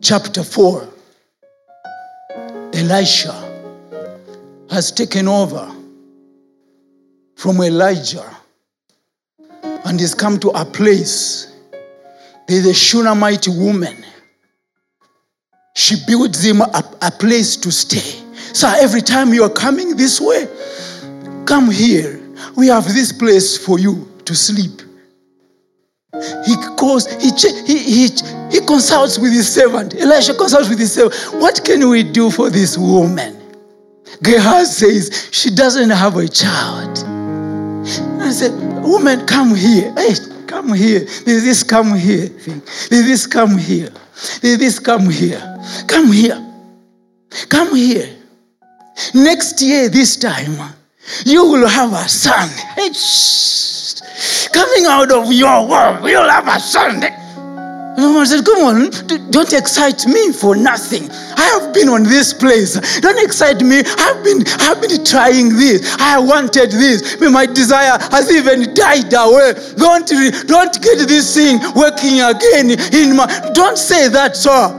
chapter 0.01 0.43
4. 0.43 0.89
Elisha 2.75 3.33
has 4.71 4.91
taken 4.91 5.29
over 5.29 5.71
from 7.43 7.61
Elijah 7.61 8.37
and 9.85 9.99
he's 9.99 10.15
come 10.15 10.39
to 10.39 10.51
a 10.51 10.65
place. 10.65 11.53
There's 12.47 12.67
a 12.67 12.73
Shunammite 12.73 13.49
woman. 13.49 13.97
She 15.75 15.97
builds 16.07 16.45
him 16.45 16.61
a, 16.61 16.85
a 17.03 17.11
place 17.11 17.57
to 17.57 17.73
stay. 17.73 18.23
So 18.55 18.69
every 18.69 19.01
time 19.01 19.35
you 19.35 19.43
are 19.43 19.51
coming 19.51 19.97
this 19.97 20.21
way, 20.21 20.47
come 21.45 21.69
here. 21.69 22.21
We 22.57 22.69
have 22.69 22.85
this 22.85 23.13
place 23.13 23.59
for 23.59 23.81
you 23.81 24.09
to 24.25 24.37
sleep. 24.37 24.81
He 26.47 26.55
goes, 26.77 27.13
he, 27.21 27.31
he, 27.67 27.79
he, 27.79 28.09
he 28.53 28.65
consults 28.65 29.19
with 29.19 29.33
his 29.33 29.53
servant. 29.53 29.95
Elisha 29.95 30.35
consults 30.35 30.69
with 30.69 30.79
his 30.79 30.93
servant. 30.93 31.21
What 31.43 31.65
can 31.65 31.89
we 31.89 32.05
do 32.05 32.31
for 32.31 32.51
this 32.51 32.79
woman? 32.79 33.37
Gehazi 34.23 35.01
says, 35.01 35.29
she 35.33 35.51
doesn't 35.51 35.91
have 35.91 36.17
a 36.17 36.29
child. 36.29 37.12
I 38.23 38.31
said, 38.31 38.53
woman, 38.83 39.27
come 39.27 39.55
here. 39.55 39.93
Hey, 39.95 40.15
come 40.47 40.73
here. 40.73 41.01
There's 41.01 41.45
this 41.45 41.63
come 41.63 41.95
here 41.95 42.27
thing. 42.27 42.63
There's 42.91 43.07
this 43.07 43.27
come 43.27 43.59
here. 43.59 43.91
There's 44.41 44.59
this 44.59 44.79
come 44.79 45.11
here. 45.11 45.41
Come 45.89 46.13
here. 46.13 46.39
Come 47.49 47.75
here. 47.75 48.09
Next 49.15 49.61
year, 49.63 49.89
this 49.89 50.17
time, 50.17 50.75
you 51.25 51.45
will 51.45 51.67
have 51.67 51.93
a 51.93 52.09
son. 52.09 52.49
Hey, 52.77 52.93
shh. 52.93 54.49
Coming 54.53 54.87
out 54.87 55.11
of 55.11 55.33
your 55.33 55.67
womb, 55.67 56.07
you'll 56.07 56.29
have 56.29 56.47
a 56.47 56.61
son. 56.61 57.03
And 57.03 58.05
the 58.05 58.09
woman 58.09 58.27
said, 58.27 58.45
Come 58.45 58.59
on, 58.65 59.31
don't 59.31 59.53
excite 59.53 60.07
me 60.07 60.33
for 60.33 60.55
nothing. 60.57 61.09
I 61.43 61.59
have 61.59 61.75
been 61.75 61.89
on 61.89 62.05
this 62.05 62.33
place. 62.33 62.79
Don't 63.01 63.19
excite 63.19 63.63
me. 63.63 63.83
I've 63.99 64.23
been, 64.23 64.45
I've 64.61 64.81
been 64.81 65.05
trying 65.05 65.49
this. 65.49 65.93
I 65.99 66.17
wanted 66.17 66.71
this. 66.71 67.21
My 67.21 67.47
desire 67.47 67.99
has 68.13 68.31
even 68.31 68.73
died 68.75 69.13
away. 69.13 69.55
Don't, 69.77 70.07
don't 70.47 70.81
get 70.81 71.09
this 71.09 71.35
thing 71.35 71.59
working 71.75 72.21
again 72.21 72.71
in 72.95 73.17
my. 73.17 73.27
Don't 73.55 73.77
say 73.77 74.07
that, 74.09 74.37
sir. 74.37 74.51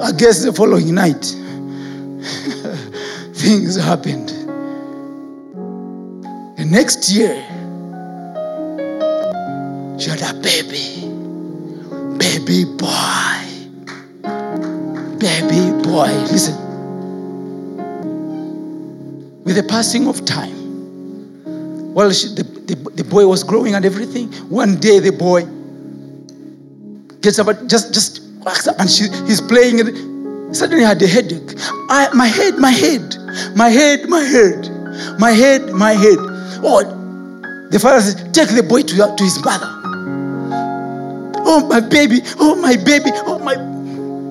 I 0.00 0.12
guess 0.12 0.42
the 0.42 0.54
following 0.54 0.94
night, 0.94 1.22
things 3.36 3.76
happened. 3.76 4.30
The 6.56 6.64
next 6.64 7.10
year, 7.10 7.34
she 9.98 10.08
had 10.08 10.22
a 10.22 10.32
baby. 10.40 10.99
Baby 12.20 12.64
boy. 12.76 13.40
Baby 15.18 15.72
boy. 15.82 16.12
Listen. 16.28 16.54
With 19.44 19.56
the 19.56 19.64
passing 19.66 20.06
of 20.06 20.22
time, 20.26 21.94
while 21.94 22.12
she, 22.12 22.28
the, 22.28 22.42
the, 22.42 22.74
the 22.90 23.04
boy 23.04 23.26
was 23.26 23.42
growing 23.42 23.74
and 23.74 23.86
everything, 23.86 24.30
one 24.50 24.78
day 24.78 24.98
the 24.98 25.12
boy 25.12 25.44
gets 27.22 27.38
up, 27.38 27.48
just, 27.66 27.94
just 27.94 28.22
wakes 28.44 28.68
up 28.68 28.78
and 28.78 28.90
she, 28.90 29.04
he's 29.26 29.40
playing 29.40 29.80
and 29.80 30.54
suddenly 30.54 30.84
had 30.84 31.00
a 31.00 31.06
headache. 31.06 31.54
I, 31.88 32.10
my 32.14 32.26
head, 32.26 32.58
my 32.58 32.70
head, 32.70 33.16
my 33.56 33.70
head, 33.70 34.10
my 34.10 34.20
head, 34.20 35.18
my 35.18 35.32
head, 35.32 35.70
my 35.70 35.92
head. 35.92 36.18
Oh, 36.62 36.82
the 37.70 37.78
father 37.78 38.02
says, 38.02 38.16
take 38.32 38.54
the 38.54 38.62
boy 38.62 38.82
to, 38.82 38.94
to 39.16 39.24
his 39.24 39.42
mother. 39.42 39.79
Oh, 41.52 41.66
my 41.66 41.80
baby, 41.80 42.20
oh, 42.38 42.54
my 42.54 42.76
baby, 42.76 43.10
oh, 43.26 43.40
my. 43.40 43.56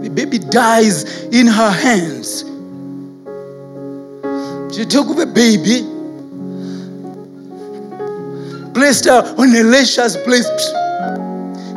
The 0.01 0.09
baby 0.09 0.39
dies 0.39 1.25
in 1.25 1.47
her 1.47 1.69
hands. 1.69 2.43
She 4.73 4.85
took 4.85 5.13
the 5.17 5.25
baby, 5.25 5.83
placed 8.73 9.03
her 9.03 9.35
on 9.37 9.53
Elisha's 9.53 10.15
place. 10.15 10.47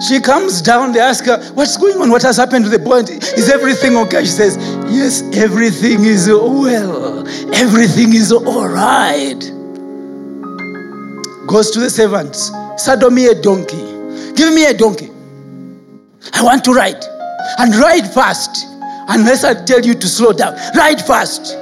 She 0.07 0.21
comes 0.21 0.63
down, 0.63 0.93
they 0.93 1.01
ask 1.01 1.25
her, 1.25 1.43
What's 1.55 1.77
going 1.77 2.01
on? 2.01 2.11
What 2.11 2.23
has 2.23 2.37
happened 2.37 2.67
to 2.67 2.71
the 2.71 2.79
boy? 2.79 2.99
Is 3.01 3.51
everything 3.51 3.97
okay? 3.97 4.21
She 4.21 4.31
says, 4.31 4.57
Yes, 4.95 5.23
everything 5.37 6.05
is 6.05 6.29
well. 6.29 7.27
Everything 7.53 8.15
is 8.15 8.31
all 8.31 8.69
right. 8.69 9.41
Goes 11.49 11.73
to 11.73 11.81
the 11.81 11.91
servants, 11.91 12.53
Saddle 12.77 13.11
me 13.11 13.27
a 13.27 13.35
donkey. 13.35 13.83
Give 14.37 14.55
me 14.55 14.67
a 14.67 14.75
donkey. 14.75 15.11
I 16.33 16.43
want 16.43 16.65
to 16.65 16.73
ride. 16.73 17.05
And 17.59 17.75
ride 17.77 18.07
fast. 18.13 18.67
Unless 19.09 19.45
I 19.45 19.65
tell 19.65 19.81
you 19.85 19.95
to 19.95 20.09
slow 20.09 20.33
down. 20.33 20.55
Ride 20.77 21.01
fast. 21.05 21.57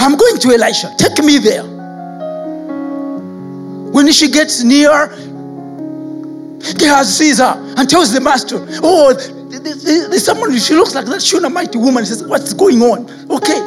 I'm 0.00 0.16
going 0.16 0.38
to 0.38 0.50
Elisha. 0.50 0.94
Take 0.98 1.22
me 1.24 1.38
there. 1.38 1.64
When 3.92 4.10
she 4.12 4.30
gets 4.30 4.62
near, 4.62 5.08
Gehazi 6.78 7.12
sees 7.12 7.38
her 7.38 7.54
and 7.76 7.88
tells 7.88 8.12
the 8.12 8.20
master, 8.20 8.64
Oh, 8.82 9.12
there's 9.12 10.24
someone, 10.24 10.56
she 10.58 10.74
looks 10.74 10.94
like 10.94 11.06
that 11.06 11.22
Shunammite 11.22 11.74
woman. 11.76 12.04
He 12.04 12.08
says, 12.08 12.22
What's 12.24 12.54
going 12.54 12.80
on? 12.82 13.10
Okay. 13.30 13.60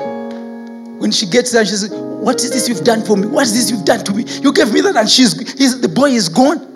When 1.00 1.12
she 1.12 1.26
gets 1.26 1.52
there, 1.52 1.66
she 1.66 1.76
says, 1.76 1.92
What 1.92 2.38
is 2.38 2.52
this 2.52 2.70
you've 2.70 2.84
done 2.84 3.04
for 3.04 3.18
me? 3.18 3.28
What 3.28 3.44
is 3.44 3.54
this 3.54 3.70
you've 3.70 3.86
done 3.86 4.04
to 4.06 4.14
me? 4.14 4.24
You 4.42 4.54
gave 4.54 4.74
me 4.74 4.82
that, 4.82 4.96
and 4.96 5.10
she's 5.10 5.34
the 5.82 5.90
boy 5.90 6.12
is 6.12 6.30
gone. 6.30 6.73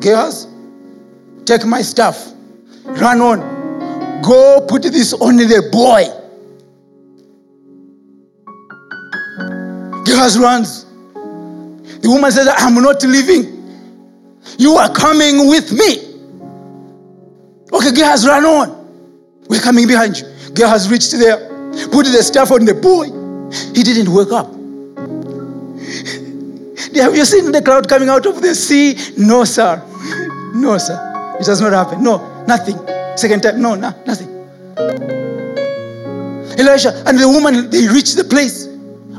Gehazi, 0.00 0.48
take 1.44 1.66
my 1.66 1.82
stuff, 1.82 2.32
run 2.84 3.20
on, 3.20 4.22
go 4.22 4.64
put 4.66 4.82
this 4.82 5.12
on 5.12 5.36
the 5.36 5.68
boy. 5.70 6.04
Gehazi 10.04 10.40
runs. 10.40 10.84
The 12.00 12.08
woman 12.08 12.30
says, 12.32 12.48
I'm 12.56 12.74
not 12.74 13.02
leaving. 13.02 13.58
You 14.58 14.72
are 14.76 14.92
coming 14.92 15.48
with 15.48 15.72
me. 15.72 15.98
Okay, 17.72 17.92
Gehazi, 17.92 18.26
run 18.26 18.44
on. 18.44 18.76
We're 19.48 19.60
coming 19.60 19.86
behind 19.86 20.18
you. 20.18 20.26
Gehazi 20.54 20.90
reached 20.90 21.12
there, 21.12 21.38
put 21.90 22.06
the 22.06 22.22
stuff 22.22 22.50
on 22.50 22.64
the 22.64 22.74
boy. 22.74 23.06
He 23.74 23.82
didn't 23.82 24.12
wake 24.12 24.32
up. 24.32 24.46
Have 26.96 27.14
you 27.14 27.24
seen 27.24 27.52
the 27.52 27.62
cloud 27.62 27.88
coming 27.88 28.08
out 28.08 28.26
of 28.26 28.42
the 28.42 28.54
sea? 28.54 28.96
No, 29.16 29.44
sir. 29.44 29.82
No, 30.54 30.78
sir. 30.78 31.36
It 31.40 31.46
has 31.46 31.60
not 31.60 31.72
happened. 31.72 32.02
No, 32.02 32.44
nothing. 32.46 32.76
Second 33.16 33.42
time, 33.42 33.60
no, 33.60 33.74
no 33.74 33.94
nothing. 34.06 34.28
Elisha 36.58 37.02
and 37.06 37.18
the 37.18 37.28
woman, 37.28 37.70
they 37.70 37.88
reached 37.88 38.16
the 38.16 38.24
place. 38.24 38.66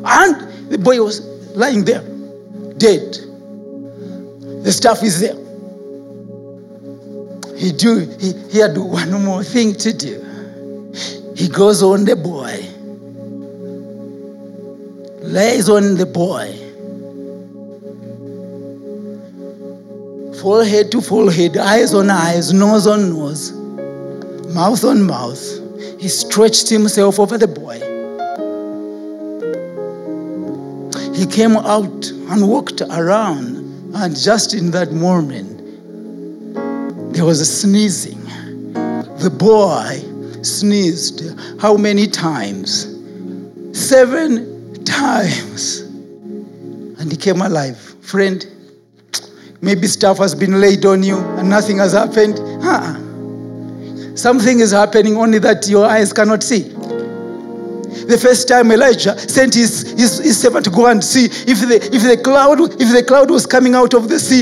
And 0.03 0.71
the 0.71 0.77
boy 0.77 1.01
was 1.01 1.21
lying 1.55 1.84
there, 1.84 2.01
dead. 2.77 3.17
The 4.63 4.71
stuff 4.71 5.03
is 5.03 5.19
there. 5.19 5.36
He 7.57 7.71
do 7.71 7.99
he, 8.19 8.34
he 8.49 8.57
had 8.57 8.77
one 8.77 9.11
more 9.23 9.43
thing 9.43 9.75
to 9.75 9.93
do. 9.93 10.19
He 11.36 11.47
goes 11.47 11.84
on 11.84 12.05
the 12.05 12.15
boy, 12.15 12.57
lays 15.21 15.69
on 15.69 15.95
the 15.95 16.05
boy, 16.05 16.55
forehead 20.41 20.91
to 20.91 21.01
forehead, 21.01 21.55
eyes 21.55 21.93
on 21.93 22.09
eyes, 22.09 22.51
nose 22.51 22.87
on 22.87 23.13
nose, 23.13 23.51
mouth 24.55 24.83
on 24.83 25.03
mouth. 25.03 25.39
He 25.99 26.07
stretched 26.07 26.67
himself 26.67 27.19
over 27.19 27.37
the 27.37 27.47
boy. 27.47 27.77
He 31.15 31.27
came 31.27 31.55
out 31.57 32.07
and 32.09 32.49
walked 32.49 32.81
around, 32.81 33.93
and 33.93 34.17
just 34.17 34.55
in 34.55 34.71
that 34.71 34.91
moment, 34.91 35.59
there 37.13 37.25
was 37.25 37.39
a 37.39 37.45
sneezing. 37.45 38.23
The 39.19 39.29
boy 39.29 40.01
sneezed 40.43 41.21
how 41.61 41.77
many 41.77 42.07
times? 42.07 42.87
Seven 43.73 44.83
times. 44.85 45.81
And 45.81 47.11
he 47.11 47.17
came 47.17 47.41
alive. 47.41 47.77
Friend, 48.01 48.43
maybe 49.62 49.88
stuff 49.88 50.18
has 50.18 50.34
been 50.34 50.59
laid 50.59 50.86
on 50.86 51.03
you 51.03 51.18
and 51.38 51.49
nothing 51.49 51.78
has 51.78 51.93
happened. 51.93 52.39
Uh-uh. 52.64 54.16
Something 54.16 54.59
is 54.59 54.72
happening 54.72 55.16
only 55.18 55.39
that 55.39 55.68
your 55.68 55.86
eyes 55.86 56.12
cannot 56.12 56.43
see. 56.43 56.64
The 58.01 58.18
first 58.18 58.47
time 58.47 58.72
Elijah 58.72 59.18
sent 59.18 59.53
his, 59.53 59.91
his, 59.91 60.18
his, 60.18 60.39
servant 60.39 60.66
to 60.66 60.72
go 60.72 60.88
and 60.88 61.03
see 61.03 61.26
if 61.26 61.59
the, 61.59 61.80
if, 61.93 62.03
the 62.03 62.20
cloud, 62.22 62.59
if 62.82 62.91
the 62.91 63.03
cloud 63.07 63.30
was 63.30 63.45
coming 63.45 63.76
out 63.76 63.93
of 63.93 64.09
the 64.09 64.20
sea, 64.20 64.41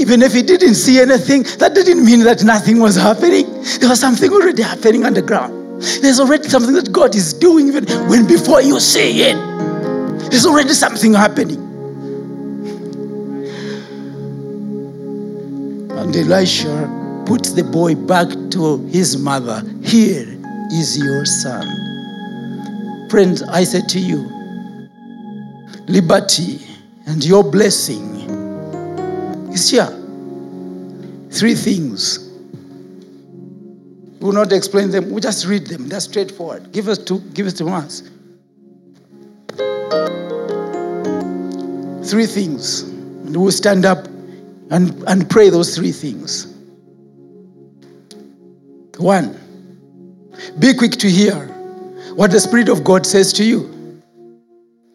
even 0.00 0.22
if 0.22 0.32
he 0.32 0.42
didn't 0.42 0.74
see 0.74 1.00
anything, 1.00 1.42
that 1.58 1.74
didn't 1.74 2.04
mean 2.04 2.20
that 2.20 2.44
nothing 2.44 2.78
was 2.78 2.96
happening. 2.96 3.50
There 3.80 3.88
was 3.88 4.00
something 4.00 4.30
already 4.32 4.62
happening 4.62 5.04
underground. 5.04 5.82
There's 6.02 6.20
already 6.20 6.48
something 6.48 6.74
that 6.74 6.92
God 6.92 7.14
is 7.14 7.32
doing 7.32 7.68
even 7.68 7.84
when 8.08 8.26
before 8.26 8.62
you 8.62 8.78
see 8.78 9.22
it. 9.22 9.36
There's 10.30 10.46
already 10.46 10.74
something 10.74 11.14
happening. 11.14 11.69
And 16.00 16.16
Elisha 16.16 17.24
puts 17.26 17.52
the 17.52 17.62
boy 17.62 17.94
back 17.94 18.28
to 18.52 18.78
his 18.86 19.18
mother. 19.18 19.62
Here 19.82 20.26
is 20.72 20.96
your 20.98 21.26
son. 21.26 23.08
Friends, 23.10 23.42
I 23.42 23.64
say 23.64 23.82
to 23.86 23.98
you, 24.00 24.18
liberty 25.86 26.58
and 27.06 27.22
your 27.22 27.44
blessing 27.44 28.16
is 29.52 29.70
here. 29.70 29.94
Three 31.30 31.54
things 31.54 32.30
we 34.20 34.26
will 34.26 34.32
not 34.32 34.52
explain 34.52 34.90
them. 34.90 35.10
We 35.10 35.20
just 35.20 35.46
read 35.46 35.66
them. 35.66 35.88
They're 35.88 36.00
straightforward. 36.00 36.72
Give 36.72 36.88
us 36.88 36.98
to 36.98 37.20
give 37.20 37.46
us 37.46 37.54
to 37.54 37.68
us. 37.68 38.02
Three 42.10 42.26
things. 42.26 42.82
And 42.82 43.34
we'll 43.34 43.50
stand 43.50 43.86
up 43.86 44.06
and, 44.70 45.02
and 45.06 45.28
pray 45.28 45.50
those 45.50 45.76
three 45.76 45.92
things. 45.92 46.46
One, 48.98 49.38
be 50.58 50.74
quick 50.74 50.92
to 50.92 51.10
hear 51.10 51.34
what 52.14 52.30
the 52.30 52.40
Spirit 52.40 52.68
of 52.68 52.84
God 52.84 53.06
says 53.06 53.32
to 53.34 53.44
you. 53.44 53.68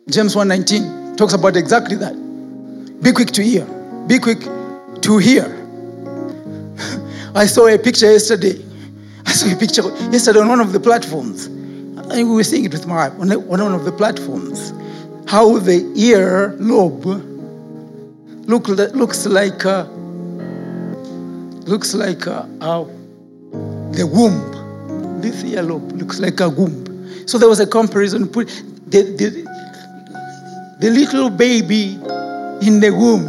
James 0.09 0.35
1:19 0.35 1.17
talks 1.17 1.33
about 1.33 1.55
exactly 1.55 1.95
that. 1.95 2.13
Be 3.01 3.11
quick 3.11 3.31
to 3.31 3.43
hear. 3.43 3.65
Be 4.07 4.19
quick 4.19 4.41
to 5.01 5.17
hear. 5.17 5.45
I 7.35 7.47
saw 7.47 7.67
a 7.67 7.77
picture 7.79 8.11
yesterday 8.11 8.63
I 9.25 9.31
saw 9.31 9.51
a 9.51 9.55
picture 9.55 9.81
yesterday 10.11 10.39
on 10.39 10.49
one 10.49 10.59
of 10.59 10.71
the 10.71 10.79
platforms. 10.79 11.47
I 12.11 12.23
we 12.23 12.35
were 12.35 12.43
seeing 12.43 12.65
it 12.65 12.71
with 12.71 12.85
my 12.85 13.09
on 13.09 13.29
one 13.47 13.73
of 13.73 13.83
the 13.83 13.91
platforms. 13.91 14.71
How 15.27 15.57
the 15.57 15.91
ear 15.95 16.55
lobe 16.59 17.34
look, 18.45 18.67
looks 18.67 19.25
like 19.25 19.65
uh, 19.65 19.85
looks 21.65 21.93
like 21.93 22.27
uh, 22.27 22.45
uh, 22.61 22.83
the 23.91 24.09
womb. 24.11 25.21
This 25.21 25.43
lobe 25.43 25.91
looks 25.93 26.19
like 26.19 26.39
a 26.39 26.49
womb. 26.49 27.27
So 27.27 27.37
there 27.37 27.49
was 27.49 27.59
a 27.59 27.67
comparison. 27.67 28.27
Put 28.27 28.47
the, 28.87 29.01
the, 29.01 29.29
the 30.79 30.89
little 30.89 31.29
baby 31.29 31.93
in 32.61 32.79
the 32.79 32.91
womb 32.91 33.25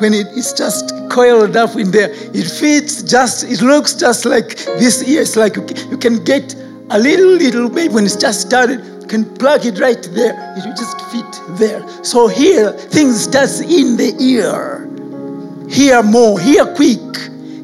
when 0.00 0.14
it 0.14 0.26
is 0.28 0.52
just 0.52 0.92
coiled 1.10 1.56
up 1.56 1.76
in 1.76 1.90
there. 1.90 2.10
It 2.34 2.44
fits 2.44 3.02
just, 3.02 3.44
it 3.44 3.62
looks 3.62 3.94
just 3.94 4.24
like 4.24 4.56
this 4.78 5.02
ear. 5.08 5.22
It's 5.22 5.36
like 5.36 5.56
you 5.56 5.98
can 5.98 6.22
get 6.24 6.54
a 6.90 6.98
little, 6.98 7.32
little 7.32 7.68
baby 7.68 7.92
when 7.92 8.04
it's 8.04 8.16
just 8.16 8.40
started, 8.40 9.08
can 9.08 9.24
plug 9.36 9.64
it 9.64 9.78
right 9.78 10.02
there. 10.12 10.54
It 10.56 10.64
will 10.64 10.74
just 10.74 11.00
fit 11.10 11.58
there. 11.58 11.86
So 12.04 12.28
here, 12.28 12.72
things 12.72 13.22
starts 13.22 13.60
in 13.60 13.96
the 13.96 14.14
ear. 14.20 14.84
Hear 15.70 16.02
more, 16.02 16.38
hear 16.38 16.64
quick, 16.74 16.98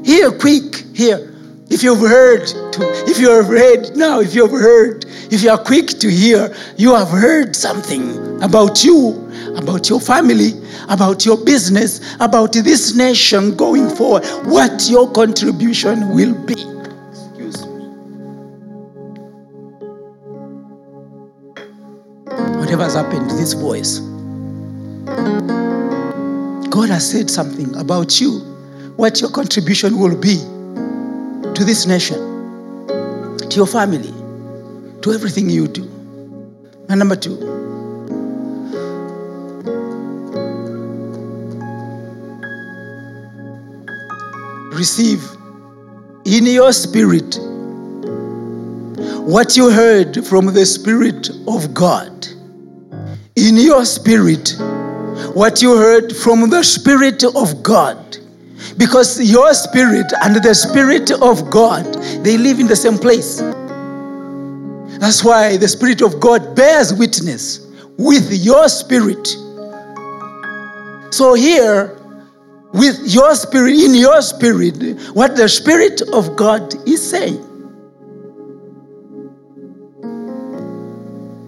hear 0.05 0.31
quick, 0.31 0.85
hear. 0.95 1.31
If 1.71 1.83
you've 1.83 2.01
heard, 2.01 2.47
to, 2.47 2.79
if 3.07 3.19
you 3.19 3.31
have 3.31 3.47
heard 3.47 3.97
now, 3.97 4.21
if 4.21 4.35
you 4.35 4.43
have 4.43 4.53
heard, 4.53 5.07
if 5.31 5.43
you 5.43 5.51
are 5.51 5.59
quick 5.59 5.89
to 5.89 6.11
hear, 6.11 6.55
you 6.77 6.95
have 6.95 7.09
heard 7.09 7.57
something 7.57 8.43
about 8.43 8.85
you, 8.85 9.31
about 9.57 9.89
your 9.89 10.01
family, 10.01 10.53
about 10.89 11.25
your 11.25 11.43
business, 11.43 12.15
about 12.21 12.53
this 12.53 12.95
nation 12.95 13.57
going 13.57 13.89
forward, 13.89 14.25
what 14.45 14.89
your 14.89 15.11
contribution 15.11 16.15
will 16.15 16.35
be. 16.45 16.74
Whatever 22.75 22.91
has 22.91 22.95
happened 23.05 23.31
to 23.31 23.37
this 23.37 23.53
voice, 23.53 24.01
God 26.71 26.89
has 26.89 27.09
said 27.09 27.31
something 27.31 27.73
about 27.77 28.21
you, 28.21 28.41
what 28.97 29.21
your 29.21 29.31
contribution 29.31 29.97
will 29.97 30.17
be 30.17 30.39
to 31.55 31.65
this 31.65 31.87
nation, 31.87 32.19
to 32.89 33.53
your 33.55 33.69
family, 33.69 34.13
to 35.03 35.13
everything 35.13 35.49
you 35.49 35.69
do. 35.69 35.85
And 36.89 36.99
number 36.99 37.15
two, 37.15 37.37
receive 44.73 45.23
in 46.25 46.45
your 46.47 46.73
spirit 46.73 47.39
what 49.23 49.57
you 49.57 49.71
heard 49.71 50.27
from 50.27 50.47
the 50.47 50.67
Spirit 50.67 51.31
of 51.47 51.73
God. 51.73 52.34
In 53.45 53.59
your 53.59 53.85
spirit, 53.85 54.57
what 55.35 55.61
you 55.61 55.77
heard 55.77 56.17
from 56.17 56.49
the 56.49 56.63
Spirit 56.63 57.23
of 57.25 57.63
God. 57.63 58.17
Because 58.79 59.21
your 59.21 59.53
spirit 59.53 60.11
and 60.23 60.37
the 60.37 60.55
Spirit 60.55 61.11
of 61.11 61.51
God, 61.51 61.85
they 62.25 62.39
live 62.39 62.59
in 62.59 62.67
the 62.67 62.75
same 62.75 62.97
place. 62.97 63.41
That's 64.99 65.23
why 65.23 65.59
the 65.59 65.69
Spirit 65.69 66.01
of 66.01 66.21
God 66.21 66.57
bears 66.57 66.95
witness 66.95 67.71
with 67.99 68.33
your 68.33 68.67
spirit. 68.67 69.29
So 71.13 71.35
here, 71.35 72.01
with 72.73 72.99
your 73.05 73.35
spirit, 73.35 73.75
in 73.75 73.95
your 73.95 74.23
spirit, 74.23 74.99
what 75.13 75.37
the 75.37 75.51
Spirit 75.51 76.01
of 76.15 76.35
God 76.35 76.75
is 76.89 77.11
saying. 77.11 77.45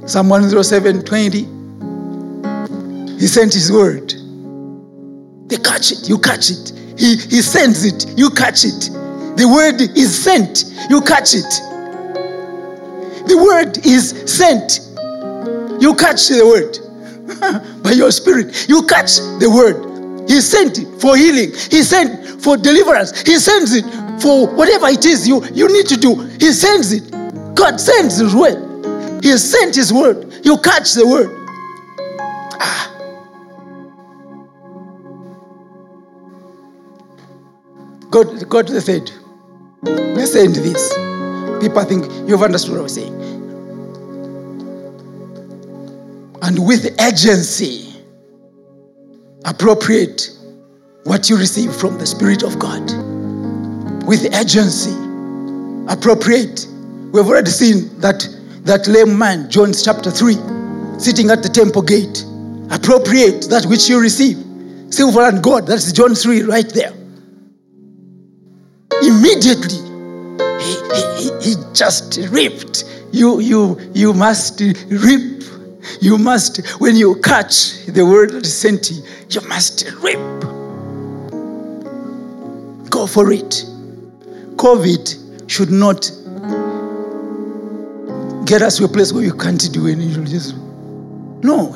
Psalm 0.07 0.29
107 0.29 1.03
20. 1.03 1.56
He 3.19 3.27
sent 3.27 3.55
his 3.55 3.73
word. 3.73 4.13
They 5.49 5.57
catch 5.57 5.93
it, 5.93 6.09
you 6.09 6.19
catch 6.19 6.51
it. 6.51 6.73
He, 6.99 7.17
he 7.17 7.43
sends 7.43 7.85
it, 7.85 8.19
you 8.19 8.31
catch 8.31 8.65
it. 8.65 8.91
The 9.37 9.49
word 9.49 9.81
is 9.97 10.25
sent, 10.25 10.65
you 10.91 11.01
catch 11.01 11.35
it. 11.35 11.45
The 13.29 13.37
word 13.37 13.79
is 13.87 14.11
sent, 14.31 14.81
you 15.81 15.95
catch 15.95 16.29
the 16.29 16.45
word 16.47 17.83
by 17.83 17.93
your 17.93 18.11
spirit. 18.11 18.69
You 18.69 18.83
catch 18.87 19.17
the 19.41 19.51
word. 19.51 20.29
He 20.29 20.41
sent 20.41 20.79
it 20.79 21.01
for 21.01 21.17
healing, 21.17 21.51
He 21.71 21.83
sent 21.83 22.43
for 22.43 22.57
deliverance, 22.57 23.21
He 23.23 23.39
sends 23.39 23.75
it 23.75 23.85
for 24.21 24.49
whatever 24.55 24.89
it 24.89 25.05
is 25.05 25.29
you, 25.29 25.45
you 25.53 25.69
need 25.73 25.87
to 25.87 25.97
do. 25.97 26.15
He 26.41 26.53
sends 26.53 26.93
it. 26.93 27.11
God 27.55 27.79
sends 27.81 28.17
His 28.19 28.35
word. 28.35 29.23
He 29.23 29.37
sent 29.39 29.75
His 29.77 29.93
word. 29.93 30.41
You 30.45 30.59
catch 30.59 30.95
the 30.95 31.07
word. 31.07 31.31
Ah. 32.59 32.96
God, 38.25 38.71
said, 38.71 39.11
let's 39.83 40.35
end 40.35 40.55
this. 40.55 40.95
People 41.61 41.85
think 41.85 42.11
you've 42.27 42.43
understood 42.43 42.73
what 42.73 42.81
I'm 42.81 42.89
saying. 42.89 43.15
And 46.41 46.67
with 46.67 46.99
agency, 46.99 47.93
appropriate 49.45 50.31
what 51.05 51.29
you 51.29 51.37
receive 51.37 51.77
from 51.77 51.99
the 51.99 52.07
Spirit 52.07 52.43
of 52.43 52.59
God. 52.59 52.81
With 54.07 54.35
agency, 54.35 54.97
appropriate. 55.87 56.67
We've 57.13 57.27
already 57.27 57.51
seen 57.51 58.01
that 58.01 58.27
that 58.63 58.87
lame 58.89 59.19
man, 59.19 59.51
John 59.51 59.75
chapter 59.75 60.11
3, 60.11 60.35
sitting 60.99 61.31
at 61.31 61.43
the 61.43 61.51
temple 61.53 61.83
gate. 61.83 62.25
Appropriate 62.71 63.51
that 63.51 63.67
which 63.67 63.91
you 63.91 64.01
receive. 64.01 64.39
Silver 64.89 65.29
and 65.29 65.43
gold, 65.43 65.67
that's 65.67 65.93
John 65.93 66.15
3 66.15 66.45
right 66.45 66.69
there. 66.71 66.95
Immediately, 69.03 69.83
he, 70.61 70.75
he, 71.19 71.31
he 71.41 71.55
just 71.73 72.19
ripped. 72.31 72.85
You, 73.13 73.41
you, 73.41 73.79
you 73.95 74.13
must 74.13 74.61
rip. 74.61 75.43
You 76.01 76.19
must, 76.19 76.67
when 76.81 76.97
you 76.97 77.17
catch 77.23 77.85
the 77.87 78.05
word 78.05 78.31
that 78.31 78.45
is 78.45 78.55
sent 78.57 78.91
you, 78.91 79.03
you 79.31 79.41
must 79.49 79.85
rip. 80.03 80.19
Go 82.91 83.07
for 83.07 83.31
it. 83.33 83.65
COVID 84.57 85.49
should 85.51 85.71
not 85.71 86.11
get 88.47 88.63
us 88.63 88.79
to 88.79 88.85
a 88.85 88.89
place 88.89 89.13
where 89.13 89.25
you 89.25 89.35
can't 89.35 89.73
do 89.73 89.87
anything. 89.87 90.25
No. 91.43 91.75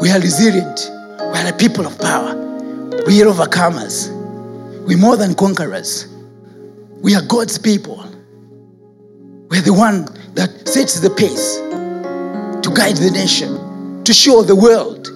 We 0.00 0.10
are 0.10 0.20
resilient. 0.20 0.90
We 1.18 1.38
are 1.38 1.48
a 1.48 1.52
people 1.56 1.86
of 1.86 1.98
power. 1.98 2.34
We 3.06 3.22
are 3.22 3.26
overcomers. 3.26 4.15
We're 4.86 4.98
more 4.98 5.16
than 5.16 5.34
conquerors. 5.34 6.06
We 7.02 7.16
are 7.16 7.22
God's 7.22 7.58
people. 7.58 8.04
We're 9.48 9.62
the 9.62 9.74
one 9.74 10.04
that 10.34 10.68
sets 10.68 11.00
the 11.00 11.10
pace 11.10 11.56
to 11.56 12.72
guide 12.72 12.96
the 12.96 13.10
nation, 13.10 14.04
to 14.04 14.14
show 14.14 14.42
the 14.42 14.54
world 14.54 15.06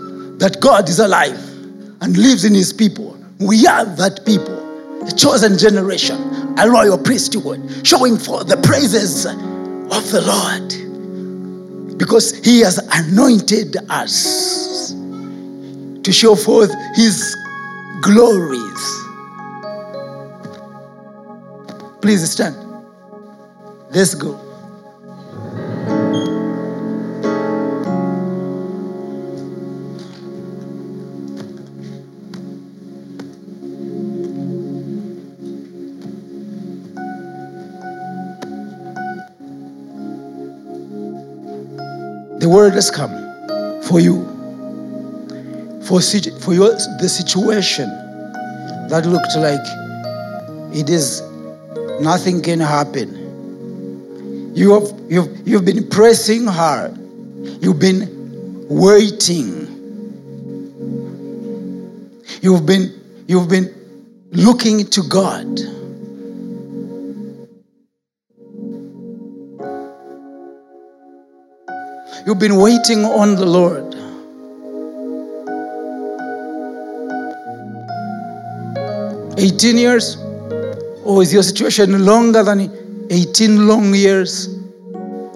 that 0.41 0.59
God 0.61 0.89
is 0.89 0.99
alive 0.99 1.39
and 2.01 2.17
lives 2.17 2.45
in 2.45 2.53
his 2.53 2.73
people. 2.73 3.17
We 3.39 3.65
are 3.69 3.85
that 3.85 4.27
people, 4.27 4.59
a 5.07 5.13
chosen 5.13 5.57
generation, 5.57 6.17
a 6.59 6.69
royal 6.69 6.99
priesthood, 6.99 7.87
showing 7.87 8.17
forth 8.17 8.49
the 8.49 8.57
praises 8.57 9.25
of 9.25 10.11
the 10.11 10.21
Lord. 10.27 11.97
Because 11.97 12.37
he 12.45 12.59
has 12.61 12.79
anointed 12.93 13.77
us 13.89 14.95
to 16.03 16.13
show 16.13 16.35
forth 16.35 16.75
his 16.97 17.37
glories. 18.01 19.07
Please 22.01 22.31
stand. 22.31 22.57
Let's 23.91 24.15
go. 24.15 24.39
The 42.39 42.49
word 42.49 42.73
has 42.73 42.91
come 42.91 43.11
for 43.83 44.01
you, 44.01 44.25
for, 45.85 46.01
for 46.01 46.55
your, 46.55 46.71
the 47.01 47.09
situation 47.09 47.89
that 48.89 49.05
looked 49.05 49.37
like 49.37 49.61
it 50.75 50.89
is 50.89 51.30
nothing 52.01 52.43
can 52.43 52.61
happen. 52.61 53.17
You 54.55 54.73
have, 54.73 54.93
you've, 55.09 55.47
you've 55.47 55.65
been 55.65 55.89
pressing 55.89 56.47
hard, 56.47 56.97
you've 57.63 57.79
been 57.79 58.67
waiting, 58.69 59.67
you've 62.43 62.67
been, 62.67 62.93
you've 63.27 63.49
been 63.49 63.75
looking 64.33 64.87
to 64.87 65.03
God. 65.03 65.61
You've 72.27 72.39
been 72.39 72.57
waiting 72.57 73.05
on 73.05 73.35
the 73.35 73.47
Lord. 73.47 73.95
Eighteen 79.39 79.79
years? 79.79 80.19
Or 81.11 81.23
is 81.23 81.33
your 81.33 81.43
situation 81.43 82.05
longer 82.07 82.45
than 82.45 82.71
18 83.11 83.67
long 83.67 83.93
years? 83.93 84.49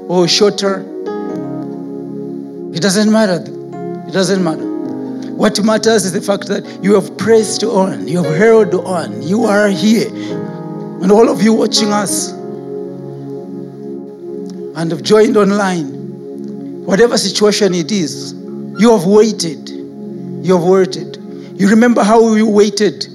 Or 0.07 0.29
shorter? 0.29 0.83
It 2.72 2.81
doesn't 2.81 3.11
matter. 3.11 3.43
It 4.07 4.12
doesn't 4.12 4.45
matter. 4.45 4.64
What 5.33 5.61
matters 5.64 6.05
is 6.05 6.12
the 6.12 6.20
fact 6.20 6.47
that 6.47 6.64
you 6.81 6.95
have 6.95 7.18
pressed 7.18 7.64
on, 7.64 8.07
you 8.07 8.22
have 8.22 8.37
held 8.37 8.72
on, 8.87 9.20
you 9.20 9.47
are 9.47 9.68
here. 9.68 10.11
And 11.03 11.11
all 11.11 11.29
of 11.29 11.43
you 11.43 11.53
watching 11.53 11.93
us 11.93 12.31
and 14.77 14.93
have 14.93 15.03
joined 15.03 15.37
online, 15.37 16.85
whatever 16.85 17.18
situation 17.18 17.75
it 17.75 17.91
is, 17.91 18.33
you 18.79 18.97
have 18.97 19.07
waited. 19.07 19.70
You 19.70 20.55
have 20.57 20.62
waited. 20.62 21.16
You 21.61 21.68
remember 21.68 22.05
how 22.05 22.33
you 22.37 22.49
waited 22.49 23.09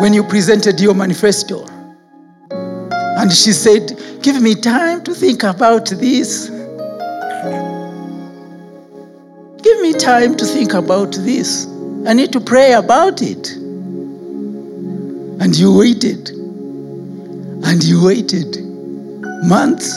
when 0.00 0.14
you 0.14 0.24
presented 0.24 0.80
your 0.80 0.94
manifesto. 0.94 1.66
And 2.50 3.30
she 3.30 3.52
said, 3.52 3.98
Give 4.22 4.40
me 4.40 4.54
time 4.54 5.04
to 5.04 5.14
think 5.14 5.42
about 5.42 5.86
this. 5.90 6.48
Give 9.62 9.80
me 9.82 9.92
time 9.92 10.36
to 10.36 10.46
think 10.46 10.72
about 10.72 11.12
this. 11.12 11.66
I 12.06 12.14
need 12.14 12.32
to 12.32 12.40
pray 12.40 12.72
about 12.72 13.20
it. 13.20 13.50
And 15.40 15.54
you 15.54 15.76
waited. 15.76 16.30
And 16.30 17.84
you 17.84 18.02
waited. 18.04 18.56
Months. 19.44 19.94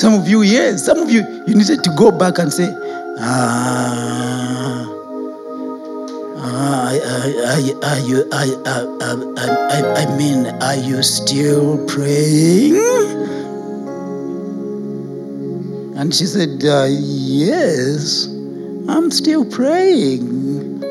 Some 0.00 0.14
of 0.14 0.28
you, 0.28 0.40
years. 0.42 0.82
Some 0.84 0.98
of 0.98 1.10
you, 1.10 1.20
you 1.46 1.54
needed 1.54 1.84
to 1.84 1.90
go 1.94 2.10
back 2.10 2.38
and 2.38 2.50
say, 2.50 2.68
Ah. 3.20 4.87
Are 6.40 8.00
you, 8.00 8.28
I, 8.32 8.54
I, 8.64 10.04
I 10.04 10.16
mean, 10.16 10.46
are 10.46 10.76
you 10.76 11.02
still 11.02 11.84
praying? 11.86 12.76
And 15.96 16.14
she 16.14 16.26
said, 16.26 16.64
uh, 16.64 16.86
Yes, 16.88 18.26
I'm 18.88 19.10
still 19.10 19.44
praying. 19.44 20.84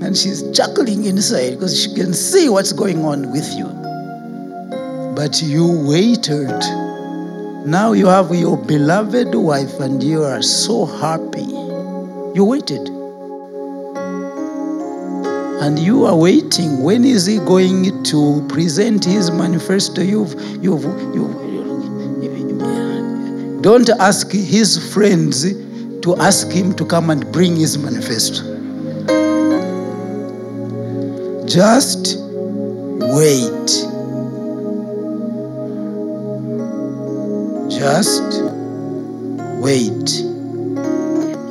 And 0.00 0.16
she's 0.16 0.48
chuckling 0.56 1.06
inside 1.06 1.54
because 1.54 1.82
she 1.82 1.92
can 1.94 2.14
see 2.14 2.48
what's 2.48 2.72
going 2.72 3.04
on 3.04 3.32
with 3.32 3.48
you. 3.54 3.66
But 5.16 5.42
you 5.42 5.88
waited. 5.88 6.60
Now 7.66 7.92
you 7.92 8.06
have 8.06 8.32
your 8.32 8.56
beloved 8.56 9.34
wife 9.34 9.80
and 9.80 10.02
you 10.02 10.22
are 10.22 10.42
so 10.42 10.84
happy. 10.86 11.46
You 12.36 12.44
waited 12.44 12.93
and 15.62 15.78
you 15.78 16.04
are 16.04 16.16
waiting. 16.16 16.82
When 16.82 17.04
is 17.04 17.26
he 17.26 17.38
going 17.38 18.02
to 18.04 18.46
present 18.48 19.04
his 19.04 19.30
manifesto? 19.30 20.02
You've, 20.02 20.34
you've, 20.62 20.84
you've 21.14 21.44
Don't 23.62 23.88
ask 24.00 24.30
his 24.30 24.92
friends 24.92 25.44
to 26.02 26.16
ask 26.16 26.50
him 26.50 26.74
to 26.74 26.84
come 26.84 27.10
and 27.10 27.30
bring 27.32 27.56
his 27.56 27.78
manifesto. 27.78 28.42
Just 31.46 32.18
wait. 33.00 33.68
Just 37.70 38.42
wait. 39.62 40.22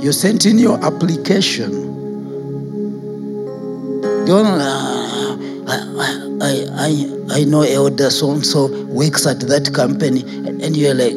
You 0.03 0.11
sent 0.11 0.45
in 0.45 0.59
your 0.59 0.83
application. 0.85 1.93
Don't, 4.26 4.45
uh, 4.45 5.38
I, 5.67 5.78
I, 6.41 6.65
I, 6.74 7.39
I 7.39 7.43
know 7.43 7.61
elder 7.61 8.09
so 8.09 8.32
and 8.32 8.45
so 8.45 8.67
works 8.86 9.26
at 9.26 9.41
that 9.41 9.74
company, 9.74 10.21
and 10.21 10.78
you're 10.78 10.93
like, 10.93 11.13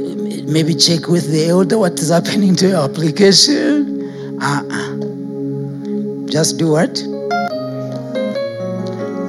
maybe 0.47 0.75
check 0.75 1.07
with 1.09 1.31
the 1.31 1.47
elder 1.49 1.79
what 1.79 1.99
is 2.01 2.11
happening 2.11 2.57
to 2.57 2.69
your 2.69 2.83
application. 2.83 4.39
Uh-uh. 4.43 4.97
Just 6.27 6.59
do 6.59 6.73
what? 6.73 7.01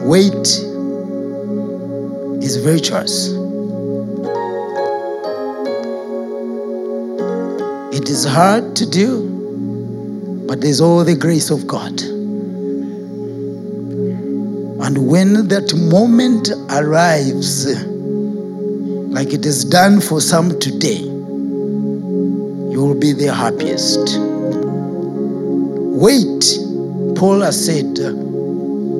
Wait 0.07 0.33
is 2.43 2.57
virtuous. 2.57 3.29
It 7.95 8.09
is 8.09 8.25
hard 8.25 8.75
to 8.77 8.89
do, 8.89 10.45
but 10.47 10.61
there's 10.61 10.81
all 10.81 11.03
the 11.03 11.15
grace 11.15 11.49
of 11.51 11.67
God. 11.67 12.16
And 14.97 15.07
when 15.07 15.47
that 15.49 15.75
moment 15.75 16.49
arrives, 16.71 17.67
like 19.13 19.31
it 19.31 19.45
is 19.45 19.63
done 19.63 20.01
for 20.01 20.19
some 20.19 20.59
today, 20.59 20.97
you 20.97 22.83
will 22.83 22.99
be 22.99 23.13
the 23.13 23.31
happiest. 23.31 24.17
Wait, 26.01 27.15
Paul 27.15 27.41
has 27.41 27.63
said, 27.63 27.99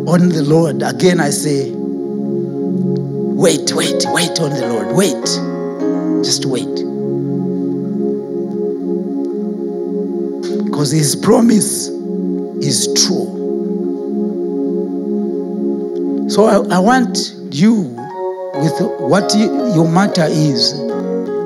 on 0.05 0.29
the 0.29 0.43
Lord. 0.45 0.83
Again, 0.83 1.19
I 1.19 1.31
say, 1.31 1.71
wait, 1.73 3.73
wait, 3.73 4.05
wait 4.09 4.39
on 4.39 4.51
the 4.51 4.67
Lord. 4.67 4.95
Wait. 4.95 5.25
Just 6.23 6.45
wait. 6.45 6.75
Because 10.63 10.91
his 10.91 11.15
promise 11.15 11.87
is 12.61 12.87
true. 13.03 13.36
So 16.37 16.45
I, 16.45 16.75
I 16.75 16.77
want 16.77 17.33
you, 17.49 17.73
with 18.61 18.79
what 18.99 19.33
your 19.35 19.89
matter 19.89 20.27
is, 20.29 20.73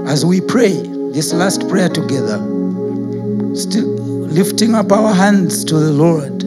as 0.06 0.26
we 0.26 0.42
pray 0.42 0.74
this 1.14 1.32
last 1.32 1.70
prayer 1.70 1.88
together, 1.88 2.38
still 3.56 3.88
lifting 3.88 4.76
up 4.76 4.92
our 4.92 5.14
hands 5.14 5.64
to 5.64 5.76
the 5.76 5.94
Lord. 5.94 6.44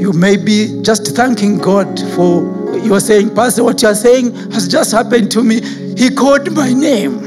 You 0.00 0.14
may 0.14 0.38
be 0.38 0.80
just 0.80 1.14
thanking 1.14 1.58
God 1.58 2.00
for 2.14 2.40
you're 2.78 2.98
saying, 2.98 3.34
Pastor, 3.34 3.62
what 3.62 3.82
you're 3.82 3.94
saying 3.94 4.34
has 4.52 4.66
just 4.66 4.92
happened 4.92 5.30
to 5.32 5.44
me. 5.44 5.60
He 5.98 6.08
called 6.08 6.50
my 6.52 6.72
name 6.72 7.18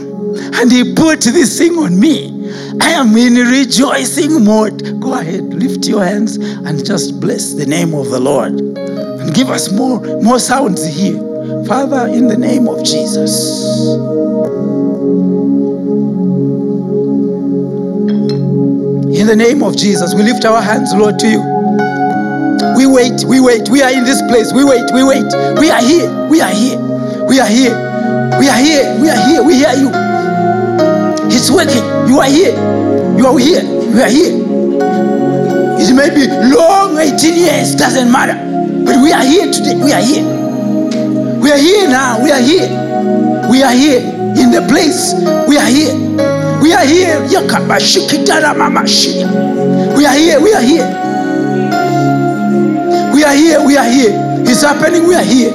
and 0.55 0.71
he 0.71 0.95
put 0.95 1.21
this 1.21 1.59
thing 1.59 1.77
on 1.77 1.99
me. 1.99 2.49
I 2.81 2.89
am 2.89 3.15
in 3.15 3.35
rejoicing 3.35 4.45
mode. 4.45 4.99
Go 4.99 5.13
ahead, 5.13 5.53
lift 5.53 5.87
your 5.87 6.03
hands 6.03 6.37
and 6.37 6.83
just 6.83 7.19
bless 7.19 7.53
the 7.53 7.67
name 7.67 7.93
of 7.93 8.09
the 8.09 8.19
Lord. 8.19 8.60
Give 9.41 9.49
us 9.49 9.71
more, 9.71 9.99
more 10.21 10.37
sounds 10.37 10.85
here. 10.85 11.17
Father, 11.65 12.05
in 12.13 12.27
the 12.27 12.37
name 12.37 12.67
of 12.67 12.85
Jesus. 12.85 13.57
In 19.19 19.25
the 19.25 19.35
name 19.35 19.63
of 19.63 19.75
Jesus, 19.75 20.13
we 20.13 20.21
lift 20.21 20.45
our 20.45 20.61
hands, 20.61 20.93
Lord, 20.93 21.17
to 21.17 21.27
you. 21.27 21.41
We 22.77 22.85
wait, 22.85 23.23
we 23.25 23.39
wait. 23.39 23.67
We 23.69 23.81
are 23.81 23.89
in 23.89 24.03
this 24.03 24.21
place. 24.29 24.53
We 24.53 24.63
wait, 24.63 24.85
we 24.93 25.03
wait. 25.03 25.25
We 25.57 25.71
are 25.71 25.81
here. 25.81 26.29
We 26.29 26.39
are 26.39 26.53
here. 26.53 26.77
We 27.25 27.39
are 27.39 27.49
here. 27.49 27.73
We 28.37 28.47
are 28.47 28.61
here. 28.61 29.01
We 29.01 29.09
are 29.09 29.25
here. 29.25 29.43
We 29.43 29.55
hear 29.55 29.73
you. 29.73 29.89
It's 31.33 31.49
working. 31.49 31.81
You 32.07 32.19
are 32.19 32.29
here. 32.29 32.53
You 33.17 33.25
are 33.25 33.39
here. 33.39 33.63
We 33.89 34.03
are 34.03 34.07
here. 34.07 34.40
It 36.03 36.15
may 36.15 36.25
be 36.25 36.55
long, 36.55 36.97
18 36.97 37.35
years, 37.35 37.75
doesn't 37.75 38.11
matter. 38.11 38.33
But 38.83 39.03
we 39.03 39.13
are 39.13 39.23
here 39.23 39.51
today. 39.51 39.75
We 39.75 39.93
are 39.93 40.01
here. 40.01 40.25
We 41.37 41.51
are 41.51 41.57
here 41.57 41.87
now. 41.89 42.23
We 42.23 42.31
are 42.31 42.41
here. 42.41 42.67
We 43.51 43.61
are 43.61 43.71
here 43.71 44.01
in 44.01 44.49
the 44.49 44.65
place. 44.67 45.13
We 45.47 45.57
are 45.57 45.69
here. 45.69 45.93
We 46.61 46.73
are 46.73 46.85
here. 46.85 47.21
We 47.29 47.35
are 47.37 47.45
here. 50.17 50.41
We 50.41 50.53
are 50.53 50.61
here. 50.61 51.01
We 53.13 53.23
are 53.23 53.35
here, 53.35 53.63
we 53.63 53.77
are 53.77 53.85
here. 53.85 54.11
It's 54.47 54.63
happening, 54.63 55.05
we 55.07 55.13
are 55.13 55.23
here. 55.23 55.53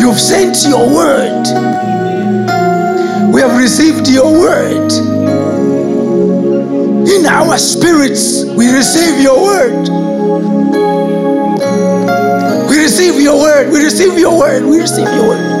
You've 0.00 0.18
sent 0.18 0.66
your 0.66 0.92
word. 0.92 1.46
We 3.32 3.40
have 3.40 3.56
received 3.56 4.08
your 4.08 4.32
word. 4.32 5.23
In 7.06 7.26
our 7.26 7.58
spirits, 7.58 8.44
we 8.44 8.72
receive 8.74 9.20
your 9.20 9.42
word. 9.42 9.88
We 12.70 12.78
receive 12.82 13.20
your 13.20 13.38
word. 13.40 13.70
We 13.70 13.84
receive 13.84 14.18
your 14.18 14.38
word. 14.38 14.64
We 14.64 14.80
receive 14.80 15.08
your 15.14 15.28
word. 15.28 15.54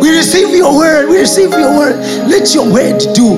We 0.00 0.10
receive 0.16 0.54
your 0.56 0.76
word. 0.76 1.08
We 1.08 1.18
receive 1.18 1.50
your 1.50 1.76
word. 1.78 1.96
Let 2.28 2.54
your 2.54 2.72
word 2.72 3.00
do 3.14 3.36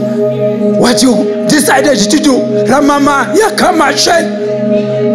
what 0.80 1.02
you 1.02 1.46
decided 1.48 1.98
to 2.10 2.16
do. 2.18 2.32
Ramama 2.66 3.34
Yakamashen. 3.36 4.44
Abundance, 4.64 5.13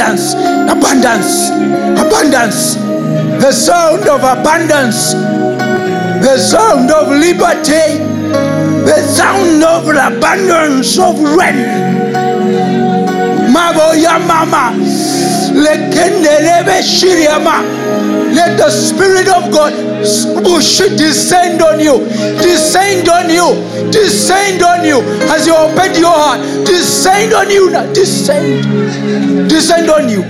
abundance, 0.00 0.34
abundance, 0.70 1.50
abundance. 2.00 2.74
The 3.40 3.52
sound 3.52 4.08
of 4.08 4.20
abundance, 4.20 5.12
the 6.24 6.38
sound 6.38 6.90
of 6.90 7.08
liberty, 7.08 7.98
the 8.84 9.02
sound 9.06 9.62
of 9.62 9.88
abundance 9.88 10.98
of 10.98 11.20
rain. 11.36 11.90
Mama. 13.52 14.72
Let 18.32 18.56
the 18.56 18.70
Spirit 18.70 19.28
of 19.28 19.52
God 19.52 19.72
descend 20.96 21.60
on 21.60 21.80
you, 21.80 21.98
descend 22.40 23.08
on 23.08 23.28
you, 23.28 23.59
descend 23.92 24.62
on 24.62 24.84
you 24.84 25.00
as 25.30 25.46
you 25.46 25.54
open 25.54 25.94
your 25.94 26.12
heart. 26.14 26.40
Descend 26.66 27.32
on 27.34 27.50
you 27.50 27.70
now, 27.70 27.86
descend, 27.92 28.64
descend 29.48 29.90
on 29.90 30.08
you. 30.08 30.22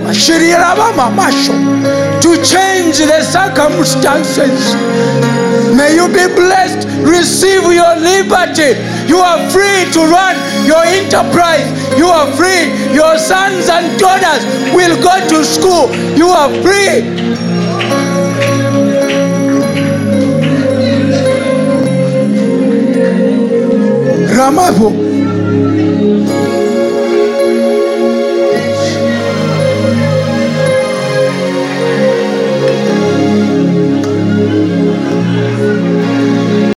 To 2.21 2.31
change 2.43 2.97
the 2.97 3.21
circumstances. 3.23 4.75
May 5.75 5.95
you 5.95 6.07
be 6.07 6.27
blessed. 6.35 6.87
Receive 7.01 7.63
your 7.63 7.95
liberty. 7.97 8.77
You 9.07 9.17
are 9.17 9.39
free 9.49 9.89
to 9.93 10.01
run 10.05 10.35
your 10.65 10.83
enterprise. 10.83 11.65
You 11.97 12.07
are 12.07 12.27
free. 12.33 12.69
Your 12.93 13.17
sons 13.17 13.69
and 13.69 13.99
daughters 13.99 14.45
will 14.75 14.95
go 15.01 15.15
to 15.29 15.43
school. 15.43 15.93
You 16.15 16.27
are 16.27 16.49
free. 16.61 17.60
Ramabo, 24.41 24.89